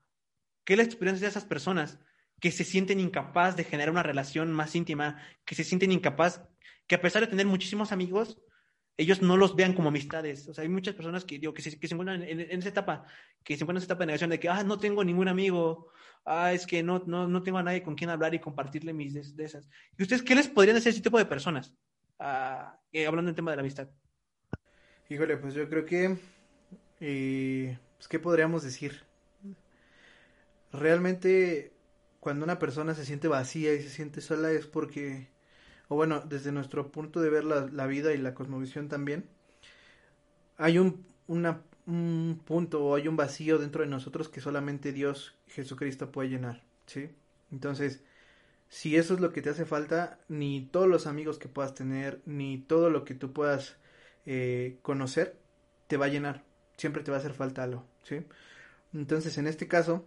[0.64, 1.98] qué es la experiencia de esas personas
[2.40, 6.42] que se sienten incapaz de generar una relación más íntima, que se sienten incapaz,
[6.86, 8.38] que a pesar de tener muchísimos amigos,
[8.96, 10.48] ellos no los vean como amistades.
[10.48, 13.04] O sea, hay muchas personas que, digo, que, se, que se encuentran en, esa etapa,
[13.42, 15.88] que se encuentran en esa etapa de negación de que, ah, no tengo ningún amigo,
[16.24, 19.34] ah, es que no, no, no tengo a nadie con quien hablar y compartirle mis
[19.36, 19.68] de, esas.
[19.98, 21.74] ¿Y ustedes qué les podrían decir a ese tipo de personas?
[22.18, 23.88] Ah, eh, hablando del tema de la amistad.
[25.08, 26.16] Híjole, pues yo creo que
[27.06, 29.02] y pues, ¿qué podríamos decir?
[30.72, 31.72] Realmente,
[32.18, 35.28] cuando una persona se siente vacía y se siente sola es porque,
[35.88, 39.28] o bueno, desde nuestro punto de ver la, vida y la cosmovisión también,
[40.56, 41.04] hay un
[42.46, 47.10] punto o hay un vacío dentro de nosotros que solamente Dios, Jesucristo, puede llenar, ¿sí?
[47.52, 48.02] Entonces,
[48.70, 52.22] si eso es lo que te hace falta, ni todos los amigos que puedas tener,
[52.24, 53.76] ni todo lo que tú puedas
[54.24, 55.36] eh, conocer,
[55.86, 58.24] te va a llenar siempre te va a hacer falta algo, ¿sí?
[58.92, 60.06] Entonces, en este caso,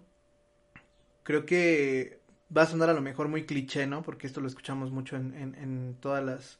[1.23, 2.19] creo que
[2.55, 4.01] va a sonar a lo mejor muy cliché, ¿no?
[4.01, 6.59] Porque esto lo escuchamos mucho en, en, todas las,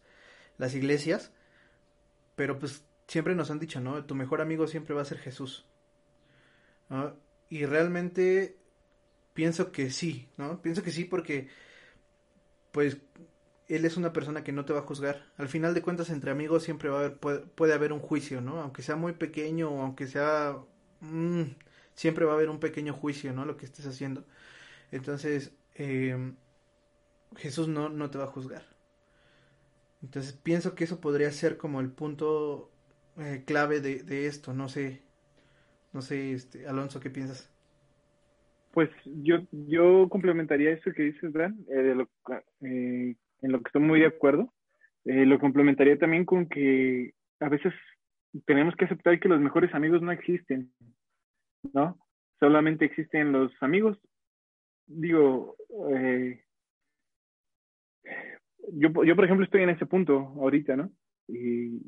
[0.58, 1.32] las iglesias,
[2.36, 4.04] pero pues siempre nos han dicho, ¿no?
[4.06, 5.66] Tu mejor amigo siempre va a ser Jesús.
[7.50, 8.58] Y realmente
[9.34, 10.62] pienso que sí, ¿no?
[10.62, 11.48] Pienso que sí porque,
[12.72, 12.98] pues,
[13.68, 15.26] él es una persona que no te va a juzgar.
[15.38, 18.62] Al final de cuentas, entre amigos siempre va a haber, puede, haber un juicio, ¿no?
[18.62, 20.58] Aunque sea muy pequeño o aunque sea...
[21.02, 21.44] Mm,
[21.94, 23.46] siempre va a haber un pequeño juicio, ¿no?
[23.46, 24.24] Lo que estés haciendo.
[24.92, 26.36] Entonces, em,
[27.36, 28.64] Jesús no, no te va a juzgar.
[30.04, 32.72] Entonces, pienso que eso podría ser como el punto
[33.18, 34.54] eh, clave de, de, esto.
[34.54, 35.02] No sé,
[35.92, 37.52] no sé, este, Alonso, ¿qué piensas?
[38.74, 42.10] Pues yo, yo complementaría eso que dices, Dan, eh, de lo,
[42.62, 44.54] eh, en lo que estoy muy de acuerdo.
[45.06, 47.74] Eh, lo complementaría también con que a veces
[48.46, 50.72] tenemos que aceptar que los mejores amigos no existen,
[51.74, 51.98] ¿no?
[52.40, 53.98] Solamente existen los amigos.
[54.86, 55.56] Digo,
[55.92, 56.44] eh,
[58.74, 60.92] yo, yo por ejemplo estoy en ese punto ahorita, ¿no?
[61.28, 61.82] Y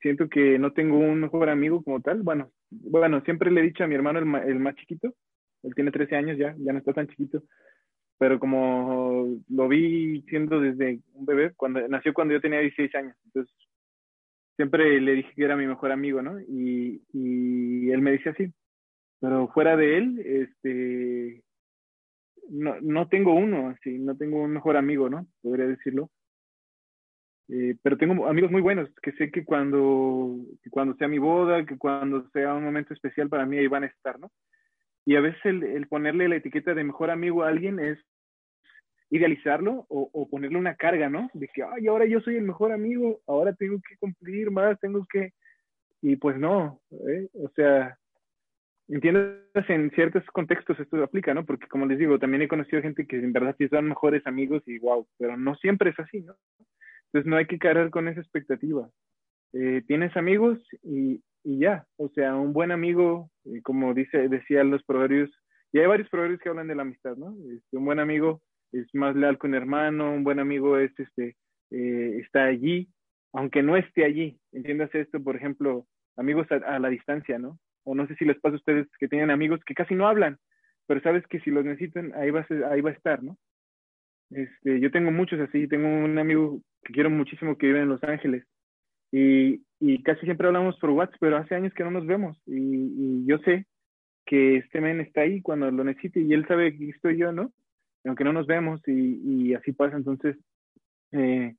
[0.00, 2.22] siento que no tengo un mejor amigo como tal.
[2.22, 5.14] Bueno, bueno, siempre le he dicho a mi hermano el, el más chiquito,
[5.62, 7.42] él tiene 13 años ya, ya no está tan chiquito,
[8.18, 13.16] pero como lo vi siendo desde un bebé, cuando nació cuando yo tenía 16 años,
[13.26, 13.54] entonces
[14.56, 16.40] siempre le dije que era mi mejor amigo, ¿no?
[16.40, 18.52] Y, y él me dice así,
[19.20, 21.42] pero fuera de él, este,
[22.50, 25.26] no, no tengo uno, así, no tengo un mejor amigo, ¿no?
[25.42, 26.10] Podría decirlo.
[27.48, 31.64] Eh, pero tengo amigos muy buenos que sé que cuando, que cuando sea mi boda,
[31.64, 34.30] que cuando sea un momento especial para mí ahí van a estar, ¿no?
[35.08, 37.98] Y a veces el, ponerle la etiqueta de mejor amigo a alguien es
[39.08, 41.30] idealizarlo o, ponerle una carga, ¿no?
[41.32, 45.06] De que, ay, ahora yo soy el mejor amigo, ahora tengo que cumplir más, tengo
[45.10, 45.32] que...
[46.02, 47.26] Y pues no, ¿eh?
[47.32, 47.96] o sea,
[48.88, 51.46] entiendas en ciertos contextos esto aplica, ¿no?
[51.46, 54.62] Porque como les digo, también he conocido gente que en verdad sí son mejores amigos
[54.66, 56.36] y wow, pero no siempre es así, ¿no?
[57.06, 58.90] Entonces no hay que cargar con esa expectativa.
[59.54, 63.30] Eh, tienes amigos y, y, ya, o sea, un buen amigo,
[63.62, 65.30] como dice, decían los proverbios,
[65.72, 67.34] y hay varios proverbios que hablan de la amistad, ¿no?
[67.50, 71.36] Este, un buen amigo es más leal que un hermano, un buen amigo es, este,
[71.70, 72.90] eh, está allí,
[73.32, 74.38] aunque no esté allí.
[74.52, 75.86] Entiéndase esto, por ejemplo,
[76.18, 77.58] amigos a, la distancia, ¿no?
[77.84, 80.36] O no sé si les pasa a ustedes que tienen amigos que casi no hablan,
[80.86, 83.38] pero sabes que si los necesitan, ahí va a, ahí va a estar, ¿no?
[84.30, 88.04] Este, yo tengo muchos así, tengo un amigo que quiero muchísimo que vive en Los
[88.04, 88.44] Ángeles
[89.12, 92.54] y, y casi siempre hablamos por WhatsApp, pero hace años que no nos vemos y,
[92.54, 93.66] y yo sé
[94.28, 97.50] que este men está ahí cuando lo necesite y él sabe que estoy yo, ¿no?
[98.04, 100.36] Aunque no nos vemos y, así pasa, entonces,
[101.12, 101.54] eh,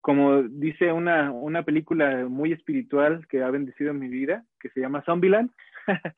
[0.00, 5.02] como dice una, una película muy espiritual que ha bendecido mi vida, que se llama
[5.04, 5.50] Zombieland,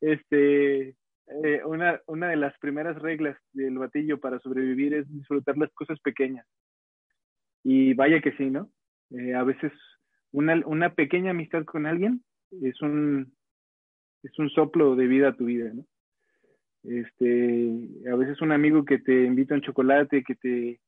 [0.00, 5.72] este, eh, una, una de las primeras reglas del batillo para sobrevivir es disfrutar las
[5.72, 6.46] cosas pequeñas.
[7.62, 8.70] Y vaya que sí, ¿no?
[9.10, 9.72] Eh, a veces
[10.32, 12.22] una, una pequeña amistad con alguien
[12.62, 13.32] es un,
[14.22, 15.72] es un soplo de vida a tu vida.
[16.84, 17.72] Este,
[18.10, 20.80] a veces un amigo que te invita un chocolate, que te,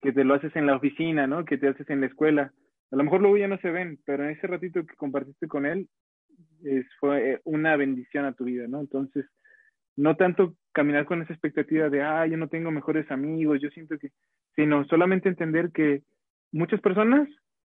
[0.00, 1.44] que te lo haces en la oficina, ¿no?
[1.44, 2.52] Que te haces en la escuela.
[2.90, 5.66] A lo mejor luego ya no se ven, pero en ese ratito que compartiste con
[5.66, 5.88] él,
[6.64, 8.80] es, fue una bendición a tu vida, ¿no?
[8.80, 9.26] Entonces,
[9.96, 13.98] no tanto caminar con esa expectativa de, ah, yo no tengo mejores amigos, yo siento
[13.98, 14.10] que,
[14.56, 16.02] sino solamente entender que
[16.50, 17.28] muchas personas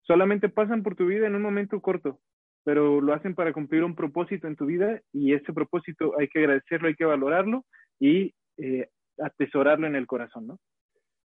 [0.04, 2.20] solamente pasan por tu vida en un momento corto,
[2.64, 6.40] pero lo hacen para cumplir un propósito en tu vida y ese propósito hay que
[6.40, 7.66] agradecerlo, hay que valorarlo
[8.00, 8.88] y eh,
[9.20, 10.60] atesorarlo en el corazón, ¿no?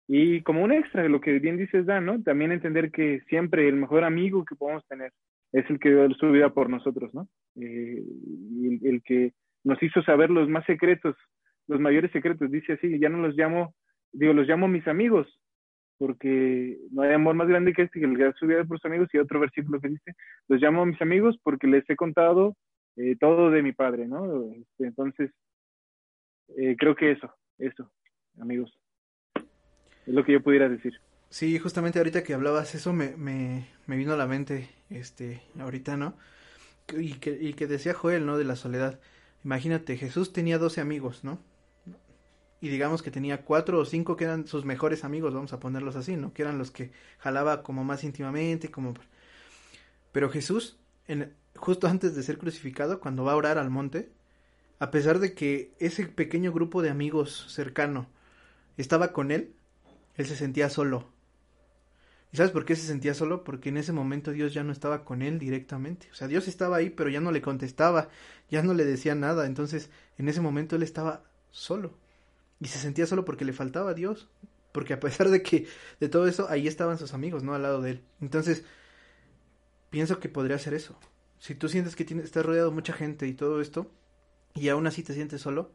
[0.09, 2.23] Y como un extra de lo que bien dices, Dan, ¿no?
[2.23, 5.13] También entender que siempre el mejor amigo que podemos tener
[5.53, 7.29] es el que dio su vida por nosotros, ¿no?
[7.57, 9.33] Eh, y el, que
[9.65, 11.17] nos hizo saber los más secretos,
[11.69, 12.51] los mayores secretos.
[12.51, 13.75] Dice así, ya no los llamo,
[14.13, 15.29] digo, los llamo mis amigos,
[16.03, 18.87] porque no hay amor más grande que este que el que su vida por sus
[18.87, 19.09] amigos.
[19.13, 20.17] Y otro versículo que dice,
[20.49, 22.57] los llamo mis amigos porque les he contado
[22.97, 24.51] eh, todo de mi padre, ¿no?
[24.53, 25.31] Este, entonces,
[26.57, 27.89] eh, creo que eso, eso,
[28.41, 28.77] amigos.
[30.05, 30.93] Es lo que yo pudiera decir.
[31.29, 35.97] Sí, justamente ahorita que hablabas eso me, me, me vino a la mente, este, ahorita,
[35.97, 36.17] ¿no?
[36.99, 38.39] Y que, y que decía Joel, ¿no?
[38.39, 38.99] De la soledad.
[39.45, 41.39] Imagínate, Jesús tenía 12 amigos, ¿no?
[42.63, 45.97] Y digamos que tenía cuatro o cinco que eran sus mejores amigos, vamos a ponerlos
[45.97, 46.33] así, ¿no?
[46.33, 48.95] Que eran los que jalaba como más íntimamente, como...
[50.13, 50.79] Pero Jesús,
[51.57, 54.13] justo antes de ser crucificado, cuando va a orar al monte,
[54.79, 58.07] a pesar de que ese pequeño grupo de amigos cercano
[58.77, 59.55] estaba con él,
[60.15, 61.09] él se sentía solo.
[62.31, 63.43] ¿Y sabes por qué se sentía solo?
[63.43, 66.09] Porque en ese momento Dios ya no estaba con él directamente.
[66.13, 68.09] O sea, Dios estaba ahí, pero ya no le contestaba,
[68.49, 69.47] ya no le decía nada.
[69.47, 72.01] Entonces, en ese momento él estaba solo.
[72.63, 74.29] Y se sentía solo porque le faltaba Dios.
[74.73, 75.67] Porque a pesar de que,
[76.01, 77.55] de todo eso, ahí estaban sus amigos, ¿no?
[77.55, 78.05] Al lado de él.
[78.21, 78.65] Entonces,
[79.91, 80.99] pienso que podría ser eso.
[81.39, 83.91] Si tú sientes que tienes, estás rodeado de mucha gente y todo esto,
[84.55, 85.73] y aún así te sientes solo,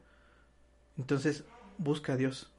[0.98, 1.44] entonces
[1.78, 2.52] busca a Dios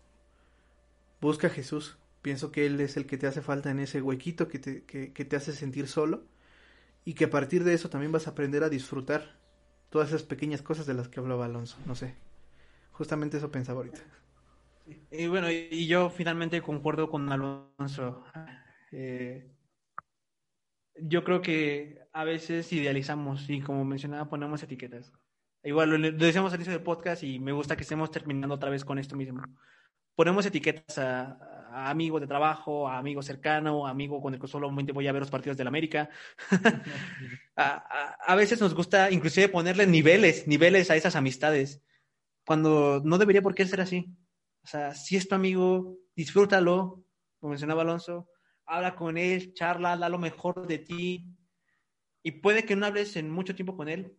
[1.20, 1.96] busca a Jesús.
[2.22, 5.24] Pienso que Él es el que te hace falta en ese huequito que te, que,
[5.24, 6.24] te hace sentir solo
[7.04, 9.36] y que a partir de eso también vas a aprender a disfrutar
[9.88, 11.76] todas esas pequeñas cosas de las que hablaba Alonso.
[11.86, 12.14] No sé.
[12.98, 14.00] Justamente eso pensaba ahorita.
[15.10, 18.24] Y bueno, y yo finalmente concuerdo con Alonso.
[18.92, 19.50] Eh,
[20.96, 25.12] yo creo que a veces idealizamos y como mencionaba ponemos etiquetas.
[25.62, 28.84] Igual lo, decíamos al inicio del podcast y me gusta que estemos terminando otra vez
[28.84, 29.42] con esto mismo
[30.18, 31.38] ponemos etiquetas a,
[31.88, 35.20] amigo de trabajo, a amigo cercano, a amigo con el que solamente voy a ver
[35.20, 36.10] los partidos del América.
[37.56, 41.84] a, veces nos gusta inclusive ponerle niveles, niveles a esas amistades,
[42.48, 44.06] cuando no debería por qué ser así.
[44.62, 47.04] O sea, si es tu amigo, disfrútalo,
[47.38, 48.26] como mencionaba Alonso,
[48.64, 51.26] habla con él, charla, da lo mejor de ti.
[52.22, 54.16] Y puede que no hables en mucho tiempo con él,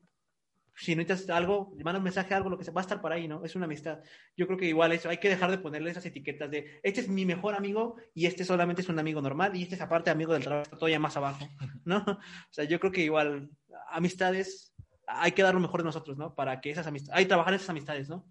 [0.75, 3.27] si necesitas algo, manda un mensaje, algo, lo que sea, va a estar por ahí,
[3.27, 3.43] ¿no?
[3.43, 3.97] Es una amistad.
[4.37, 7.09] Yo creo que igual eso, hay que dejar de ponerle esas etiquetas de, este es
[7.09, 10.33] mi mejor amigo y este solamente es un amigo normal y este es aparte amigo
[10.33, 11.49] del trabajo, todavía más abajo,
[11.83, 12.05] ¿no?
[12.05, 13.49] O sea, yo creo que igual
[13.89, 14.71] amistades,
[15.09, 16.35] hay que dar lo mejor de nosotros, ¿no?
[16.35, 18.25] Para que esas amistades, hay que trabajar esas amistades, ¿no?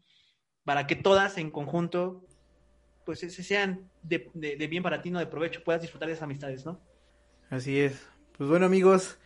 [0.64, 2.24] Para que todas en conjunto,
[3.04, 4.30] pues sean de,
[4.68, 6.80] bien para ti, no de provecho, puedas disfrutar de esas amistades, ¿no?
[7.50, 8.06] Así es.
[8.36, 9.18] Pues bueno, amigos,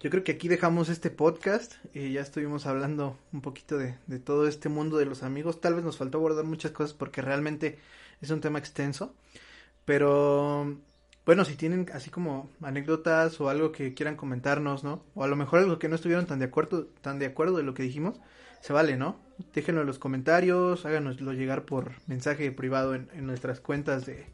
[0.00, 1.74] yo creo que aquí dejamos este podcast.
[1.94, 5.60] y ya estuvimos hablando un poquito de, todo este mundo de los amigos.
[5.60, 7.78] Tal vez nos faltó abordar muchas cosas porque realmente
[8.20, 9.14] es un tema extenso.
[9.84, 10.76] Pero
[11.28, 15.04] bueno, si tienen así como anécdotas o algo que quieran comentarnos, ¿no?
[15.14, 17.64] O a lo mejor algo que no estuvieron tan de acuerdo, tan de acuerdo de
[17.64, 18.18] lo que dijimos,
[18.62, 19.20] se vale, ¿no?
[19.52, 24.24] Déjenlo en los comentarios, háganoslo llegar por mensaje privado en, nuestras cuentas de,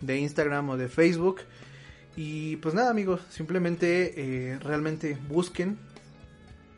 [0.00, 1.42] de, Instagram o de Facebook.
[2.16, 5.78] Y pues nada amigos, simplemente eh, realmente busquen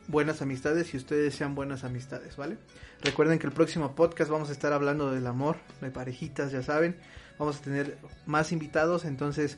[0.07, 2.59] buenas amistades y ustedes sean buenas amistades, ¿vale?
[3.01, 6.95] Recuerden que el próximo podcast vamos a estar hablando del amor, de parejitas, ya saben.
[7.39, 9.57] Vamos a tener más invitados, entonces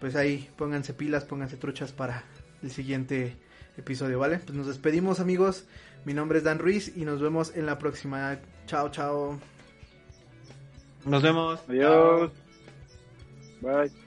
[0.00, 2.24] pues ahí pónganse pilas, pónganse truchas para
[2.62, 3.36] el siguiente
[3.76, 4.38] episodio, ¿vale?
[4.38, 5.64] Pues nos despedimos amigos.
[6.04, 8.38] Mi nombre es Dan Ruiz y nos vemos en la próxima.
[8.66, 9.38] Chao, chao.
[11.04, 11.60] Nos vemos.
[11.68, 12.30] Adiós.
[13.60, 14.03] Bye.